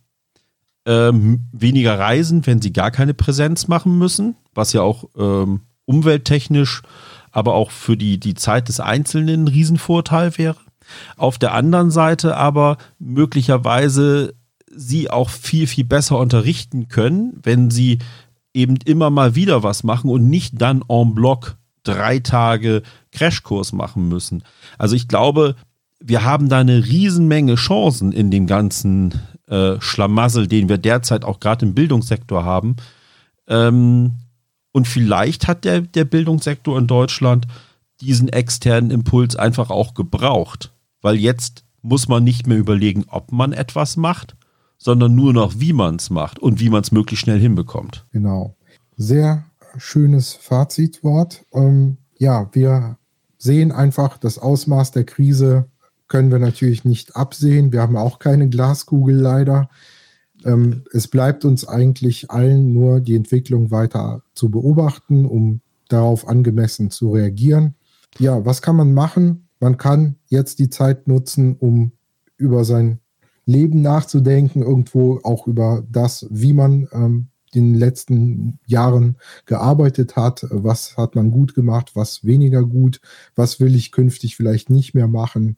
ähm, 0.86 1.45
weniger 1.51 1.97
reisen, 1.99 2.45
wenn 2.45 2.61
sie 2.61 2.74
gar 2.74 2.91
keine 2.91 3.13
Präsenz 3.13 3.67
machen 3.67 3.97
müssen, 3.97 4.36
was 4.53 4.74
ja 4.74 4.82
auch 4.82 5.09
ähm, 5.17 5.61
umwelttechnisch, 5.86 6.82
aber 7.34 7.55
auch 7.55 7.71
für 7.71 7.97
die, 7.97 8.19
die 8.19 8.36
Zeit 8.36 8.69
des 8.69 8.79
Einzelnen 8.79 9.43
ein 9.43 9.47
Riesenvorteil 9.49 10.38
wäre. 10.38 10.57
Auf 11.17 11.38
der 11.38 11.53
anderen 11.53 11.91
Seite 11.91 12.38
aber 12.38 12.77
möglicherweise 12.99 14.36
sie 14.73 15.09
auch 15.09 15.29
viel, 15.29 15.67
viel 15.67 15.84
besser 15.84 16.19
unterrichten 16.19 16.88
können, 16.88 17.39
wenn 17.43 17.69
sie 17.69 17.99
eben 18.53 18.77
immer 18.86 19.09
mal 19.09 19.36
wieder 19.36 19.63
was 19.63 19.84
machen 19.84 20.09
und 20.09 20.29
nicht 20.29 20.61
dann 20.61 20.84
en 20.88 21.15
bloc 21.15 21.57
drei 21.84 22.19
Tage 22.19 22.84
Crashkurs 23.11 23.73
machen 23.73 24.07
müssen. 24.07 24.43
Also 24.77 24.95
ich 24.95 25.07
glaube, 25.07 25.55
wir 25.99 26.23
haben 26.23 26.49
da 26.49 26.59
eine 26.59 26.86
Riesenmenge 26.86 27.55
Chancen 27.55 28.11
in 28.11 28.29
dem 28.29 28.45
ganzen 28.45 29.13
äh, 29.47 29.79
Schlamassel, 29.79 30.47
den 30.47 30.69
wir 30.69 30.77
derzeit 30.77 31.25
auch 31.25 31.39
gerade 31.39 31.65
im 31.65 31.73
Bildungssektor 31.73 32.45
haben. 32.45 32.75
Ähm, 33.47 34.13
und 34.74 34.88
vielleicht 34.88 35.47
hat 35.47 35.63
der, 35.63 35.82
der 35.82 36.03
Bildungssektor 36.03 36.78
in 36.78 36.88
Deutschland 36.88 37.47
diesen 38.01 38.28
externen 38.28 38.91
Impuls 38.91 39.38
einfach 39.38 39.69
auch 39.69 39.93
gebraucht. 39.93 40.74
Weil 41.01 41.15
jetzt 41.15 41.63
muss 41.82 42.07
man 42.07 42.24
nicht 42.24 42.47
mehr 42.47 42.57
überlegen, 42.57 43.05
ob 43.07 43.32
man 43.32 43.53
etwas 43.53 43.95
macht, 43.95 44.36
sondern 44.78 45.15
nur 45.15 45.32
noch, 45.32 45.59
wie 45.59 45.74
man 45.74 45.95
es 45.95 46.09
macht 46.09 46.39
und 46.39 46.59
wie 46.59 46.69
man 46.69 46.82
es 46.82 46.91
möglichst 46.91 47.24
schnell 47.24 47.39
hinbekommt. 47.39 48.05
Genau. 48.11 48.55
Sehr 48.97 49.45
schönes 49.78 50.34
Fazitwort. 50.34 51.45
Ähm, 51.53 51.97
ja, 52.17 52.49
wir 52.51 52.97
sehen 53.38 53.71
einfach 53.71 54.17
das 54.17 54.38
Ausmaß 54.39 54.91
der 54.91 55.05
Krise 55.05 55.69
können 56.07 56.32
wir 56.32 56.39
natürlich 56.39 56.86
nicht 56.86 57.15
absehen. 57.15 57.71
Wir 57.71 57.82
haben 57.82 57.97
auch 57.97 58.19
keine 58.19 58.47
Glaskugel 58.49 59.15
leider. 59.15 59.69
Ähm, 60.45 60.83
es 60.91 61.07
bleibt 61.07 61.45
uns 61.45 61.67
eigentlich 61.67 62.31
allen 62.31 62.73
nur 62.73 62.99
die 62.99 63.15
Entwicklung 63.15 63.71
weiter 63.71 64.23
zu 64.33 64.49
beobachten, 64.49 65.25
um 65.25 65.61
darauf 65.89 66.27
angemessen 66.27 66.91
zu 66.91 67.11
reagieren. 67.11 67.75
Ja, 68.19 68.45
was 68.45 68.61
kann 68.61 68.75
man 68.75 68.93
machen? 68.93 69.47
Man 69.59 69.77
kann 69.77 70.15
jetzt 70.27 70.59
die 70.59 70.69
Zeit 70.69 71.07
nutzen, 71.07 71.55
um 71.57 71.91
über 72.37 72.65
sein 72.65 72.99
Leben 73.45 73.81
nachzudenken, 73.81 74.61
irgendwo 74.61 75.19
auch 75.23 75.47
über 75.47 75.83
das, 75.89 76.27
wie 76.29 76.53
man 76.53 76.87
ähm, 76.93 77.27
den 77.53 77.75
letzten 77.75 78.59
Jahren 78.65 79.17
gearbeitet 79.45 80.15
hat, 80.15 80.45
was 80.49 80.97
hat 80.97 81.15
man 81.15 81.31
gut 81.31 81.53
gemacht, 81.53 81.91
was 81.93 82.25
weniger 82.25 82.63
gut, 82.63 82.99
was 83.35 83.59
will 83.59 83.75
ich 83.75 83.91
künftig 83.91 84.35
vielleicht 84.35 84.69
nicht 84.69 84.93
mehr 84.93 85.07
machen. 85.07 85.57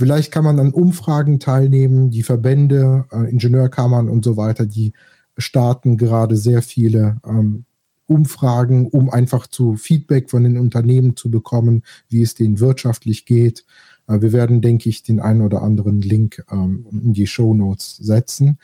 Vielleicht 0.00 0.32
kann 0.32 0.44
man 0.44 0.58
an 0.58 0.72
Umfragen 0.72 1.40
teilnehmen, 1.40 2.08
die 2.08 2.22
Verbände, 2.22 3.04
äh, 3.12 3.28
Ingenieurkammern 3.30 4.08
und 4.08 4.24
so 4.24 4.38
weiter, 4.38 4.64
die 4.64 4.94
starten 5.36 5.98
gerade 5.98 6.38
sehr 6.38 6.62
viele 6.62 7.20
ähm, 7.22 7.66
Umfragen, 8.06 8.86
um 8.86 9.10
einfach 9.10 9.46
zu 9.46 9.76
Feedback 9.76 10.30
von 10.30 10.44
den 10.44 10.56
Unternehmen 10.56 11.16
zu 11.16 11.30
bekommen, 11.30 11.82
wie 12.08 12.22
es 12.22 12.34
denen 12.34 12.60
wirtschaftlich 12.60 13.26
geht. 13.26 13.66
Äh, 14.06 14.22
wir 14.22 14.32
werden, 14.32 14.62
denke 14.62 14.88
ich, 14.88 15.02
den 15.02 15.20
einen 15.20 15.42
oder 15.42 15.60
anderen 15.60 16.00
Link 16.00 16.46
ähm, 16.50 16.86
in 16.90 17.12
die 17.12 17.26
Show 17.26 17.52
Notes 17.52 17.98
setzen. 17.98 18.58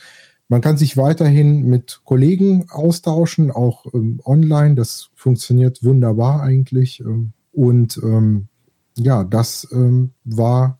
Man 0.48 0.62
kann 0.62 0.78
sich 0.78 0.96
weiterhin 0.96 1.68
mit 1.68 2.00
Kollegen 2.04 2.70
austauschen, 2.70 3.50
auch 3.50 3.84
ähm, 3.92 4.22
online. 4.24 4.74
Das 4.74 5.10
funktioniert 5.14 5.84
wunderbar 5.84 6.40
eigentlich. 6.40 7.00
Ähm, 7.00 7.34
und 7.52 8.00
ähm, 8.02 8.48
ja, 8.96 9.22
das 9.22 9.68
ähm, 9.70 10.12
war 10.24 10.78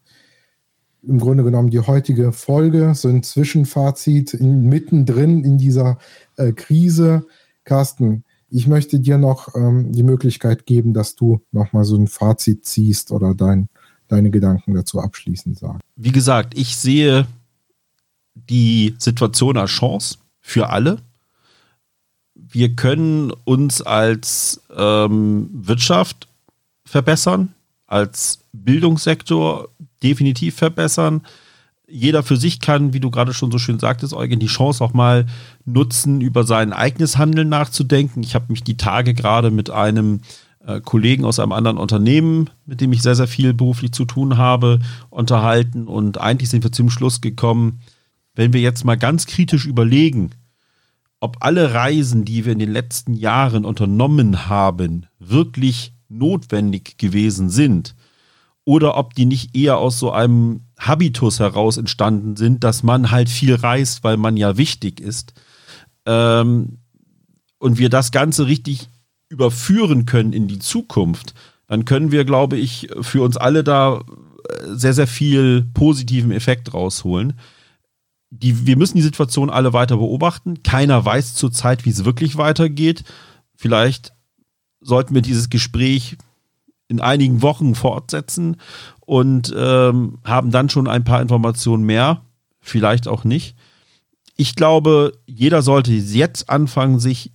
im 1.06 1.18
Grunde 1.18 1.44
genommen 1.44 1.70
die 1.70 1.80
heutige 1.80 2.32
Folge, 2.32 2.94
so 2.94 3.08
ein 3.08 3.22
Zwischenfazit 3.22 4.34
in, 4.34 4.68
mittendrin 4.68 5.44
in 5.44 5.58
dieser 5.58 5.98
äh, 6.36 6.52
Krise. 6.52 7.26
Carsten, 7.64 8.24
ich 8.48 8.66
möchte 8.66 9.00
dir 9.00 9.18
noch 9.18 9.54
ähm, 9.54 9.92
die 9.92 10.02
Möglichkeit 10.02 10.66
geben, 10.66 10.94
dass 10.94 11.16
du 11.16 11.40
nochmal 11.52 11.84
so 11.84 11.96
ein 11.96 12.06
Fazit 12.06 12.64
ziehst 12.64 13.10
oder 13.10 13.34
dein, 13.34 13.68
deine 14.08 14.30
Gedanken 14.30 14.74
dazu 14.74 15.00
abschließend 15.00 15.58
sagst. 15.58 15.82
Wie 15.96 16.12
gesagt, 16.12 16.56
ich 16.56 16.76
sehe 16.76 17.26
die 18.34 18.94
Situation 18.98 19.56
als 19.56 19.70
Chance 19.70 20.18
für 20.40 20.68
alle. 20.68 20.98
Wir 22.34 22.74
können 22.76 23.32
uns 23.44 23.82
als 23.82 24.60
ähm, 24.76 25.50
Wirtschaft 25.52 26.28
verbessern, 26.84 27.54
als 27.86 28.40
Bildungssektor 28.52 29.68
definitiv 30.02 30.56
verbessern. 30.56 31.22
Jeder 31.88 32.22
für 32.22 32.36
sich 32.36 32.60
kann, 32.60 32.92
wie 32.92 33.00
du 33.00 33.10
gerade 33.10 33.32
schon 33.32 33.52
so 33.52 33.58
schön 33.58 33.78
sagtest, 33.78 34.12
Eugen, 34.12 34.40
die 34.40 34.46
Chance 34.46 34.82
auch 34.82 34.92
mal 34.92 35.26
nutzen, 35.64 36.20
über 36.20 36.44
sein 36.44 36.72
eigenes 36.72 37.16
Handeln 37.16 37.48
nachzudenken. 37.48 38.22
Ich 38.22 38.34
habe 38.34 38.46
mich 38.48 38.64
die 38.64 38.76
Tage 38.76 39.14
gerade 39.14 39.50
mit 39.50 39.70
einem 39.70 40.20
äh, 40.66 40.80
Kollegen 40.80 41.24
aus 41.24 41.38
einem 41.38 41.52
anderen 41.52 41.78
Unternehmen, 41.78 42.50
mit 42.66 42.80
dem 42.80 42.92
ich 42.92 43.02
sehr, 43.02 43.14
sehr 43.14 43.28
viel 43.28 43.54
beruflich 43.54 43.92
zu 43.92 44.04
tun 44.04 44.36
habe, 44.36 44.80
unterhalten. 45.10 45.86
Und 45.86 46.18
eigentlich 46.18 46.50
sind 46.50 46.64
wir 46.64 46.72
zum 46.72 46.90
Schluss 46.90 47.20
gekommen, 47.20 47.80
wenn 48.34 48.52
wir 48.52 48.60
jetzt 48.60 48.84
mal 48.84 48.96
ganz 48.96 49.26
kritisch 49.26 49.64
überlegen, 49.64 50.30
ob 51.20 51.36
alle 51.40 51.72
Reisen, 51.72 52.24
die 52.24 52.44
wir 52.44 52.52
in 52.52 52.58
den 52.58 52.72
letzten 52.72 53.14
Jahren 53.14 53.64
unternommen 53.64 54.48
haben, 54.48 55.06
wirklich 55.18 55.94
notwendig 56.08 56.98
gewesen 56.98 57.48
sind 57.48 57.94
oder 58.66 58.98
ob 58.98 59.14
die 59.14 59.24
nicht 59.24 59.56
eher 59.56 59.78
aus 59.78 59.98
so 59.98 60.10
einem 60.10 60.60
Habitus 60.78 61.40
heraus 61.40 61.78
entstanden 61.78 62.36
sind, 62.36 62.64
dass 62.64 62.82
man 62.82 63.10
halt 63.10 63.30
viel 63.30 63.54
reist, 63.54 64.04
weil 64.04 64.18
man 64.18 64.36
ja 64.36 64.58
wichtig 64.58 65.00
ist 65.00 65.32
ähm, 66.04 66.80
und 67.58 67.78
wir 67.78 67.88
das 67.88 68.10
Ganze 68.10 68.46
richtig 68.46 68.90
überführen 69.30 70.04
können 70.04 70.34
in 70.34 70.48
die 70.48 70.58
Zukunft, 70.58 71.32
dann 71.66 71.86
können 71.86 72.12
wir, 72.12 72.26
glaube 72.26 72.58
ich, 72.58 72.88
für 73.00 73.22
uns 73.22 73.38
alle 73.38 73.64
da 73.64 74.00
äh, 74.00 74.74
sehr, 74.74 74.92
sehr 74.92 75.06
viel 75.06 75.66
positiven 75.72 76.30
Effekt 76.30 76.74
rausholen 76.74 77.34
die, 78.30 78.66
wir 78.66 78.76
müssen 78.76 78.96
die 78.96 79.02
Situation 79.02 79.50
alle 79.50 79.72
weiter 79.72 79.96
beobachten. 79.96 80.62
Keiner 80.62 81.04
weiß 81.04 81.34
zurzeit, 81.34 81.84
wie 81.84 81.90
es 81.90 82.04
wirklich 82.04 82.36
weitergeht. 82.36 83.04
Vielleicht 83.54 84.12
sollten 84.80 85.14
wir 85.14 85.22
dieses 85.22 85.48
Gespräch 85.48 86.16
in 86.88 87.00
einigen 87.00 87.42
Wochen 87.42 87.74
fortsetzen 87.74 88.56
und 89.00 89.54
ähm, 89.56 90.18
haben 90.24 90.50
dann 90.50 90.68
schon 90.68 90.88
ein 90.88 91.04
paar 91.04 91.20
Informationen 91.20 91.84
mehr. 91.84 92.22
Vielleicht 92.60 93.08
auch 93.08 93.24
nicht. 93.24 93.56
Ich 94.36 94.54
glaube, 94.54 95.12
jeder 95.26 95.62
sollte 95.62 95.92
jetzt 95.92 96.50
anfangen, 96.50 96.98
sich 96.98 97.32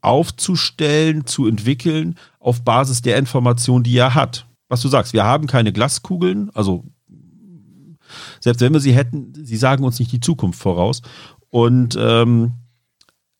aufzustellen, 0.00 1.26
zu 1.26 1.46
entwickeln 1.46 2.16
auf 2.38 2.62
Basis 2.62 3.02
der 3.02 3.16
Informationen, 3.16 3.84
die 3.84 3.96
er 3.96 4.14
hat. 4.14 4.46
Was 4.68 4.82
du 4.82 4.88
sagst, 4.88 5.14
wir 5.14 5.24
haben 5.24 5.46
keine 5.46 5.72
Glaskugeln, 5.72 6.50
also 6.54 6.84
selbst 8.40 8.60
wenn 8.60 8.72
wir 8.72 8.80
sie 8.80 8.94
hätten, 8.94 9.32
sie 9.34 9.56
sagen 9.56 9.84
uns 9.84 9.98
nicht 9.98 10.12
die 10.12 10.20
Zukunft 10.20 10.60
voraus. 10.60 11.02
Und 11.50 11.96
ähm, 11.98 12.52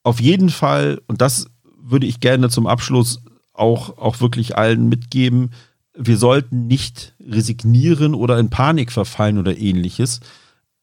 auf 0.03 0.20
jeden 0.20 0.49
Fall, 0.49 1.01
und 1.07 1.20
das 1.20 1.47
würde 1.78 2.07
ich 2.07 2.20
gerne 2.20 2.49
zum 2.49 2.66
Abschluss 2.66 3.22
auch, 3.55 3.98
auch 3.98 4.20
wirklich 4.20 4.57
allen 4.57 4.88
mitgeben, 4.88 5.50
wir 5.96 6.18
sollten 6.18 6.66
nicht 6.66 7.14
resignieren 7.20 8.14
oder 8.14 8.38
in 8.38 8.50
Panik 8.50 8.90
verfallen 8.90 9.38
oder 9.38 9.57
ähnliches. 9.57 10.20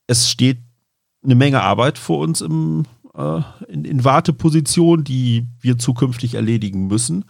Es 0.07 0.29
steht 0.29 0.59
eine 1.23 1.35
Menge 1.35 1.61
Arbeit 1.61 1.97
vor 1.97 2.19
uns 2.19 2.41
im, 2.41 2.85
äh, 3.13 3.41
in, 3.67 3.83
in 3.83 4.03
Warteposition, 4.03 5.03
die 5.03 5.47
wir 5.59 5.77
zukünftig 5.77 6.35
erledigen 6.35 6.87
müssen. 6.87 7.25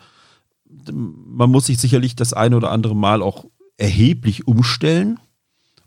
Man 0.91 1.49
muss 1.49 1.65
sich 1.65 1.79
sicherlich 1.79 2.15
das 2.15 2.33
eine 2.33 2.55
oder 2.55 2.71
andere 2.71 2.95
Mal 2.95 3.21
auch 3.21 3.45
erheblich 3.77 4.47
umstellen 4.47 5.19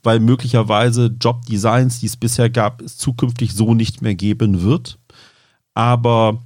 weil 0.05 0.21
möglicherweise 0.21 1.07
Jobdesigns, 1.21 2.01
die 2.01 2.07
es 2.07 2.17
bisher 2.17 2.51
gab, 2.51 2.83
es 2.83 2.99
zukünftig 2.99 3.55
so 3.55 3.75
nicht 3.75 4.03
mehr 4.03 4.15
geben 4.15 4.63
wird. 4.63 4.99
Aber 5.73 6.43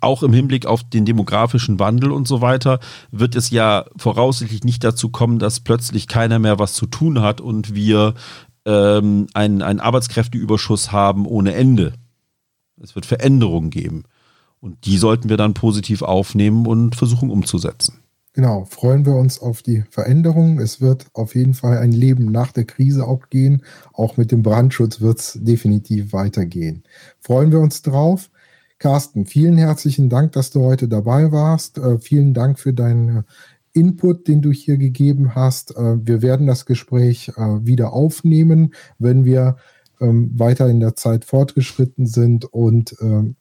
auch 0.00 0.22
im 0.22 0.32
Hinblick 0.32 0.66
auf 0.66 0.82
den 0.88 1.04
demografischen 1.04 1.78
Wandel 1.78 2.10
und 2.10 2.26
so 2.26 2.40
weiter 2.40 2.80
wird 3.10 3.36
es 3.36 3.50
ja 3.50 3.84
voraussichtlich 3.96 4.64
nicht 4.64 4.82
dazu 4.82 5.10
kommen, 5.10 5.38
dass 5.38 5.60
plötzlich 5.60 6.08
keiner 6.08 6.38
mehr 6.38 6.58
was 6.58 6.74
zu 6.74 6.86
tun 6.86 7.20
hat 7.20 7.40
und 7.40 7.74
wir 7.74 8.14
ähm, 8.66 9.28
einen, 9.34 9.62
einen 9.62 9.80
Arbeitskräfteüberschuss 9.80 10.90
haben 10.92 11.26
ohne 11.26 11.54
Ende. 11.54 11.94
Es 12.80 12.94
wird 12.94 13.06
Veränderungen 13.06 13.70
geben. 13.70 14.04
Und 14.60 14.86
die 14.86 14.98
sollten 14.98 15.28
wir 15.28 15.36
dann 15.36 15.54
positiv 15.54 16.02
aufnehmen 16.02 16.66
und 16.66 16.96
versuchen 16.96 17.30
umzusetzen. 17.30 18.00
Genau, 18.32 18.64
freuen 18.64 19.06
wir 19.06 19.14
uns 19.14 19.40
auf 19.40 19.62
die 19.62 19.84
Veränderungen. 19.90 20.58
Es 20.60 20.80
wird 20.80 21.06
auf 21.12 21.34
jeden 21.34 21.54
Fall 21.54 21.78
ein 21.78 21.92
Leben 21.92 22.30
nach 22.30 22.52
der 22.52 22.64
Krise 22.64 23.06
auch 23.06 23.30
gehen. 23.30 23.62
Auch 23.92 24.16
mit 24.16 24.30
dem 24.30 24.42
Brandschutz 24.42 25.00
wird 25.00 25.18
es 25.18 25.38
definitiv 25.40 26.12
weitergehen. 26.12 26.84
Freuen 27.20 27.50
wir 27.50 27.60
uns 27.60 27.82
drauf. 27.82 28.30
Carsten, 28.78 29.26
vielen 29.26 29.58
herzlichen 29.58 30.08
Dank, 30.08 30.32
dass 30.32 30.50
du 30.50 30.62
heute 30.62 30.88
dabei 30.88 31.32
warst. 31.32 31.78
Äh, 31.78 31.98
vielen 31.98 32.34
Dank 32.34 32.58
für 32.58 32.72
deinen 32.72 33.24
Input, 33.72 34.28
den 34.28 34.42
du 34.42 34.50
hier 34.52 34.76
gegeben 34.76 35.34
hast. 35.34 35.76
Äh, 35.76 36.06
wir 36.06 36.22
werden 36.22 36.46
das 36.46 36.66
Gespräch 36.66 37.30
äh, 37.36 37.66
wieder 37.66 37.92
aufnehmen, 37.92 38.74
wenn 38.98 39.24
wir 39.24 39.56
ähm, 40.00 40.30
weiter 40.38 40.68
in 40.68 40.80
der 40.80 40.94
Zeit 40.94 41.24
fortgeschritten 41.24 42.06
sind 42.06 42.44
und 42.44 42.94
ähm, 43.00 43.36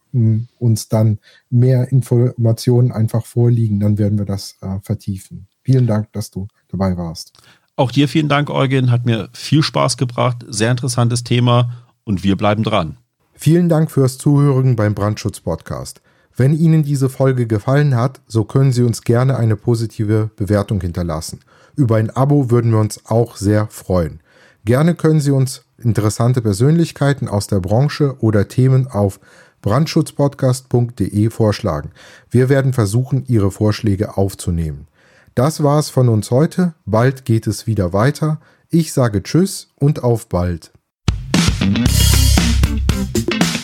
uns 0.57 0.89
dann 0.89 1.19
mehr 1.49 1.91
Informationen 1.91 2.91
einfach 2.91 3.25
vorliegen, 3.25 3.79
dann 3.79 3.99
werden 3.99 4.17
wir 4.17 4.25
das 4.25 4.57
äh, 4.61 4.79
vertiefen. 4.81 5.47
Vielen 5.63 5.85
Dank, 5.85 6.11
dass 6.13 6.31
du 6.31 6.47
dabei 6.69 6.97
warst. 6.97 7.33
Auch 7.75 7.91
dir 7.91 8.07
vielen 8.07 8.29
Dank, 8.29 8.49
Eugen. 8.49 8.89
Hat 8.89 9.05
mir 9.05 9.29
viel 9.33 9.61
Spaß 9.61 9.97
gebracht. 9.97 10.43
Sehr 10.47 10.71
interessantes 10.71 11.23
Thema 11.23 11.85
und 12.03 12.23
wir 12.23 12.35
bleiben 12.35 12.63
dran. 12.63 12.97
Vielen 13.39 13.69
Dank 13.69 13.91
fürs 13.91 14.17
Zuhören 14.17 14.75
beim 14.75 14.95
Brandschutz-Podcast. 14.95 16.01
Wenn 16.35 16.57
Ihnen 16.57 16.81
diese 16.81 17.07
Folge 17.07 17.45
gefallen 17.45 17.95
hat, 17.95 18.19
so 18.27 18.43
können 18.43 18.71
Sie 18.71 18.81
uns 18.81 19.03
gerne 19.03 19.37
eine 19.37 19.55
positive 19.55 20.31
Bewertung 20.35 20.81
hinterlassen. 20.81 21.41
Über 21.75 21.97
ein 21.97 22.09
Abo 22.09 22.49
würden 22.49 22.71
wir 22.71 22.79
uns 22.79 23.05
auch 23.05 23.37
sehr 23.37 23.67
freuen. 23.67 24.21
Gerne 24.65 24.95
können 24.95 25.21
Sie 25.21 25.29
uns 25.29 25.65
interessante 25.77 26.41
Persönlichkeiten 26.41 27.27
aus 27.27 27.45
der 27.45 27.59
Branche 27.59 28.15
oder 28.21 28.47
Themen 28.47 28.87
auf 28.87 29.19
brandschutzpodcast.de 29.61 31.29
vorschlagen. 31.29 31.91
Wir 32.31 32.49
werden 32.49 32.73
versuchen, 32.73 33.23
Ihre 33.27 33.51
Vorschläge 33.51 34.17
aufzunehmen. 34.17 34.87
Das 35.35 35.61
war's 35.61 35.91
von 35.91 36.09
uns 36.09 36.31
heute. 36.31 36.73
Bald 36.87 37.23
geht 37.23 37.45
es 37.45 37.67
wieder 37.67 37.93
weiter. 37.93 38.39
Ich 38.71 38.93
sage 38.93 39.21
Tschüss 39.21 39.69
und 39.75 40.03
auf 40.03 40.27
bald. 40.27 40.71
Thank 42.67 43.43
you. 43.43 43.56